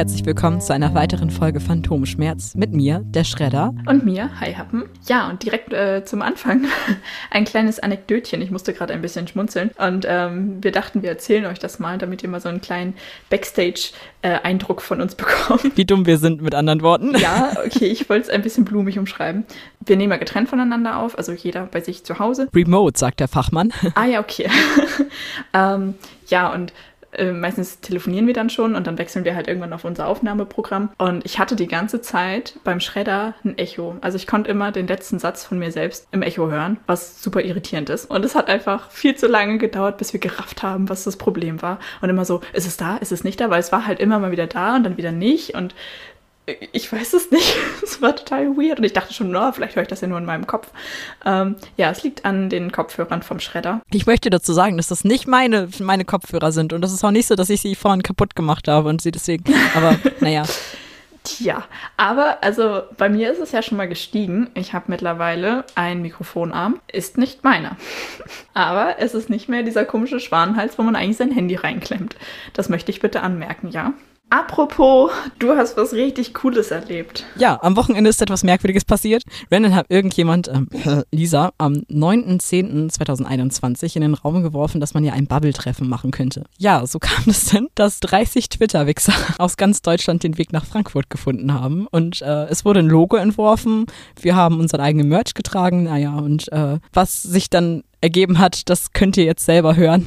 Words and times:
Herzlich 0.00 0.24
willkommen 0.24 0.62
zu 0.62 0.72
einer 0.72 0.94
weiteren 0.94 1.28
Folge 1.28 1.60
Phantomschmerz 1.60 2.54
mit 2.54 2.72
mir, 2.72 3.02
der 3.04 3.22
Schredder. 3.22 3.74
Und 3.84 4.02
mir, 4.02 4.30
Hi 4.40 4.54
Happen. 4.54 4.84
Ja, 5.06 5.28
und 5.28 5.42
direkt 5.44 5.74
äh, 5.74 6.06
zum 6.06 6.22
Anfang 6.22 6.64
ein 7.30 7.44
kleines 7.44 7.80
Anekdötchen. 7.80 8.40
Ich 8.40 8.50
musste 8.50 8.72
gerade 8.72 8.94
ein 8.94 9.02
bisschen 9.02 9.28
schmunzeln. 9.28 9.72
Und 9.76 10.06
ähm, 10.08 10.64
wir 10.64 10.72
dachten, 10.72 11.02
wir 11.02 11.10
erzählen 11.10 11.44
euch 11.44 11.58
das 11.58 11.80
mal, 11.80 11.98
damit 11.98 12.22
ihr 12.22 12.30
mal 12.30 12.40
so 12.40 12.48
einen 12.48 12.62
kleinen 12.62 12.94
Backstage-Eindruck 13.28 14.78
äh, 14.78 14.82
von 14.82 15.02
uns 15.02 15.14
bekommt. 15.16 15.76
Wie 15.76 15.84
dumm 15.84 16.06
wir 16.06 16.16
sind, 16.16 16.40
mit 16.40 16.54
anderen 16.54 16.80
Worten. 16.80 17.14
Ja, 17.18 17.52
okay, 17.66 17.88
ich 17.88 18.08
wollte 18.08 18.22
es 18.22 18.30
ein 18.30 18.40
bisschen 18.40 18.64
blumig 18.64 18.98
umschreiben. 18.98 19.44
Wir 19.84 19.98
nehmen 19.98 20.12
ja 20.12 20.16
getrennt 20.16 20.48
voneinander 20.48 20.96
auf, 20.96 21.18
also 21.18 21.32
jeder 21.32 21.66
bei 21.66 21.82
sich 21.82 22.04
zu 22.04 22.18
Hause. 22.18 22.48
Remote, 22.54 22.98
sagt 22.98 23.20
der 23.20 23.28
Fachmann. 23.28 23.70
Ah 23.96 24.06
ja, 24.06 24.20
okay. 24.20 24.48
ähm, 25.52 25.92
ja, 26.28 26.54
und 26.54 26.72
äh, 27.12 27.32
meistens 27.32 27.80
telefonieren 27.80 28.26
wir 28.26 28.34
dann 28.34 28.50
schon 28.50 28.74
und 28.74 28.86
dann 28.86 28.98
wechseln 28.98 29.24
wir 29.24 29.34
halt 29.34 29.48
irgendwann 29.48 29.72
auf 29.72 29.84
unser 29.84 30.06
Aufnahmeprogramm. 30.06 30.90
Und 30.98 31.24
ich 31.24 31.38
hatte 31.38 31.56
die 31.56 31.66
ganze 31.66 32.00
Zeit 32.00 32.58
beim 32.64 32.80
Schredder 32.80 33.34
ein 33.44 33.58
Echo. 33.58 33.96
Also 34.00 34.16
ich 34.16 34.26
konnte 34.26 34.50
immer 34.50 34.72
den 34.72 34.86
letzten 34.86 35.18
Satz 35.18 35.44
von 35.44 35.58
mir 35.58 35.72
selbst 35.72 36.06
im 36.12 36.22
Echo 36.22 36.50
hören, 36.50 36.78
was 36.86 37.22
super 37.22 37.42
irritierend 37.42 37.90
ist. 37.90 38.10
Und 38.10 38.24
es 38.24 38.34
hat 38.34 38.48
einfach 38.48 38.90
viel 38.90 39.16
zu 39.16 39.26
lange 39.26 39.58
gedauert, 39.58 39.98
bis 39.98 40.12
wir 40.12 40.20
gerafft 40.20 40.62
haben, 40.62 40.88
was 40.88 41.04
das 41.04 41.16
Problem 41.16 41.62
war. 41.62 41.78
Und 42.00 42.10
immer 42.10 42.24
so, 42.24 42.40
ist 42.52 42.66
es 42.66 42.76
da, 42.76 42.96
ist 42.96 43.12
es 43.12 43.24
nicht 43.24 43.40
da? 43.40 43.50
Weil 43.50 43.60
es 43.60 43.72
war 43.72 43.86
halt 43.86 44.00
immer 44.00 44.18
mal 44.18 44.30
wieder 44.30 44.46
da 44.46 44.76
und 44.76 44.84
dann 44.84 44.96
wieder 44.96 45.12
nicht. 45.12 45.54
Und 45.54 45.74
ich 46.72 46.92
weiß 46.92 47.14
es 47.14 47.30
nicht. 47.30 47.56
Es 47.82 48.00
war 48.00 48.14
total 48.14 48.56
weird. 48.56 48.78
Und 48.78 48.84
ich 48.84 48.92
dachte 48.92 49.12
schon, 49.12 49.30
no, 49.30 49.50
vielleicht 49.52 49.74
höre 49.74 49.82
ich 49.82 49.88
das 49.88 50.00
ja 50.00 50.08
nur 50.08 50.18
in 50.18 50.24
meinem 50.24 50.46
Kopf. 50.46 50.68
Ähm, 51.24 51.56
ja, 51.76 51.90
es 51.90 52.02
liegt 52.02 52.24
an 52.24 52.48
den 52.48 52.70
Kopfhörern 52.70 53.22
vom 53.22 53.40
Schredder. 53.40 53.80
Ich 53.92 54.06
möchte 54.06 54.30
dazu 54.30 54.52
sagen, 54.52 54.76
dass 54.76 54.88
das 54.88 55.02
nicht 55.04 55.26
meine, 55.26 55.68
meine 55.80 56.04
Kopfhörer 56.04 56.52
sind. 56.52 56.72
Und 56.72 56.82
das 56.82 56.92
ist 56.92 57.04
auch 57.04 57.10
nicht 57.10 57.26
so, 57.26 57.34
dass 57.34 57.50
ich 57.50 57.60
sie 57.60 57.74
vorhin 57.74 58.02
kaputt 58.02 58.36
gemacht 58.36 58.68
habe 58.68 58.88
und 58.88 59.02
sie 59.02 59.10
deswegen. 59.10 59.44
Aber 59.74 59.98
naja. 60.20 60.44
Tja, 61.22 61.64
aber 61.98 62.42
also 62.42 62.82
bei 62.96 63.10
mir 63.10 63.30
ist 63.30 63.40
es 63.40 63.52
ja 63.52 63.60
schon 63.62 63.76
mal 63.76 63.88
gestiegen. 63.88 64.48
Ich 64.54 64.72
habe 64.72 64.86
mittlerweile 64.88 65.64
einen 65.74 66.00
Mikrofonarm. 66.00 66.80
Ist 66.90 67.18
nicht 67.18 67.44
meiner. 67.44 67.76
aber 68.54 68.96
es 68.98 69.14
ist 69.14 69.28
nicht 69.28 69.48
mehr 69.48 69.62
dieser 69.62 69.84
komische 69.84 70.20
Schwanenhals, 70.20 70.78
wo 70.78 70.82
man 70.82 70.96
eigentlich 70.96 71.18
sein 71.18 71.32
Handy 71.32 71.56
reinklemmt. 71.56 72.16
Das 72.54 72.68
möchte 72.68 72.90
ich 72.90 73.00
bitte 73.00 73.22
anmerken, 73.22 73.68
ja? 73.68 73.92
Apropos, 74.32 75.10
du 75.40 75.56
hast 75.56 75.76
was 75.76 75.92
richtig 75.92 76.34
Cooles 76.34 76.70
erlebt. 76.70 77.24
Ja, 77.36 77.58
am 77.62 77.76
Wochenende 77.76 78.08
ist 78.08 78.22
etwas 78.22 78.44
Merkwürdiges 78.44 78.84
passiert. 78.84 79.24
Random 79.50 79.74
hat 79.74 79.86
irgendjemand, 79.88 80.46
ähm, 80.46 80.68
Lisa, 81.10 81.50
am 81.58 81.72
9.10.2021 81.90 83.96
in 83.96 84.02
den 84.02 84.14
Raum 84.14 84.44
geworfen, 84.44 84.80
dass 84.80 84.94
man 84.94 85.02
ja 85.02 85.14
ein 85.14 85.26
Bubble-Treffen 85.26 85.88
machen 85.88 86.12
könnte. 86.12 86.44
Ja, 86.58 86.86
so 86.86 87.00
kam 87.00 87.24
es 87.26 87.46
denn, 87.46 87.66
dass 87.74 87.98
30 87.98 88.50
Twitter-Wichser 88.50 89.14
aus 89.38 89.56
ganz 89.56 89.82
Deutschland 89.82 90.22
den 90.22 90.38
Weg 90.38 90.52
nach 90.52 90.64
Frankfurt 90.64 91.10
gefunden 91.10 91.52
haben. 91.52 91.88
Und 91.88 92.22
äh, 92.22 92.44
es 92.44 92.64
wurde 92.64 92.78
ein 92.80 92.88
Logo 92.88 93.16
entworfen. 93.16 93.86
Wir 94.20 94.36
haben 94.36 94.60
unseren 94.60 94.80
eigenen 94.80 95.08
Merch 95.08 95.34
getragen. 95.34 95.82
Naja, 95.82 96.16
und 96.16 96.52
äh, 96.52 96.78
was 96.92 97.20
sich 97.20 97.50
dann 97.50 97.82
ergeben 98.00 98.38
hat, 98.38 98.70
das 98.70 98.92
könnt 98.92 99.16
ihr 99.16 99.24
jetzt 99.24 99.44
selber 99.44 99.74
hören. 99.74 100.06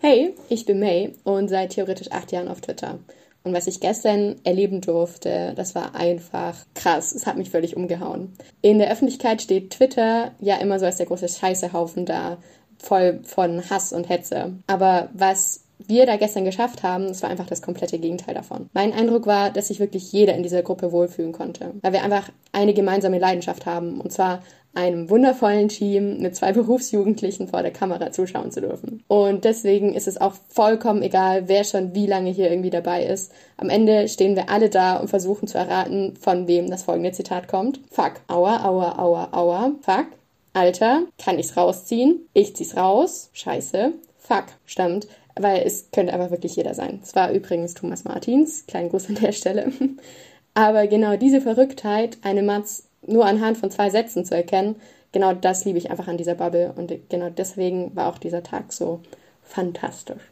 Hey, 0.00 0.34
ich 0.48 0.64
bin 0.64 0.80
May 0.80 1.12
und 1.22 1.48
seit 1.48 1.70
theoretisch 1.70 2.10
acht 2.10 2.32
Jahren 2.32 2.48
auf 2.48 2.62
Twitter. 2.62 2.98
Und 3.42 3.54
was 3.54 3.66
ich 3.66 3.80
gestern 3.80 4.36
erleben 4.44 4.80
durfte, 4.80 5.54
das 5.56 5.74
war 5.74 5.94
einfach 5.94 6.54
krass. 6.74 7.12
Es 7.12 7.26
hat 7.26 7.38
mich 7.38 7.50
völlig 7.50 7.76
umgehauen. 7.76 8.32
In 8.60 8.78
der 8.78 8.90
Öffentlichkeit 8.90 9.40
steht 9.40 9.70
Twitter 9.70 10.32
ja 10.40 10.56
immer 10.56 10.78
so 10.78 10.86
als 10.86 10.96
der 10.96 11.06
große 11.06 11.28
Scheißehaufen 11.28 12.04
da, 12.04 12.36
voll 12.78 13.20
von 13.24 13.68
Hass 13.70 13.92
und 13.92 14.08
Hetze. 14.08 14.54
Aber 14.66 15.08
was 15.12 15.62
wir 15.86 16.06
da 16.06 16.16
gestern 16.16 16.44
geschafft 16.44 16.82
haben, 16.82 17.08
das 17.08 17.22
war 17.22 17.30
einfach 17.30 17.46
das 17.46 17.62
komplette 17.62 17.98
Gegenteil 17.98 18.34
davon. 18.34 18.68
Mein 18.72 18.92
Eindruck 18.92 19.26
war, 19.26 19.50
dass 19.50 19.68
sich 19.68 19.80
wirklich 19.80 20.12
jeder 20.12 20.34
in 20.34 20.42
dieser 20.42 20.62
Gruppe 20.62 20.92
wohlfühlen 20.92 21.32
konnte, 21.32 21.72
weil 21.82 21.92
wir 21.92 22.02
einfach 22.02 22.30
eine 22.52 22.74
gemeinsame 22.74 23.18
Leidenschaft 23.18 23.66
haben, 23.66 24.00
und 24.00 24.12
zwar 24.12 24.42
einem 24.74 25.10
wundervollen 25.10 25.68
Team 25.68 26.20
mit 26.20 26.36
zwei 26.36 26.52
Berufsjugendlichen 26.60 27.48
vor 27.48 27.62
der 27.62 27.72
Kamera 27.72 28.12
zuschauen 28.12 28.50
zu 28.50 28.60
dürfen. 28.60 29.02
Und 29.08 29.44
deswegen 29.44 29.94
ist 29.94 30.08
es 30.08 30.20
auch 30.20 30.34
vollkommen 30.48 31.02
egal, 31.02 31.48
wer 31.48 31.64
schon 31.64 31.94
wie 31.94 32.06
lange 32.06 32.30
hier 32.30 32.50
irgendwie 32.50 32.70
dabei 32.70 33.04
ist. 33.04 33.32
Am 33.56 33.68
Ende 33.68 34.08
stehen 34.08 34.36
wir 34.36 34.48
alle 34.50 34.70
da 34.70 34.96
und 34.96 35.08
versuchen 35.08 35.48
zu 35.48 35.58
erraten, 35.58 36.16
von 36.16 36.46
wem 36.46 36.70
das 36.70 36.84
folgende 36.84 37.12
Zitat 37.12 37.48
kommt. 37.48 37.80
Fuck. 37.90 38.14
Aua, 38.28 38.64
aua, 38.64 38.98
aua, 38.98 39.28
aua. 39.32 39.72
Fuck. 39.82 40.06
Alter. 40.52 41.02
Kann 41.18 41.38
ich's 41.38 41.56
rausziehen? 41.56 42.20
Ich 42.32 42.56
zieh's 42.56 42.76
raus. 42.76 43.30
Scheiße. 43.32 43.92
Fuck. 44.18 44.44
Stammt 44.66 45.06
weil 45.42 45.62
es 45.66 45.90
könnte 45.92 46.12
einfach 46.12 46.30
wirklich 46.30 46.56
jeder 46.56 46.74
sein. 46.74 47.00
Es 47.02 47.14
war 47.14 47.32
übrigens 47.32 47.74
Thomas 47.74 48.04
Martins, 48.04 48.66
kleinen 48.66 48.90
Gruß 48.90 49.08
an 49.08 49.14
der 49.16 49.32
Stelle. 49.32 49.72
Aber 50.54 50.86
genau 50.86 51.16
diese 51.16 51.40
Verrücktheit, 51.40 52.18
eine 52.22 52.42
Matz 52.42 52.84
nur 53.06 53.24
anhand 53.24 53.58
von 53.58 53.70
zwei 53.70 53.90
Sätzen 53.90 54.24
zu 54.24 54.34
erkennen, 54.34 54.76
genau 55.12 55.32
das 55.32 55.64
liebe 55.64 55.78
ich 55.78 55.90
einfach 55.90 56.08
an 56.08 56.16
dieser 56.16 56.34
Bubble 56.34 56.72
und 56.76 56.92
genau 57.08 57.30
deswegen 57.30 57.94
war 57.96 58.08
auch 58.08 58.18
dieser 58.18 58.42
Tag 58.42 58.72
so 58.72 59.00
fantastisch. 59.42 60.22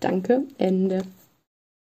Danke, 0.00 0.44
Ende. 0.58 1.02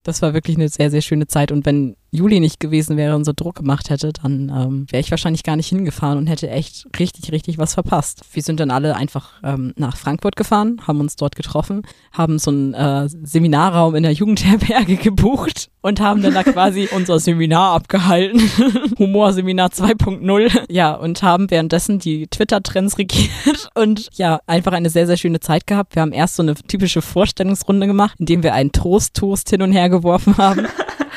Das 0.03 0.21
war 0.21 0.33
wirklich 0.33 0.57
eine 0.57 0.69
sehr, 0.69 0.91
sehr 0.91 1.01
schöne 1.01 1.27
Zeit 1.27 1.51
und 1.51 1.65
wenn 1.65 1.95
Juli 2.15 2.39
nicht 2.39 2.59
gewesen 2.59 2.97
wäre 2.97 3.15
und 3.15 3.25
so 3.25 3.33
Druck 3.35 3.55
gemacht 3.55 3.89
hätte, 3.89 4.11
dann 4.13 4.49
ähm, 4.49 4.85
wäre 4.89 5.01
ich 5.01 5.11
wahrscheinlich 5.11 5.43
gar 5.43 5.55
nicht 5.55 5.67
hingefahren 5.67 6.17
und 6.17 6.27
hätte 6.27 6.49
echt 6.49 6.87
richtig, 6.99 7.31
richtig 7.31 7.57
was 7.57 7.73
verpasst. 7.73 8.21
Wir 8.33 8.41
sind 8.41 8.59
dann 8.59 8.71
alle 8.71 8.95
einfach 8.95 9.33
ähm, 9.43 9.73
nach 9.75 9.97
Frankfurt 9.97 10.35
gefahren, 10.35 10.81
haben 10.87 10.99
uns 10.99 11.15
dort 11.15 11.35
getroffen, 11.35 11.83
haben 12.11 12.39
so 12.39 12.51
einen 12.51 12.73
äh, 12.73 13.07
Seminarraum 13.07 13.95
in 13.95 14.03
der 14.03 14.13
Jugendherberge 14.13 14.95
gebucht 15.03 15.69
und 15.81 15.99
haben 15.99 16.23
dann 16.23 16.33
da 16.33 16.43
quasi 16.43 16.89
unser 16.95 17.19
Seminar 17.19 17.73
abgehalten. 17.75 18.41
Humorseminar 18.97 19.69
2.0. 19.69 20.65
Ja, 20.69 20.95
und 20.95 21.21
haben 21.21 21.51
währenddessen 21.51 21.99
die 21.99 22.27
Twitter-Trends 22.27 22.97
regiert 22.97 23.69
und 23.75 24.09
ja, 24.13 24.39
einfach 24.47 24.71
eine 24.71 24.89
sehr, 24.89 25.05
sehr 25.05 25.17
schöne 25.17 25.39
Zeit 25.39 25.67
gehabt. 25.67 25.95
Wir 25.95 26.01
haben 26.01 26.11
erst 26.11 26.37
so 26.37 26.43
eine 26.43 26.55
typische 26.55 27.03
Vorstellungsrunde 27.03 27.85
gemacht, 27.85 28.15
indem 28.19 28.41
wir 28.41 28.53
einen 28.53 28.71
Trost-Toast 28.71 29.49
hin 29.49 29.61
und 29.61 29.73
her 29.73 29.89
geworfen 29.89 30.37
haben. 30.37 30.65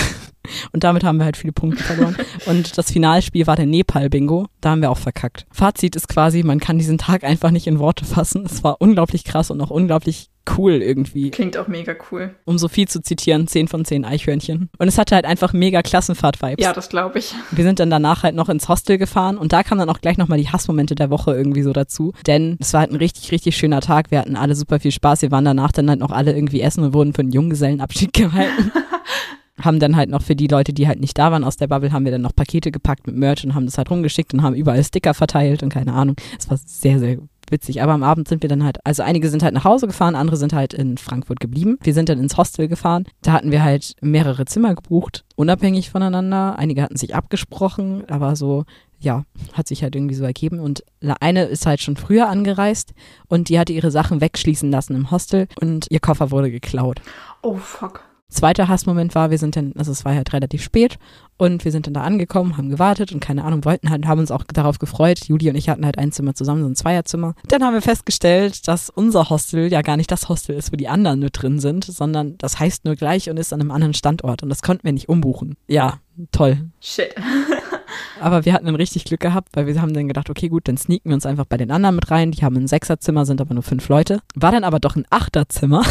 Und 0.72 0.84
damit 0.84 1.04
haben 1.04 1.18
wir 1.18 1.24
halt 1.24 1.36
viele 1.36 1.52
Punkte 1.52 1.82
verloren. 1.82 2.16
Und 2.46 2.76
das 2.78 2.90
Finalspiel 2.90 3.46
war 3.46 3.56
der 3.56 3.66
Nepal-Bingo. 3.66 4.46
Da 4.60 4.70
haben 4.70 4.82
wir 4.82 4.90
auch 4.90 4.98
verkackt. 4.98 5.46
Fazit 5.50 5.96
ist 5.96 6.08
quasi, 6.08 6.42
man 6.42 6.60
kann 6.60 6.78
diesen 6.78 6.98
Tag 6.98 7.24
einfach 7.24 7.50
nicht 7.50 7.66
in 7.66 7.78
Worte 7.78 8.04
fassen. 8.04 8.44
Es 8.46 8.64
war 8.64 8.76
unglaublich 8.80 9.24
krass 9.24 9.50
und 9.50 9.60
auch 9.60 9.70
unglaublich 9.70 10.30
cool 10.56 10.82
irgendwie. 10.82 11.30
Klingt 11.30 11.56
auch 11.56 11.68
mega 11.68 11.94
cool. 12.10 12.34
Um 12.44 12.58
so 12.58 12.68
viel 12.68 12.88
zu 12.88 13.02
zitieren, 13.02 13.46
10 13.46 13.68
von 13.68 13.84
10 13.84 14.04
Eichhörnchen. 14.04 14.70
Und 14.78 14.88
es 14.88 14.98
hatte 14.98 15.14
halt 15.14 15.24
einfach 15.24 15.52
mega 15.52 15.82
Klassenfahrt-Vibes. 15.82 16.62
Ja, 16.62 16.72
das 16.72 16.88
glaube 16.88 17.18
ich. 17.18 17.34
Wir 17.50 17.64
sind 17.64 17.78
dann 17.78 17.90
danach 17.90 18.22
halt 18.22 18.34
noch 18.34 18.48
ins 18.48 18.68
Hostel 18.68 18.98
gefahren 18.98 19.38
und 19.38 19.52
da 19.52 19.62
kamen 19.62 19.80
dann 19.80 19.90
auch 19.90 20.00
gleich 20.00 20.18
nochmal 20.18 20.38
die 20.38 20.48
Hassmomente 20.48 20.94
der 20.94 21.10
Woche 21.10 21.34
irgendwie 21.34 21.62
so 21.62 21.72
dazu. 21.72 22.12
Denn 22.26 22.56
es 22.60 22.72
war 22.72 22.80
halt 22.80 22.90
ein 22.90 22.96
richtig, 22.96 23.32
richtig 23.32 23.56
schöner 23.56 23.80
Tag. 23.80 24.10
Wir 24.10 24.20
hatten 24.20 24.36
alle 24.36 24.54
super 24.54 24.80
viel 24.80 24.92
Spaß. 24.92 25.22
Wir 25.22 25.30
waren 25.30 25.44
danach 25.44 25.72
dann 25.72 25.88
halt 25.88 26.00
noch 26.00 26.10
alle 26.10 26.34
irgendwie 26.34 26.60
essen 26.60 26.84
und 26.84 26.94
wurden 26.94 27.12
für 27.12 27.22
einen 27.22 27.32
Junggesellenabschied 27.32 28.12
gehalten. 28.12 28.72
haben 29.62 29.78
dann 29.78 29.96
halt 29.96 30.10
noch 30.10 30.22
für 30.22 30.36
die 30.36 30.46
Leute, 30.46 30.72
die 30.72 30.88
halt 30.88 31.00
nicht 31.00 31.18
da 31.18 31.32
waren 31.32 31.44
aus 31.44 31.56
der 31.56 31.66
Bubble, 31.68 31.92
haben 31.92 32.04
wir 32.04 32.12
dann 32.12 32.22
noch 32.22 32.34
Pakete 32.34 32.70
gepackt 32.70 33.06
mit 33.06 33.16
Merch 33.16 33.44
und 33.44 33.54
haben 33.54 33.66
das 33.66 33.78
halt 33.78 33.90
rumgeschickt 33.90 34.34
und 34.34 34.42
haben 34.42 34.54
überall 34.54 34.82
Sticker 34.82 35.14
verteilt 35.14 35.62
und 35.62 35.68
keine 35.70 35.92
Ahnung. 35.92 36.16
Es 36.38 36.50
war 36.50 36.58
sehr, 36.64 36.98
sehr 36.98 37.18
witzig. 37.50 37.82
Aber 37.82 37.92
am 37.92 38.02
Abend 38.02 38.28
sind 38.28 38.42
wir 38.42 38.48
dann 38.48 38.64
halt, 38.64 38.78
also 38.84 39.02
einige 39.02 39.28
sind 39.28 39.42
halt 39.42 39.54
nach 39.54 39.64
Hause 39.64 39.86
gefahren, 39.86 40.14
andere 40.14 40.36
sind 40.36 40.52
halt 40.52 40.72
in 40.72 40.98
Frankfurt 40.98 41.40
geblieben. 41.40 41.78
Wir 41.82 41.94
sind 41.94 42.08
dann 42.08 42.20
ins 42.20 42.36
Hostel 42.36 42.68
gefahren. 42.68 43.04
Da 43.22 43.32
hatten 43.32 43.50
wir 43.50 43.62
halt 43.62 43.94
mehrere 44.00 44.44
Zimmer 44.44 44.74
gebucht, 44.74 45.24
unabhängig 45.36 45.90
voneinander. 45.90 46.58
Einige 46.58 46.82
hatten 46.82 46.96
sich 46.96 47.14
abgesprochen, 47.14 48.04
aber 48.08 48.36
so 48.36 48.64
ja, 49.00 49.24
hat 49.54 49.66
sich 49.66 49.82
halt 49.82 49.96
irgendwie 49.96 50.14
so 50.14 50.24
ergeben. 50.24 50.60
Und 50.60 50.84
eine 51.20 51.44
ist 51.44 51.66
halt 51.66 51.80
schon 51.80 51.96
früher 51.96 52.28
angereist 52.28 52.92
und 53.28 53.48
die 53.48 53.58
hatte 53.58 53.72
ihre 53.72 53.90
Sachen 53.90 54.20
wegschließen 54.20 54.70
lassen 54.70 54.94
im 54.94 55.10
Hostel 55.10 55.48
und 55.60 55.86
ihr 55.90 56.00
Koffer 56.00 56.30
wurde 56.30 56.50
geklaut. 56.50 57.00
Oh 57.42 57.56
fuck. 57.56 58.04
Zweiter 58.30 58.68
Hassmoment 58.68 59.14
war, 59.14 59.30
wir 59.30 59.38
sind 59.38 59.56
dann, 59.56 59.72
also 59.76 59.92
es 59.92 60.04
war 60.04 60.14
halt 60.14 60.32
relativ 60.32 60.62
spät 60.62 60.98
und 61.36 61.64
wir 61.64 61.72
sind 61.72 61.86
dann 61.86 61.94
da 61.94 62.02
angekommen, 62.02 62.56
haben 62.56 62.70
gewartet 62.70 63.12
und 63.12 63.20
keine 63.20 63.44
Ahnung, 63.44 63.64
wollten 63.64 63.90
halt, 63.90 64.06
haben 64.06 64.20
uns 64.20 64.30
auch 64.30 64.44
darauf 64.44 64.78
gefreut. 64.78 65.26
Juli 65.26 65.48
und 65.50 65.56
ich 65.56 65.68
hatten 65.68 65.84
halt 65.84 65.98
ein 65.98 66.12
Zimmer 66.12 66.34
zusammen, 66.34 66.62
so 66.62 66.68
ein 66.68 66.76
Zweierzimmer. 66.76 67.34
Dann 67.48 67.64
haben 67.64 67.74
wir 67.74 67.82
festgestellt, 67.82 68.68
dass 68.68 68.88
unser 68.88 69.30
Hostel 69.30 69.70
ja 69.70 69.82
gar 69.82 69.96
nicht 69.96 70.10
das 70.10 70.28
Hostel 70.28 70.54
ist, 70.56 70.72
wo 70.72 70.76
die 70.76 70.88
anderen 70.88 71.20
nur 71.20 71.30
drin 71.30 71.58
sind, 71.58 71.84
sondern 71.84 72.38
das 72.38 72.60
heißt 72.60 72.84
nur 72.84 72.94
gleich 72.94 73.28
und 73.28 73.38
ist 73.38 73.52
an 73.52 73.60
einem 73.60 73.70
anderen 73.70 73.94
Standort 73.94 74.42
und 74.42 74.48
das 74.48 74.62
konnten 74.62 74.84
wir 74.84 74.92
nicht 74.92 75.08
umbuchen. 75.08 75.56
Ja, 75.66 75.98
toll. 76.30 76.70
Shit. 76.80 77.14
Aber 78.20 78.44
wir 78.44 78.52
hatten 78.52 78.66
dann 78.66 78.76
richtig 78.76 79.04
Glück 79.04 79.20
gehabt, 79.20 79.48
weil 79.54 79.66
wir 79.66 79.80
haben 79.80 79.94
dann 79.94 80.06
gedacht, 80.06 80.30
okay, 80.30 80.48
gut, 80.48 80.68
dann 80.68 80.76
sneaken 80.76 81.10
wir 81.10 81.14
uns 81.14 81.26
einfach 81.26 81.46
bei 81.46 81.56
den 81.56 81.70
anderen 81.70 81.96
mit 81.96 82.10
rein. 82.10 82.30
Die 82.30 82.44
haben 82.44 82.56
ein 82.56 82.68
Sechserzimmer, 82.68 83.24
sind 83.24 83.40
aber 83.40 83.54
nur 83.54 83.62
fünf 83.62 83.88
Leute. 83.88 84.20
War 84.34 84.52
dann 84.52 84.64
aber 84.64 84.78
doch 84.78 84.94
ein 84.94 85.06
Achterzimmer 85.10 85.82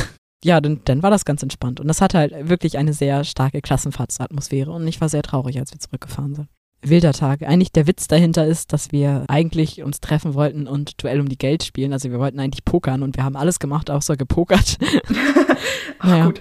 ja, 0.44 0.62
dann, 0.62 0.81
dann 0.86 1.03
war 1.03 1.09
das 1.09 1.25
ganz 1.25 1.44
entspannt. 1.44 1.80
Und 1.80 1.88
das 1.88 2.01
hatte 2.01 2.18
halt 2.18 2.50
wirklich 2.50 2.77
eine 2.77 2.94
sehr 2.94 3.24
starke 3.24 3.62
Klassenfahrtsatmosphäre. 3.62 4.71
Und 4.71 4.88
ich 4.88 5.01
war 5.01 5.09
sehr 5.09 5.24
traurig, 5.24 5.59
als 5.59 5.71
wir 5.74 5.80
zurückgefahren 5.80 6.36
sind. 6.36 6.47
Wilder 6.81 7.12
Tag. 7.12 7.44
Eigentlich 7.44 7.74
der 7.74 7.88
Witz 7.88 8.07
dahinter 8.07 8.45
ist, 8.45 8.71
dass 8.71 8.94
wir 8.94 9.25
eigentlich 9.27 9.83
uns 9.83 10.00
treffen 10.00 10.33
wollten 10.33 10.65
und 10.68 11.03
Duell 11.03 11.19
um 11.19 11.27
die 11.27 11.38
Geld 11.38 11.63
spielen. 11.63 11.91
Also 11.91 12.09
wir 12.09 12.19
wollten 12.19 12.39
eigentlich 12.39 12.63
pokern 12.63 13.03
und 13.03 13.18
wir 13.18 13.25
haben 13.25 13.36
alles 13.36 13.59
gemacht, 13.59 13.91
außer 13.91 14.15
gepokert. 14.15 14.77
Ach, 16.00 16.07
naja. 16.07 16.25
gut. 16.25 16.39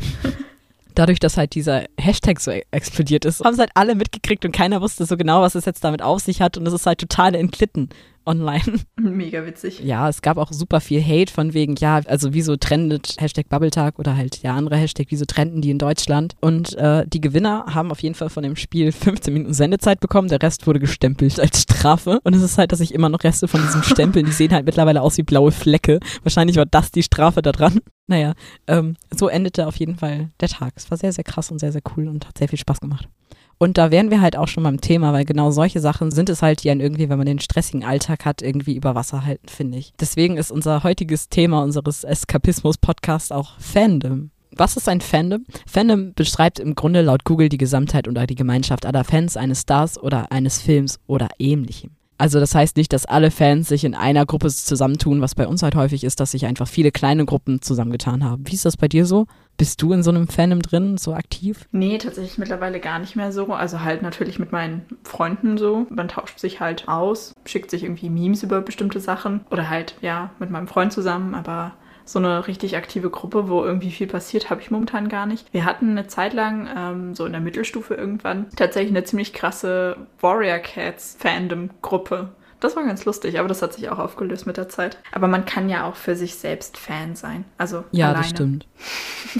Dadurch, 0.95 1.19
dass 1.19 1.37
halt 1.37 1.55
dieser 1.55 1.85
Hashtag 1.99 2.41
so 2.41 2.51
explodiert 2.71 3.25
ist, 3.25 3.45
haben 3.45 3.55
es 3.55 3.59
halt 3.59 3.71
alle 3.75 3.95
mitgekriegt 3.95 4.45
und 4.45 4.53
keiner 4.53 4.81
wusste 4.81 5.07
so 5.07 5.17
genau, 5.17 5.43
was 5.43 5.55
es 5.55 5.65
jetzt 5.65 5.83
damit 5.83 6.03
auf 6.03 6.21
sich 6.21 6.41
hat. 6.41 6.57
Und 6.57 6.67
es 6.67 6.73
ist 6.73 6.87
halt 6.87 7.01
total 7.01 7.35
entglitten 7.35 7.89
online. 8.29 8.81
Mega 9.01 9.45
witzig. 9.45 9.81
Ja, 9.81 10.09
es 10.09 10.23
gab 10.23 10.37
auch 10.37 10.53
super 10.53 10.81
viel 10.81 11.03
Hate 11.03 11.33
von 11.33 11.55
wegen, 11.55 11.75
ja, 11.77 12.01
also 12.07 12.35
wieso 12.35 12.57
trendet 12.57 13.17
Hashtag 13.19 13.49
Bubbletag 13.49 13.99
oder 13.99 14.17
halt 14.17 14.43
der 14.43 14.53
andere 14.53 14.77
Hashtag, 14.77 15.07
wieso 15.11 15.25
trenden 15.25 15.63
die 15.63 15.71
in 15.71 15.79
Deutschland. 15.79 16.37
Und 16.41 16.77
äh, 16.77 17.07
die 17.07 17.21
Gewinner 17.21 17.65
haben 17.75 17.91
auf 17.91 18.03
jeden 18.03 18.15
Fall 18.15 18.31
von 18.31 18.43
dem 18.43 18.55
Spiel 18.55 18.93
15 18.93 19.33
Minuten 19.33 19.55
Sendezeit 19.55 20.01
bekommen, 20.01 20.29
der 20.29 20.43
Rest 20.43 20.67
wurde 20.67 20.79
gestempelt 20.79 21.41
als 21.41 21.63
Strafe. 21.63 22.21
Und 22.23 22.35
es 22.35 22.43
ist 22.43 22.59
halt, 22.59 22.71
dass 22.71 22.81
ich 22.81 22.95
immer 22.95 23.09
noch 23.09 23.25
Reste 23.25 23.49
von 23.49 23.63
diesem 23.63 23.83
Stempeln, 23.83 24.27
die 24.27 24.33
sehen 24.33 24.53
halt 24.53 24.67
mittlerweile 24.67 25.03
aus 25.03 25.17
wie 25.17 25.23
blaue 25.23 25.51
Flecke. 25.51 25.99
Wahrscheinlich 26.23 26.57
war 26.57 26.67
das 26.67 26.93
die 26.93 27.03
Strafe 27.03 27.43
da 27.43 27.53
dran. 27.53 27.81
Naja, 28.07 28.35
ähm, 28.67 28.97
so 29.15 29.29
endete 29.29 29.67
auf 29.67 29.77
jeden 29.77 29.97
Fall 29.97 30.31
der 30.41 30.49
Tag. 30.49 30.73
Es 30.77 30.91
war 30.91 30.99
sehr, 30.99 31.13
sehr 31.13 31.25
krass 31.25 31.51
und 31.51 31.59
sehr, 31.59 31.73
sehr 31.73 31.83
cool 31.97 32.09
und 32.09 32.27
hat 32.27 32.39
sehr 32.39 32.49
viel 32.49 32.59
Spaß 32.59 32.81
gemacht. 32.81 33.09
Und 33.59 33.77
da 33.77 33.91
wären 33.91 34.11
wir 34.11 34.21
halt 34.21 34.37
auch 34.37 34.47
schon 34.49 34.63
beim 34.63 34.81
Thema, 34.81 35.13
weil 35.13 35.25
genau 35.25 35.51
solche 35.51 35.81
Sachen 35.81 36.13
sind 36.13 36.29
es 36.29 36.43
halt, 36.43 36.63
die 36.63 36.71
einen 36.71 36.81
irgendwie, 36.81 37.09
wenn 37.09 37.19
man 37.19 37.27
den 37.27 37.41
stressigen 37.41 37.85
Alltag 37.85 38.25
hat, 38.25 38.41
irgendwie 38.41 38.77
über 38.77 38.95
Wasser 38.95 39.27
halten, 39.27 39.49
finde 39.49 39.79
ich. 39.79 39.93
Deswegen 40.01 40.37
ist 40.37 40.53
unser 40.53 40.85
heutiges 40.85 41.29
Thema 41.29 41.63
unseres 41.63 42.05
Eskapismus-Podcasts 42.05 43.33
auch 43.33 43.59
Fandom. 43.59 44.31
Was 44.53 44.77
ist 44.77 44.89
ein 44.89 45.01
Fandom? 45.01 45.45
Fandom 45.67 46.15
beschreibt 46.15 46.59
im 46.61 46.75
Grunde 46.75 47.03
laut 47.03 47.25
Google 47.25 47.49
die 47.49 47.59
Gesamtheit 47.59 48.09
oder 48.09 48.27
die 48.27 48.35
Gemeinschaft 48.37 48.87
aller 48.87 49.05
Fans 49.05 49.37
eines 49.37 49.63
Stars 49.63 50.01
oder 50.01 50.33
eines 50.33 50.61
Films 50.63 50.99
oder 51.07 51.29
ähnlichem. 51.39 51.91
Also 52.17 52.41
das 52.41 52.55
heißt 52.55 52.77
nicht, 52.77 52.93
dass 52.93 53.07
alle 53.07 53.31
Fans 53.31 53.69
sich 53.69 53.85
in 53.85 53.95
einer 53.95 54.27
Gruppe 54.27 54.49
zusammentun, 54.49 55.21
was 55.21 55.37
bei 55.37 55.47
uns 55.47 55.63
halt 55.63 55.77
häufig 55.77 56.03
ist, 56.03 56.19
dass 56.19 56.33
sich 56.33 56.47
einfach 56.47 56.67
viele 56.67 56.91
kleine 56.91 57.25
Gruppen 57.25 57.63
zusammengetan 57.63 58.25
haben. 58.25 58.45
Wie 58.47 58.55
ist 58.55 58.65
das 58.65 58.77
bei 58.77 58.89
dir 58.89 59.07
so? 59.07 59.27
Bist 59.59 59.83
du 59.83 59.93
in 59.93 60.05
so 60.05 60.11
einem 60.11 60.29
Fandom 60.29 60.63
drin, 60.63 60.99
so 60.99 61.13
aktiv? 61.13 61.67
Nee, 61.73 61.99
tatsächlich 61.99 62.39
mittlerweile 62.39 62.79
gar 62.79 63.01
nicht 63.01 63.17
mehr 63.17 63.33
so. 63.33 63.53
Also 63.53 63.83
halt 63.83 64.03
natürlich 64.03 64.39
mit 64.39 64.53
meinen 64.53 64.87
Freunden 65.03 65.59
so. 65.59 65.87
Man 65.91 66.07
tauscht 66.07 66.39
sich 66.39 66.61
halt 66.61 66.87
aus, 66.87 67.35
schickt 67.45 67.71
sich 67.71 67.83
irgendwie 67.83 68.09
Memes 68.09 68.45
über 68.45 68.61
bestimmte 68.61 69.01
Sachen 69.01 69.45
oder 69.51 69.69
halt, 69.69 69.97
ja, 70.01 70.31
mit 70.39 70.51
meinem 70.51 70.69
Freund 70.69 70.93
zusammen, 70.93 71.35
aber 71.35 71.73
so 72.05 72.19
eine 72.19 72.47
richtig 72.47 72.77
aktive 72.77 73.11
Gruppe, 73.11 73.49
wo 73.49 73.63
irgendwie 73.63 73.91
viel 73.91 74.07
passiert, 74.07 74.49
habe 74.49 74.61
ich 74.61 74.71
momentan 74.71 75.09
gar 75.09 75.27
nicht. 75.27 75.53
Wir 75.53 75.65
hatten 75.65 75.91
eine 75.91 76.07
Zeit 76.07 76.33
lang, 76.33 76.69
ähm, 76.75 77.15
so 77.15 77.27
in 77.27 77.33
der 77.33 77.41
Mittelstufe 77.41 77.95
irgendwann, 77.95 78.47
tatsächlich 78.57 78.93
eine 78.93 79.05
ziemlich 79.05 79.33
krasse 79.33 79.97
Warrior 80.21 80.59
Cats 80.59 81.17
Fandom-Gruppe. 81.19 82.31
Das 82.61 82.77
war 82.77 82.85
ganz 82.85 83.05
lustig, 83.05 83.39
aber 83.39 83.49
das 83.49 83.63
hat 83.63 83.73
sich 83.73 83.89
auch 83.89 83.99
aufgelöst 83.99 84.47
mit 84.47 84.57
der 84.57 84.69
Zeit. 84.69 84.99
Aber 85.13 85.29
man 85.29 85.45
kann 85.45 85.69
ja 85.69 85.87
auch 85.87 85.97
für 85.97 86.17
sich 86.17 86.35
selbst 86.35 86.77
Fan 86.77 87.15
sein. 87.15 87.45
Also 87.57 87.85
ja, 87.93 88.07
alleine. 88.07 88.23
das 88.23 88.31
stimmt. 88.31 88.67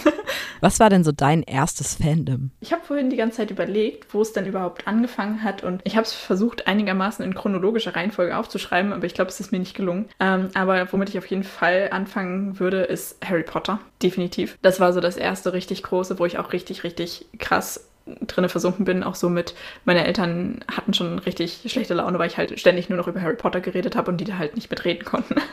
Was 0.61 0.81
war 0.81 0.91
denn 0.91 1.05
so 1.05 1.13
dein 1.13 1.43
erstes 1.43 1.97
Fandom? 1.97 2.51
Ich 2.61 2.73
habe 2.73 2.85
vorhin 2.85 3.11
die 3.11 3.17
ganze 3.17 3.39
Zeit 3.39 3.51
überlegt, 3.51 4.13
wo 4.13 4.23
es 4.23 4.33
denn 4.33 4.47
überhaupt 4.47 4.89
angefangen 4.89 5.45
hat 5.45 5.63
und 5.63 5.81
ich 5.85 5.97
habe 5.97 6.05
es 6.05 6.13
versucht, 6.13 6.67
einigermaßen 6.67 7.25
in 7.25 7.35
chronologischer 7.35 7.95
Reihenfolge 7.95 8.37
aufzuschreiben, 8.37 8.93
aber 8.93 9.07
ich 9.07 9.15
glaube, 9.15 9.31
es 9.31 9.41
ist 9.41 9.53
mir 9.53 9.59
nicht 9.59 9.77
gelungen. 9.77 10.09
Ähm, 10.19 10.49
aber 10.55 10.93
womit 10.93 11.11
ich 11.11 11.19
auf 11.19 11.27
jeden 11.27 11.45
Fall 11.45 11.91
anfangen 11.93 12.59
würde, 12.59 12.83
ist 12.83 13.19
Harry 13.25 13.45
Potter. 13.45 13.79
Definitiv. 14.03 14.59
Das 14.63 14.81
war 14.81 14.93
so 14.93 15.01
das 15.01 15.17
erste 15.17 15.53
richtig 15.53 15.83
große, 15.83 16.19
wo 16.19 16.27
ich 16.27 16.39
auch 16.39 16.53
richtig, 16.53 16.85
richtig 16.85 17.27
krass 17.39 17.88
drinne 18.27 18.49
versunken 18.49 18.85
bin, 18.85 19.03
auch 19.03 19.15
so 19.15 19.29
mit, 19.29 19.55
meine 19.85 20.07
Eltern 20.07 20.65
hatten 20.71 20.95
schon 20.95 21.19
richtig 21.19 21.63
schlechte 21.67 21.95
Laune, 21.95 22.19
weil 22.19 22.29
ich 22.29 22.39
halt 22.39 22.59
ständig 22.59 22.89
nur 22.89 22.99
noch 22.99 23.09
über 23.09 23.21
Harry 23.21 23.37
Potter 23.37 23.61
geredet 23.61 23.97
habe 23.97 24.11
und 24.11 24.19
die 24.19 24.25
da 24.25 24.39
halt 24.39 24.55
nicht 24.55 24.71
mitreden 24.71 25.05
konnten. 25.05 25.37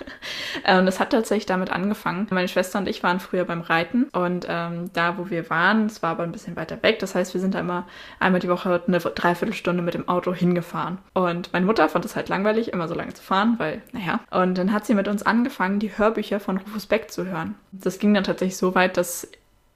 Äh, 0.64 0.80
und 0.80 0.86
das 0.86 1.00
hat 1.00 1.12
tatsächlich 1.12 1.46
damit 1.46 1.70
angefangen. 1.70 2.28
Meine 2.32 2.48
Schwester 2.48 2.80
und 2.80 2.88
ich 2.88 3.04
waren 3.04 3.20
früher 3.20 3.44
beim 3.44 3.62
Reiten 3.62 4.06
und 4.06 4.48
ähm, 4.50 4.90
da, 4.94 5.18
wo 5.18 5.30
wir 5.30 5.50
waren, 5.50 5.86
es 5.86 6.02
war 6.02 6.12
aber 6.12 6.24
ein 6.24 6.32
bisschen 6.32 6.56
weiter 6.56 6.82
weg. 6.82 7.00
Das 7.00 7.14
heißt, 7.14 7.34
wir 7.34 7.42
sind 7.42 7.54
da 7.54 7.60
immer 7.60 7.86
einmal 8.20 8.40
die 8.40 8.48
Woche 8.50 8.82
eine 8.88 9.00
Dreiviertelstunde 9.00 9.84
mit 9.84 9.94
dem 9.94 10.08
Auto 10.08 10.34
hingefahren. 10.34 10.98
Und 11.14 11.52
meine 11.54 11.66
Mutter 11.66 11.90
fand 11.90 12.06
es 12.06 12.16
halt 12.16 12.30
langweilig, 12.30 12.72
immer 12.72 12.88
so 12.88 12.96
lange 12.96 13.14
zu 13.14 13.22
fahren, 13.22 13.56
weil, 13.58 13.82
naja. 13.92 14.22
Und 14.32 14.58
dann 14.58 14.72
hat 14.72 14.86
sie 14.86 14.96
mit 14.96 15.08
uns 15.08 15.24
angefangen, 15.24 15.80
die 15.80 15.96
Hörbücher 15.98 16.40
von 16.40 16.58
Rufus 16.58 16.86
Beck 16.86 17.12
zu 17.12 17.26
hören. 17.26 17.56
Das 17.72 18.00
ging 18.00 18.14
dann 18.14 18.24
tatsächlich 18.24 18.58
so 18.58 18.76
weit, 18.76 18.98
dass 18.98 19.28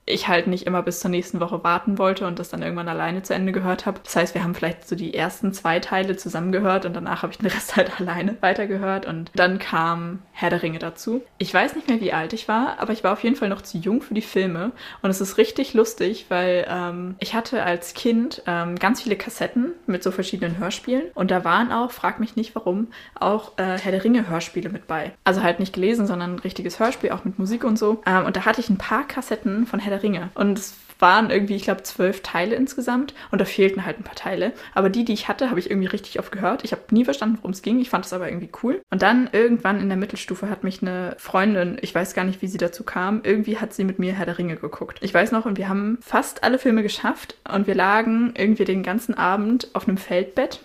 ich 0.10 0.28
halt 0.28 0.48
nicht 0.48 0.66
immer 0.66 0.82
bis 0.82 1.00
zur 1.00 1.12
nächsten 1.12 1.40
Woche 1.40 1.64
warten 1.64 1.98
wollte 1.98 2.26
und 2.28 2.40
das 2.40 2.50
dann 2.50 2.62
irgendwann 2.62 2.90
alleine 2.90 3.22
zu 3.22 3.34
Ende 3.34 3.52
gehört 3.52 3.86
habe. 3.86 4.00
Das 4.04 4.16
heißt, 4.16 4.34
wir 4.34 4.44
haben 4.44 4.56
vielleicht 4.56 4.88
so 4.88 4.96
die 4.96 5.14
ersten 5.14 5.54
zwei 5.54 5.80
Teile 5.80 6.18
zusammen 6.18 6.52
gehört 6.52 6.86
und 6.86 6.96
danach 6.96 7.22
habe 7.22 7.32
ich 7.32 7.38
den 7.38 7.48
Rest 7.50 7.76
halt 7.76 8.00
alleine 8.00 8.38
weitergehört 8.42 9.06
und 9.06 9.32
dann 9.36 9.60
kam 9.60 10.20
Herr 10.32 10.50
der 10.50 10.64
Ringe 10.64 10.80
dazu. 10.80 11.22
Ich 11.38 11.54
weiß 11.54 11.76
nicht 11.76 11.88
mehr, 11.88 12.02
wie 12.02 12.14
alt 12.14 12.34
ich 12.34 12.48
war, 12.48 12.80
aber 12.80 12.94
ich 12.94 13.04
war 13.04 13.14
auf 13.14 13.24
jeden 13.24 13.36
Fall 13.36 13.50
noch 13.50 13.62
zu 13.62 13.78
jung 13.78 14.02
für 14.02 14.14
die 14.14 14.22
Filme 14.22 14.72
und 15.02 15.10
es 15.10 15.22
ist 15.22 15.38
richtig 15.38 15.74
lustig, 15.74 16.26
weil 16.30 16.66
ähm, 16.70 17.16
ich 17.20 17.34
hatte 17.34 17.64
als 17.64 17.94
Kind 17.94 18.42
ähm, 18.48 18.78
ganz 18.78 19.02
viele 19.02 19.16
Kassetten 19.16 19.74
mit 19.86 20.04
so 20.04 20.12
verschiedenen 20.12 20.58
Hörspielen 20.58 21.06
und 21.14 21.32
da 21.32 21.44
waren 21.44 21.72
auch, 21.72 21.92
frag 21.92 22.20
mich 22.20 22.36
nicht 22.36 22.56
warum, 22.56 22.88
auch 23.16 23.58
äh, 23.58 23.78
Herr 23.78 23.92
der 23.92 24.04
Ringe 24.04 24.28
Hörspiele 24.28 24.70
mit 24.70 24.88
bei. 24.88 25.12
Also 25.24 25.44
halt 25.44 25.60
nicht 25.60 25.74
gelesen, 25.74 26.08
sondern 26.08 26.36
ein 26.36 26.40
richtiges 26.40 26.80
Hörspiel, 26.80 27.12
auch 27.12 27.26
mit 27.26 27.38
Musik 27.38 27.64
und 27.64 27.78
so. 27.78 28.02
Ähm, 28.06 28.26
und 28.26 28.36
da 28.36 28.46
hatte 28.46 28.60
ich 28.60 28.70
ein 28.70 28.78
paar 28.78 29.06
Kassetten 29.08 29.68
von 29.68 29.80
Herr 29.80 29.92
der 29.92 29.99
Ringe. 30.04 30.30
Und 30.36 30.58
es 30.58 30.76
waren 31.00 31.30
irgendwie, 31.30 31.56
ich 31.56 31.64
glaube, 31.64 31.84
zwölf 31.84 32.22
Teile 32.22 32.56
insgesamt 32.56 33.14
und 33.32 33.40
da 33.40 33.46
fehlten 33.46 33.86
halt 33.86 34.00
ein 34.00 34.04
paar 34.04 34.16
Teile. 34.16 34.54
Aber 34.74 34.90
die, 34.90 35.06
die 35.06 35.14
ich 35.14 35.28
hatte, 35.28 35.50
habe 35.50 35.60
ich 35.60 35.70
irgendwie 35.70 35.88
richtig 35.88 36.20
oft 36.20 36.32
gehört. 36.32 36.64
Ich 36.64 36.72
habe 36.72 36.84
nie 36.92 37.06
verstanden, 37.06 37.38
worum 37.38 37.52
es 37.52 37.62
ging. 37.62 37.80
Ich 37.80 37.90
fand 37.90 38.06
es 38.06 38.14
aber 38.14 38.28
irgendwie 38.28 38.50
cool. 38.64 38.82
Und 38.92 39.02
dann 39.02 39.30
irgendwann 39.32 39.80
in 39.80 39.88
der 39.88 39.98
Mittelstufe 39.98 40.50
hat 40.50 40.64
mich 40.64 40.82
eine 40.82 41.16
Freundin, 41.18 41.78
ich 41.82 41.96
weiß 41.96 42.14
gar 42.14 42.26
nicht, 42.26 42.42
wie 42.42 42.48
sie 42.48 42.58
dazu 42.58 42.84
kam, 42.84 43.22
irgendwie 43.24 43.58
hat 43.58 43.74
sie 43.74 43.84
mit 43.84 44.00
mir 44.00 44.14
Herr 44.14 44.26
der 44.26 44.38
Ringe 44.38 44.58
geguckt. 44.58 45.00
Ich 45.02 45.14
weiß 45.14 45.32
noch, 45.32 45.46
und 45.46 45.58
wir 45.58 45.70
haben 45.70 46.00
fast 46.02 46.44
alle 46.44 46.60
Filme 46.60 46.84
geschafft 46.84 47.36
und 47.52 47.68
wir 47.68 47.76
lagen 47.76 48.34
irgendwie 48.38 48.66
den 48.66 48.84
ganzen 48.84 49.14
Abend 49.14 49.70
auf 49.74 49.88
einem 49.88 49.98
Feldbett 49.98 50.60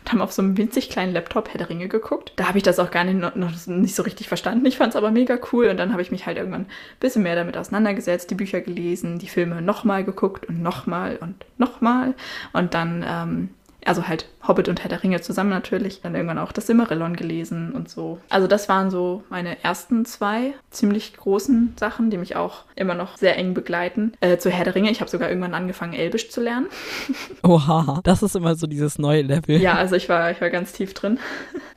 und 0.00 0.10
haben 0.10 0.20
auf 0.20 0.32
so 0.32 0.42
einem 0.42 0.56
winzig 0.56 0.90
kleinen 0.90 1.12
Laptop 1.12 1.48
Herr 1.48 1.58
der 1.58 1.68
Ringe 1.68 1.88
geguckt. 1.88 2.32
Da 2.36 2.48
habe 2.48 2.58
ich 2.58 2.64
das 2.64 2.78
auch 2.78 2.90
gar 2.90 3.04
nicht, 3.04 3.18
noch, 3.18 3.66
nicht 3.66 3.94
so 3.94 4.02
richtig 4.02 4.28
verstanden. 4.28 4.64
Ich 4.66 4.76
fand 4.76 4.90
es 4.90 4.96
aber 4.96 5.10
mega 5.10 5.38
cool 5.52 5.68
und 5.68 5.76
dann 5.76 5.92
habe 5.92 6.02
ich 6.02 6.10
mich 6.10 6.26
halt 6.26 6.38
irgendwann 6.38 6.62
ein 6.62 6.68
bisschen 7.00 7.22
mehr 7.22 7.36
damit 7.36 7.56
auseinandergesetzt, 7.56 8.30
die 8.30 8.34
Bücher 8.34 8.60
gelesen, 8.60 9.18
die 9.18 9.28
Filme 9.28 9.62
nochmal 9.62 10.04
geguckt 10.04 10.46
und 10.46 10.62
nochmal 10.62 11.16
und 11.20 11.44
nochmal 11.58 12.14
und 12.52 12.74
dann 12.74 13.04
ähm, 13.06 13.48
also 13.90 14.06
halt 14.06 14.26
Hobbit 14.46 14.68
und 14.68 14.84
Herr 14.84 14.88
der 14.88 15.02
Ringe 15.02 15.20
zusammen 15.20 15.50
natürlich. 15.50 16.00
Dann 16.00 16.14
irgendwann 16.14 16.38
auch 16.38 16.52
das 16.52 16.68
Simmerillon 16.68 17.16
gelesen 17.16 17.72
und 17.72 17.88
so. 17.88 18.20
Also 18.28 18.46
das 18.46 18.68
waren 18.68 18.88
so 18.88 19.24
meine 19.30 19.64
ersten 19.64 20.04
zwei 20.04 20.52
ziemlich 20.70 21.16
großen 21.16 21.74
Sachen, 21.76 22.08
die 22.08 22.16
mich 22.16 22.36
auch 22.36 22.62
immer 22.76 22.94
noch 22.94 23.16
sehr 23.16 23.36
eng 23.36 23.52
begleiten. 23.52 24.12
Äh, 24.20 24.38
zu 24.38 24.48
Herr 24.48 24.62
der 24.62 24.76
Ringe, 24.76 24.92
ich 24.92 25.00
habe 25.00 25.10
sogar 25.10 25.28
irgendwann 25.28 25.54
angefangen, 25.54 25.92
Elbisch 25.92 26.30
zu 26.30 26.40
lernen. 26.40 26.68
Oha, 27.42 27.98
das 28.04 28.22
ist 28.22 28.36
immer 28.36 28.54
so 28.54 28.68
dieses 28.68 29.00
neue 29.00 29.22
Level. 29.22 29.60
Ja, 29.60 29.74
also 29.74 29.96
ich 29.96 30.08
war, 30.08 30.30
ich 30.30 30.40
war 30.40 30.50
ganz 30.50 30.72
tief 30.72 30.94
drin. 30.94 31.18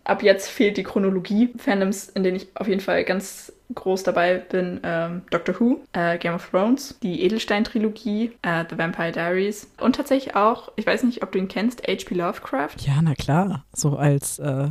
Ab 0.04 0.22
jetzt 0.22 0.50
fehlt 0.50 0.78
die 0.78 0.84
Chronologie. 0.84 1.52
Fandoms, 1.58 2.10
in 2.10 2.22
denen 2.22 2.38
ich 2.38 2.48
auf 2.54 2.68
jeden 2.68 2.82
Fall 2.82 3.04
ganz 3.06 3.52
groß 3.74 4.04
dabei 4.04 4.38
bin, 4.38 4.80
ähm, 4.84 5.22
Doctor 5.30 5.60
Who, 5.60 5.82
äh, 5.94 6.18
Game 6.18 6.34
of 6.34 6.50
Thrones, 6.50 6.98
die 7.02 7.22
Edelstein-Trilogie, 7.24 8.32
äh, 8.42 8.66
The 8.70 8.78
Vampire 8.78 9.12
Diaries 9.12 9.70
und 9.80 9.96
tatsächlich 9.96 10.36
auch, 10.36 10.72
ich 10.76 10.86
weiß 10.86 11.04
nicht, 11.04 11.24
ob 11.24 11.32
du 11.32 11.40
ihn 11.40 11.48
kennst, 11.48 11.84
H.P. 11.88 12.16
Lovecraft. 12.16 12.76
Ja, 12.80 13.02
na 13.02 13.14
klar, 13.16 13.66
so 13.74 13.98
als 13.98 14.40
äh, 14.40 14.68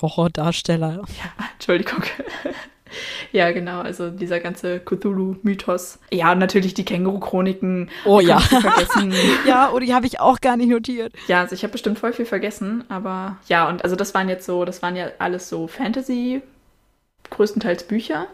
Horrordarsteller. 0.00 1.02
Ja, 1.18 1.44
Entschuldigung. 1.54 2.02
Ja, 3.32 3.52
genau, 3.52 3.82
also 3.82 4.10
dieser 4.10 4.40
ganze 4.40 4.80
Cthulhu-Mythos. 4.80 6.00
Ja, 6.10 6.34
natürlich 6.34 6.74
die 6.74 6.84
Känguru-Chroniken. 6.84 7.88
Oh 8.04 8.18
ja. 8.18 8.40
Vergessen. 8.40 9.12
ja, 9.46 9.70
oder 9.70 9.86
die 9.86 9.94
habe 9.94 10.06
ich 10.06 10.18
auch 10.18 10.40
gar 10.40 10.56
nicht 10.56 10.70
notiert. 10.70 11.12
Ja, 11.28 11.40
also 11.40 11.54
ich 11.54 11.62
habe 11.62 11.70
bestimmt 11.70 12.00
voll 12.00 12.12
viel 12.12 12.26
vergessen, 12.26 12.82
aber 12.88 13.38
ja, 13.46 13.68
und 13.68 13.84
also 13.84 13.94
das 13.94 14.12
waren 14.14 14.28
jetzt 14.28 14.44
so, 14.44 14.64
das 14.64 14.82
waren 14.82 14.96
ja 14.96 15.06
alles 15.20 15.48
so 15.48 15.68
Fantasy- 15.68 16.42
größtenteils 17.30 17.84
Bücher. 17.84 18.26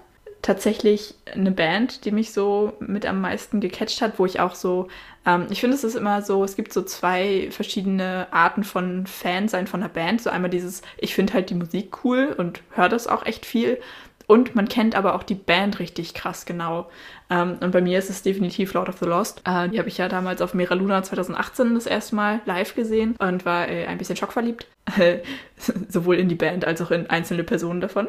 Tatsächlich 0.42 1.14
eine 1.32 1.50
Band, 1.50 2.04
die 2.04 2.12
mich 2.12 2.32
so 2.32 2.74
mit 2.78 3.06
am 3.06 3.20
meisten 3.20 3.60
gecatcht 3.60 4.00
hat, 4.00 4.18
wo 4.18 4.26
ich 4.26 4.38
auch 4.38 4.54
so, 4.54 4.88
ähm, 5.24 5.46
ich 5.50 5.60
finde 5.60 5.76
es 5.76 5.82
ist 5.82 5.96
immer 5.96 6.22
so, 6.22 6.44
es 6.44 6.56
gibt 6.56 6.72
so 6.72 6.82
zwei 6.82 7.48
verschiedene 7.50 8.28
Arten 8.30 8.62
von 8.62 9.06
Fan 9.06 9.48
sein 9.48 9.66
von 9.66 9.82
einer 9.82 9.88
Band. 9.88 10.22
So 10.22 10.30
einmal 10.30 10.50
dieses, 10.50 10.82
ich 10.98 11.14
finde 11.14 11.34
halt 11.34 11.50
die 11.50 11.54
Musik 11.54 12.04
cool 12.04 12.34
und 12.36 12.62
höre 12.70 12.88
das 12.88 13.06
auch 13.06 13.26
echt 13.26 13.44
viel. 13.46 13.78
Und 14.26 14.56
man 14.56 14.68
kennt 14.68 14.96
aber 14.96 15.14
auch 15.14 15.22
die 15.22 15.34
Band 15.34 15.78
richtig 15.78 16.12
krass 16.14 16.46
genau. 16.46 16.90
Ähm, 17.30 17.58
und 17.60 17.70
bei 17.70 17.80
mir 17.80 17.98
ist 17.98 18.10
es 18.10 18.22
definitiv 18.22 18.72
Lord 18.74 18.88
of 18.88 18.98
the 18.98 19.04
Lost. 19.04 19.42
Äh, 19.44 19.68
die 19.68 19.78
habe 19.78 19.88
ich 19.88 19.98
ja 19.98 20.08
damals 20.08 20.42
auf 20.42 20.54
Mera 20.54 20.74
Luna 20.74 21.02
2018 21.02 21.74
das 21.74 21.86
erste 21.86 22.16
Mal 22.16 22.40
live 22.44 22.74
gesehen 22.74 23.14
und 23.18 23.44
war 23.44 23.68
äh, 23.68 23.86
ein 23.86 23.98
bisschen 23.98 24.16
schockverliebt. 24.16 24.66
sowohl 25.88 26.16
in 26.16 26.28
die 26.28 26.34
Band 26.34 26.64
als 26.64 26.80
auch 26.82 26.90
in 26.90 27.08
einzelne 27.08 27.44
Personen 27.44 27.80
davon. 27.80 28.08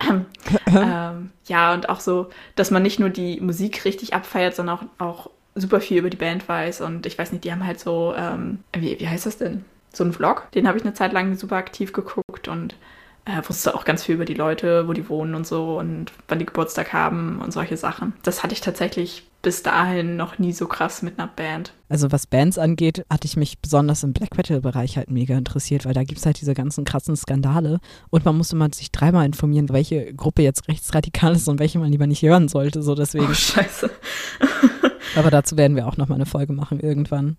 ähm, 0.66 1.30
ja, 1.46 1.74
und 1.74 1.88
auch 1.88 2.00
so, 2.00 2.28
dass 2.54 2.70
man 2.70 2.82
nicht 2.82 2.98
nur 2.98 3.10
die 3.10 3.40
Musik 3.40 3.84
richtig 3.84 4.14
abfeiert, 4.14 4.54
sondern 4.54 4.78
auch, 4.98 5.06
auch 5.06 5.30
super 5.54 5.80
viel 5.80 5.98
über 5.98 6.10
die 6.10 6.16
Band 6.16 6.48
weiß. 6.48 6.80
Und 6.82 7.06
ich 7.06 7.18
weiß 7.18 7.32
nicht, 7.32 7.44
die 7.44 7.52
haben 7.52 7.66
halt 7.66 7.80
so, 7.80 8.14
ähm, 8.16 8.60
wie, 8.74 8.98
wie 9.00 9.08
heißt 9.08 9.26
das 9.26 9.38
denn? 9.38 9.64
So 9.92 10.04
einen 10.04 10.12
Vlog, 10.12 10.50
den 10.52 10.68
habe 10.68 10.76
ich 10.76 10.84
eine 10.84 10.94
Zeit 10.94 11.12
lang 11.12 11.34
super 11.36 11.56
aktiv 11.56 11.92
geguckt 11.92 12.48
und 12.48 12.76
äh, 13.24 13.42
wusste 13.48 13.74
auch 13.74 13.84
ganz 13.84 14.04
viel 14.04 14.14
über 14.14 14.26
die 14.26 14.34
Leute, 14.34 14.86
wo 14.86 14.92
die 14.92 15.08
wohnen 15.08 15.34
und 15.34 15.46
so 15.46 15.78
und 15.78 16.12
wann 16.28 16.38
die 16.38 16.46
Geburtstag 16.46 16.92
haben 16.92 17.40
und 17.42 17.52
solche 17.52 17.76
Sachen. 17.76 18.12
Das 18.22 18.42
hatte 18.42 18.52
ich 18.52 18.60
tatsächlich 18.60 19.26
bis 19.46 19.62
dahin 19.62 20.16
noch 20.16 20.40
nie 20.40 20.52
so 20.52 20.66
krass 20.66 21.02
mit 21.02 21.20
einer 21.20 21.28
Band. 21.28 21.72
Also 21.88 22.10
was 22.10 22.26
Bands 22.26 22.58
angeht, 22.58 23.04
hatte 23.08 23.26
ich 23.26 23.36
mich 23.36 23.60
besonders 23.60 24.02
im 24.02 24.12
Black 24.12 24.36
Metal-Bereich 24.36 24.96
halt 24.96 25.08
mega 25.08 25.38
interessiert, 25.38 25.84
weil 25.86 25.94
da 25.94 26.02
gibt 26.02 26.18
es 26.18 26.26
halt 26.26 26.40
diese 26.40 26.52
ganzen 26.52 26.82
krassen 26.82 27.14
Skandale 27.14 27.78
und 28.10 28.24
man 28.24 28.36
musste 28.36 28.56
mal 28.56 28.74
sich 28.74 28.90
dreimal 28.90 29.24
informieren, 29.24 29.68
welche 29.68 30.12
Gruppe 30.14 30.42
jetzt 30.42 30.66
rechtsradikal 30.66 31.36
ist 31.36 31.46
und 31.46 31.60
welche 31.60 31.78
man 31.78 31.92
lieber 31.92 32.08
nicht 32.08 32.22
hören 32.22 32.48
sollte. 32.48 32.82
So 32.82 32.96
deswegen. 32.96 33.28
Oh, 33.30 33.34
scheiße. 33.34 33.88
Aber 35.14 35.30
dazu 35.30 35.56
werden 35.56 35.76
wir 35.76 35.86
auch 35.86 35.96
nochmal 35.96 36.16
eine 36.16 36.26
Folge 36.26 36.52
machen 36.52 36.80
irgendwann. 36.80 37.36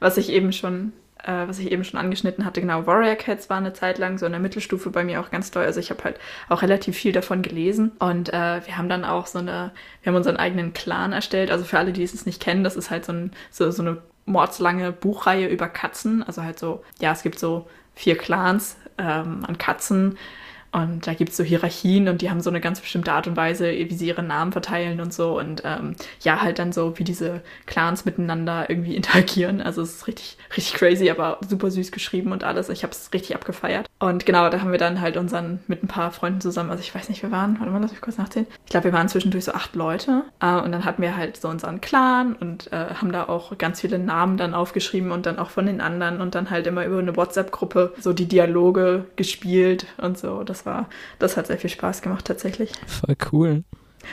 Was 0.00 0.16
ich 0.16 0.30
eben 0.30 0.50
schon 0.52 0.92
äh, 1.24 1.48
was 1.48 1.58
ich 1.58 1.70
eben 1.70 1.84
schon 1.84 1.98
angeschnitten 1.98 2.44
hatte, 2.44 2.60
genau, 2.60 2.86
Warrior 2.86 3.16
Cats 3.16 3.50
war 3.50 3.56
eine 3.56 3.72
Zeit 3.72 3.98
lang 3.98 4.18
so 4.18 4.26
in 4.26 4.32
der 4.32 4.40
Mittelstufe 4.40 4.90
bei 4.90 5.04
mir 5.04 5.20
auch 5.20 5.30
ganz 5.30 5.50
toll. 5.50 5.64
Also 5.64 5.80
ich 5.80 5.90
habe 5.90 6.04
halt 6.04 6.18
auch 6.48 6.62
relativ 6.62 6.96
viel 6.96 7.12
davon 7.12 7.42
gelesen 7.42 7.92
und 7.98 8.28
äh, 8.30 8.66
wir 8.66 8.76
haben 8.76 8.88
dann 8.88 9.04
auch 9.04 9.26
so 9.26 9.38
eine, 9.38 9.72
wir 10.02 10.10
haben 10.10 10.16
unseren 10.16 10.36
eigenen 10.36 10.72
Clan 10.72 11.12
erstellt. 11.12 11.50
Also 11.50 11.64
für 11.64 11.78
alle, 11.78 11.92
die 11.92 12.02
es 12.02 12.26
nicht 12.26 12.42
kennen, 12.42 12.64
das 12.64 12.76
ist 12.76 12.90
halt 12.90 13.04
so, 13.04 13.12
ein, 13.12 13.32
so, 13.50 13.70
so 13.70 13.82
eine 13.82 13.98
mordslange 14.26 14.92
Buchreihe 14.92 15.48
über 15.48 15.68
Katzen. 15.68 16.22
Also 16.22 16.42
halt 16.42 16.58
so, 16.58 16.82
ja, 17.00 17.12
es 17.12 17.22
gibt 17.22 17.38
so 17.38 17.68
vier 17.94 18.16
Clans 18.16 18.76
ähm, 18.98 19.44
an 19.46 19.58
Katzen 19.58 20.18
und 20.74 21.06
da 21.06 21.14
gibt 21.14 21.30
es 21.30 21.36
so 21.36 21.44
Hierarchien 21.44 22.08
und 22.08 22.20
die 22.20 22.30
haben 22.30 22.40
so 22.40 22.50
eine 22.50 22.60
ganz 22.60 22.80
bestimmte 22.80 23.12
Art 23.12 23.28
und 23.28 23.36
Weise, 23.36 23.70
wie 23.70 23.94
sie 23.94 24.08
ihre 24.08 24.24
Namen 24.24 24.50
verteilen 24.50 25.00
und 25.00 25.14
so. 25.14 25.38
Und 25.38 25.62
ähm, 25.64 25.94
ja, 26.22 26.42
halt 26.42 26.58
dann 26.58 26.72
so, 26.72 26.98
wie 26.98 27.04
diese 27.04 27.42
Clans 27.66 28.04
miteinander 28.04 28.68
irgendwie 28.68 28.96
interagieren. 28.96 29.60
Also 29.60 29.82
es 29.82 29.94
ist 29.94 30.06
richtig, 30.08 30.36
richtig 30.56 30.74
crazy, 30.74 31.10
aber 31.10 31.38
super 31.48 31.70
süß 31.70 31.92
geschrieben 31.92 32.32
und 32.32 32.42
alles. 32.42 32.70
Ich 32.70 32.82
habe 32.82 32.92
es 32.92 33.12
richtig 33.12 33.36
abgefeiert. 33.36 33.86
Und 34.00 34.26
genau, 34.26 34.50
da 34.50 34.60
haben 34.60 34.72
wir 34.72 34.78
dann 34.78 35.00
halt 35.00 35.16
unseren 35.16 35.60
mit 35.68 35.84
ein 35.84 35.88
paar 35.88 36.10
Freunden 36.10 36.40
zusammen, 36.40 36.70
also 36.70 36.82
ich 36.82 36.92
weiß 36.92 37.08
nicht, 37.08 37.22
wir 37.22 37.30
waren, 37.30 37.58
warte 37.60 37.70
mal, 37.70 37.80
lass 37.80 37.92
mich 37.92 38.00
kurz 38.00 38.18
nachzählen. 38.18 38.48
Ich 38.64 38.70
glaube, 38.70 38.86
wir 38.86 38.92
waren 38.92 39.08
zwischendurch 39.08 39.44
so 39.44 39.52
acht 39.52 39.76
Leute. 39.76 40.24
Äh, 40.40 40.56
und 40.56 40.72
dann 40.72 40.84
hatten 40.84 41.02
wir 41.02 41.16
halt 41.16 41.36
so 41.36 41.46
unseren 41.48 41.80
Clan 41.80 42.34
und 42.34 42.72
äh, 42.72 42.94
haben 42.94 43.12
da 43.12 43.28
auch 43.28 43.56
ganz 43.58 43.80
viele 43.80 44.00
Namen 44.00 44.38
dann 44.38 44.54
aufgeschrieben 44.54 45.12
und 45.12 45.24
dann 45.24 45.38
auch 45.38 45.50
von 45.50 45.66
den 45.66 45.80
anderen 45.80 46.20
und 46.20 46.34
dann 46.34 46.50
halt 46.50 46.66
immer 46.66 46.84
über 46.84 46.98
eine 46.98 47.16
WhatsApp-Gruppe 47.16 47.94
so 48.00 48.12
die 48.12 48.26
Dialoge 48.26 49.04
gespielt 49.14 49.86
und 49.98 50.18
so. 50.18 50.42
Das 50.42 50.63
war, 50.66 50.88
das 51.18 51.36
hat 51.36 51.46
sehr 51.46 51.58
viel 51.58 51.70
Spaß 51.70 52.02
gemacht 52.02 52.24
tatsächlich. 52.24 52.72
Voll 52.86 53.16
cool. 53.32 53.64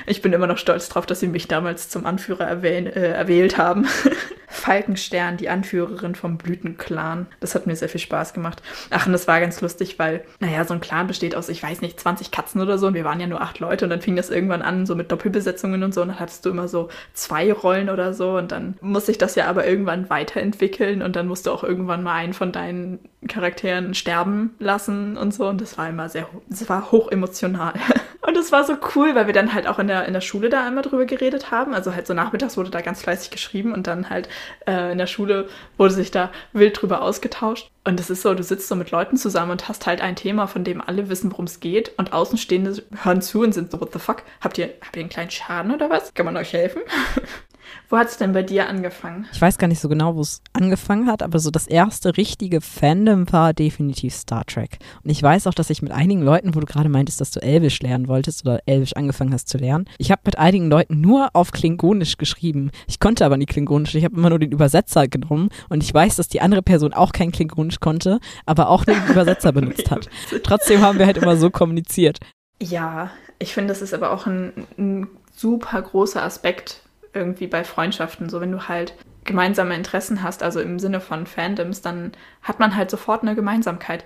Ich 0.05 0.21
bin 0.21 0.33
immer 0.33 0.47
noch 0.47 0.57
stolz 0.57 0.89
drauf, 0.89 1.05
dass 1.05 1.19
sie 1.19 1.27
mich 1.27 1.47
damals 1.47 1.89
zum 1.89 2.05
Anführer 2.05 2.45
erwähn, 2.45 2.87
äh, 2.87 3.11
erwählt 3.11 3.57
haben. 3.57 3.87
Falkenstern, 4.51 5.37
die 5.37 5.49
Anführerin 5.49 6.15
vom 6.15 6.37
Blütenclan. 6.37 7.27
Das 7.39 7.55
hat 7.55 7.67
mir 7.67 7.75
sehr 7.75 7.89
viel 7.89 8.01
Spaß 8.01 8.33
gemacht. 8.33 8.61
Ach, 8.89 9.05
und 9.05 9.13
das 9.13 9.27
war 9.27 9.39
ganz 9.39 9.61
lustig, 9.61 9.97
weil, 9.97 10.23
naja, 10.39 10.65
so 10.65 10.73
ein 10.73 10.81
Clan 10.81 11.07
besteht 11.07 11.35
aus, 11.35 11.49
ich 11.49 11.63
weiß 11.63 11.81
nicht, 11.81 11.99
20 11.99 12.31
Katzen 12.31 12.61
oder 12.61 12.77
so 12.77 12.87
und 12.87 12.93
wir 12.93 13.05
waren 13.05 13.19
ja 13.19 13.27
nur 13.27 13.41
acht 13.41 13.59
Leute 13.59 13.85
und 13.85 13.89
dann 13.89 14.01
fing 14.01 14.15
das 14.15 14.29
irgendwann 14.29 14.61
an, 14.61 14.85
so 14.85 14.95
mit 14.95 15.11
Doppelbesetzungen 15.11 15.83
und 15.83 15.93
so 15.93 16.01
und 16.01 16.09
dann 16.09 16.19
hattest 16.19 16.45
du 16.45 16.49
immer 16.49 16.67
so 16.67 16.89
zwei 17.13 17.51
Rollen 17.51 17.89
oder 17.89 18.13
so 18.13 18.37
und 18.37 18.51
dann 18.51 18.75
musste 18.81 19.11
ich 19.11 19.17
das 19.17 19.35
ja 19.35 19.47
aber 19.47 19.65
irgendwann 19.65 20.09
weiterentwickeln 20.09 21.01
und 21.01 21.15
dann 21.15 21.27
musst 21.27 21.47
du 21.47 21.51
auch 21.51 21.63
irgendwann 21.63 22.03
mal 22.03 22.15
einen 22.15 22.33
von 22.33 22.51
deinen 22.51 22.99
Charakteren 23.27 23.93
sterben 23.93 24.55
lassen 24.59 25.17
und 25.17 25.33
so 25.33 25.47
und 25.47 25.61
das 25.61 25.77
war 25.77 25.89
immer 25.89 26.09
sehr, 26.09 26.27
das 26.49 26.67
war 26.69 26.91
hoch 26.91 27.11
emotional. 27.11 27.73
Und 28.23 28.37
es 28.37 28.51
war 28.51 28.63
so 28.63 28.77
cool, 28.95 29.15
weil 29.15 29.25
wir 29.25 29.33
dann 29.33 29.53
halt 29.53 29.67
auch 29.67 29.79
in 29.79 29.87
der, 29.87 30.05
in 30.05 30.13
der 30.13 30.21
Schule 30.21 30.49
da 30.49 30.65
einmal 30.65 30.83
drüber 30.83 31.05
geredet 31.05 31.49
haben. 31.49 31.73
Also 31.73 31.95
halt 31.95 32.05
so 32.05 32.13
nachmittags 32.13 32.55
wurde 32.55 32.69
da 32.69 32.81
ganz 32.81 33.01
fleißig 33.01 33.31
geschrieben 33.31 33.73
und 33.73 33.87
dann 33.87 34.11
halt 34.11 34.29
äh, 34.67 34.91
in 34.91 34.97
der 34.97 35.07
Schule 35.07 35.49
wurde 35.77 35.93
sich 35.93 36.11
da 36.11 36.31
wild 36.53 36.81
drüber 36.81 37.01
ausgetauscht. 37.01 37.69
Und 37.83 37.99
es 37.99 38.09
ist 38.09 38.21
so, 38.21 38.33
du 38.33 38.43
sitzt 38.43 38.67
so 38.67 38.75
mit 38.75 38.91
Leuten 38.91 39.17
zusammen 39.17 39.51
und 39.51 39.67
hast 39.67 39.87
halt 39.87 40.01
ein 40.01 40.15
Thema, 40.15 40.47
von 40.47 40.63
dem 40.63 40.81
alle 40.81 41.09
wissen, 41.09 41.31
worum 41.31 41.45
es 41.45 41.59
geht. 41.59 41.93
Und 41.97 42.13
Außenstehende 42.13 42.83
hören 43.03 43.21
zu 43.21 43.41
und 43.41 43.53
sind 43.53 43.71
so, 43.71 43.81
what 43.81 43.93
the 43.93 43.99
fuck? 43.99 44.23
Habt 44.39 44.57
ihr, 44.57 44.73
habt 44.81 44.95
ihr 44.95 45.01
einen 45.01 45.09
kleinen 45.09 45.31
Schaden 45.31 45.73
oder 45.73 45.89
was? 45.89 46.13
Kann 46.13 46.25
man 46.25 46.37
euch 46.37 46.53
helfen? 46.53 46.81
Wo 47.89 47.97
hat 47.97 48.07
es 48.07 48.17
denn 48.17 48.31
bei 48.31 48.43
dir 48.43 48.69
angefangen? 48.69 49.27
Ich 49.33 49.41
weiß 49.41 49.57
gar 49.57 49.67
nicht 49.67 49.81
so 49.81 49.89
genau, 49.89 50.15
wo 50.15 50.21
es 50.21 50.41
angefangen 50.53 51.07
hat, 51.07 51.21
aber 51.21 51.39
so 51.39 51.51
das 51.51 51.67
erste 51.67 52.15
richtige 52.15 52.61
Fandom 52.61 53.31
war 53.31 53.53
definitiv 53.53 54.13
Star 54.13 54.45
Trek. 54.45 54.79
Und 55.03 55.09
ich 55.09 55.21
weiß 55.21 55.47
auch, 55.47 55.53
dass 55.53 55.69
ich 55.69 55.81
mit 55.81 55.91
einigen 55.91 56.21
Leuten, 56.21 56.55
wo 56.55 56.59
du 56.59 56.65
gerade 56.65 56.89
meintest, 56.89 57.19
dass 57.19 57.31
du 57.31 57.41
Elvisch 57.41 57.81
lernen 57.81 58.07
wolltest 58.07 58.45
oder 58.45 58.61
Elvisch 58.65 58.95
angefangen 58.95 59.33
hast 59.33 59.49
zu 59.49 59.57
lernen, 59.57 59.85
ich 59.97 60.11
habe 60.11 60.21
mit 60.25 60.37
einigen 60.37 60.69
Leuten 60.69 61.01
nur 61.01 61.29
auf 61.33 61.51
Klingonisch 61.51 62.17
geschrieben. 62.17 62.71
Ich 62.87 62.99
konnte 62.99 63.25
aber 63.25 63.37
nie 63.37 63.45
Klingonisch. 63.45 63.95
Ich 63.95 64.05
habe 64.05 64.15
immer 64.15 64.29
nur 64.29 64.39
den 64.39 64.51
Übersetzer 64.51 65.07
genommen 65.07 65.49
und 65.69 65.83
ich 65.83 65.93
weiß, 65.93 66.15
dass 66.15 66.27
die 66.27 66.41
andere 66.41 66.61
Person 66.61 66.93
auch 66.93 67.11
kein 67.11 67.31
Klingonisch 67.31 67.79
konnte, 67.79 68.19
aber 68.45 68.69
auch 68.69 68.85
nur 68.85 68.95
den 68.95 69.09
Übersetzer 69.09 69.51
benutzt 69.53 69.91
hat. 69.91 70.09
Trotzdem 70.43 70.81
haben 70.81 70.99
wir 70.99 71.05
halt 71.05 71.17
immer 71.17 71.35
so 71.37 71.49
kommuniziert. 71.49 72.19
Ja, 72.61 73.11
ich 73.39 73.53
finde, 73.53 73.69
das 73.69 73.81
ist 73.81 73.93
aber 73.93 74.11
auch 74.11 74.27
ein, 74.27 74.53
ein 74.77 75.07
super 75.35 75.81
großer 75.81 76.21
Aspekt 76.21 76.81
irgendwie 77.13 77.47
bei 77.47 77.63
Freundschaften. 77.63 78.29
So, 78.29 78.41
wenn 78.41 78.51
du 78.51 78.67
halt 78.67 78.95
gemeinsame 79.23 79.75
Interessen 79.75 80.23
hast, 80.23 80.43
also 80.43 80.59
im 80.59 80.79
Sinne 80.79 80.99
von 80.99 81.25
Fandoms, 81.25 81.81
dann 81.81 82.11
hat 82.41 82.59
man 82.59 82.75
halt 82.75 82.89
sofort 82.89 83.21
eine 83.21 83.35
Gemeinsamkeit. 83.35 84.03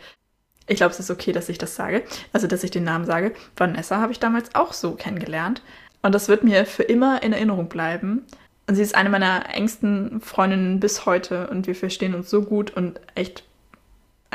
Ich 0.67 0.77
glaube, 0.77 0.91
es 0.91 0.99
ist 0.99 1.11
okay, 1.11 1.31
dass 1.31 1.49
ich 1.49 1.57
das 1.57 1.75
sage, 1.75 2.03
also 2.33 2.47
dass 2.47 2.63
ich 2.63 2.71
den 2.71 2.83
Namen 2.83 3.05
sage. 3.05 3.33
Vanessa 3.55 4.01
habe 4.01 4.11
ich 4.11 4.19
damals 4.19 4.55
auch 4.55 4.73
so 4.73 4.93
kennengelernt. 4.93 5.61
Und 6.01 6.13
das 6.13 6.27
wird 6.27 6.43
mir 6.43 6.65
für 6.65 6.83
immer 6.83 7.23
in 7.23 7.33
Erinnerung 7.33 7.67
bleiben. 7.67 8.25
Und 8.67 8.75
sie 8.75 8.81
ist 8.81 8.95
eine 8.95 9.09
meiner 9.09 9.53
engsten 9.53 10.21
Freundinnen 10.21 10.79
bis 10.79 11.05
heute 11.05 11.47
und 11.47 11.67
wir 11.67 11.75
verstehen 11.75 12.15
uns 12.15 12.29
so 12.29 12.41
gut 12.41 12.71
und 12.71 12.99
echt 13.13 13.43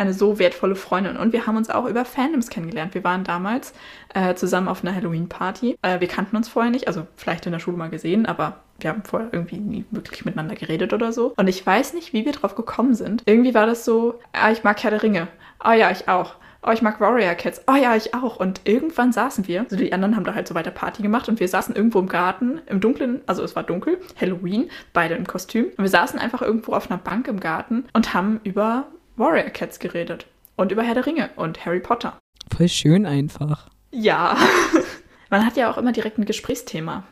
eine 0.00 0.14
so 0.14 0.38
wertvolle 0.38 0.76
Freundin. 0.76 1.16
Und 1.16 1.32
wir 1.32 1.46
haben 1.46 1.56
uns 1.56 1.70
auch 1.70 1.84
über 1.84 2.04
Fandoms 2.04 2.48
kennengelernt. 2.48 2.94
Wir 2.94 3.04
waren 3.04 3.22
damals 3.22 3.74
äh, 4.14 4.34
zusammen 4.34 4.68
auf 4.68 4.82
einer 4.82 4.94
Halloween-Party. 4.94 5.78
Äh, 5.82 6.00
wir 6.00 6.08
kannten 6.08 6.36
uns 6.36 6.48
vorher 6.48 6.70
nicht, 6.70 6.88
also 6.88 7.06
vielleicht 7.16 7.46
in 7.46 7.52
der 7.52 7.58
Schule 7.58 7.76
mal 7.76 7.90
gesehen, 7.90 8.26
aber 8.26 8.60
wir 8.78 8.90
haben 8.90 9.02
vorher 9.04 9.28
irgendwie 9.32 9.58
nie 9.58 9.84
wirklich 9.90 10.24
miteinander 10.24 10.54
geredet 10.54 10.92
oder 10.94 11.12
so. 11.12 11.34
Und 11.36 11.48
ich 11.48 11.64
weiß 11.64 11.92
nicht, 11.92 12.12
wie 12.12 12.24
wir 12.24 12.32
drauf 12.32 12.54
gekommen 12.54 12.94
sind. 12.94 13.22
Irgendwie 13.26 13.54
war 13.54 13.66
das 13.66 13.84
so, 13.84 14.18
ah, 14.32 14.50
ich 14.50 14.64
mag 14.64 14.82
Herr 14.82 14.90
der 14.90 15.02
Ringe. 15.02 15.28
Oh 15.62 15.72
ja, 15.72 15.90
ich 15.90 16.08
auch. 16.08 16.34
Oh, 16.62 16.70
ich 16.72 16.82
mag 16.82 17.00
Warrior 17.00 17.34
Cats. 17.34 17.62
Oh 17.66 17.74
ja, 17.74 17.96
ich 17.96 18.14
auch. 18.14 18.36
Und 18.36 18.62
irgendwann 18.64 19.12
saßen 19.12 19.48
wir, 19.48 19.62
also 19.62 19.76
die 19.76 19.92
anderen 19.92 20.16
haben 20.16 20.24
da 20.24 20.34
halt 20.34 20.46
so 20.46 20.54
weiter 20.54 20.70
Party 20.70 21.02
gemacht 21.02 21.28
und 21.28 21.40
wir 21.40 21.48
saßen 21.48 21.74
irgendwo 21.74 21.98
im 21.98 22.08
Garten, 22.08 22.60
im 22.66 22.80
Dunkeln, 22.80 23.20
also 23.26 23.42
es 23.42 23.56
war 23.56 23.62
dunkel, 23.62 23.98
Halloween, 24.20 24.70
beide 24.92 25.14
im 25.14 25.26
Kostüm. 25.26 25.66
Und 25.76 25.78
wir 25.78 25.88
saßen 25.88 26.18
einfach 26.18 26.42
irgendwo 26.42 26.72
auf 26.72 26.90
einer 26.90 26.98
Bank 26.98 27.28
im 27.28 27.40
Garten 27.40 27.84
und 27.94 28.12
haben 28.12 28.40
über 28.44 28.88
Warrior 29.20 29.50
Cats 29.50 29.78
geredet. 29.78 30.26
Und 30.56 30.72
über 30.72 30.82
Herr 30.82 30.94
der 30.94 31.06
Ringe 31.06 31.30
und 31.36 31.64
Harry 31.64 31.80
Potter. 31.80 32.18
Voll 32.56 32.68
schön 32.68 33.06
einfach. 33.06 33.68
Ja. 33.92 34.36
man 35.30 35.46
hat 35.46 35.56
ja 35.56 35.70
auch 35.70 35.78
immer 35.78 35.92
direkt 35.92 36.18
ein 36.18 36.24
Gesprächsthema. 36.24 37.04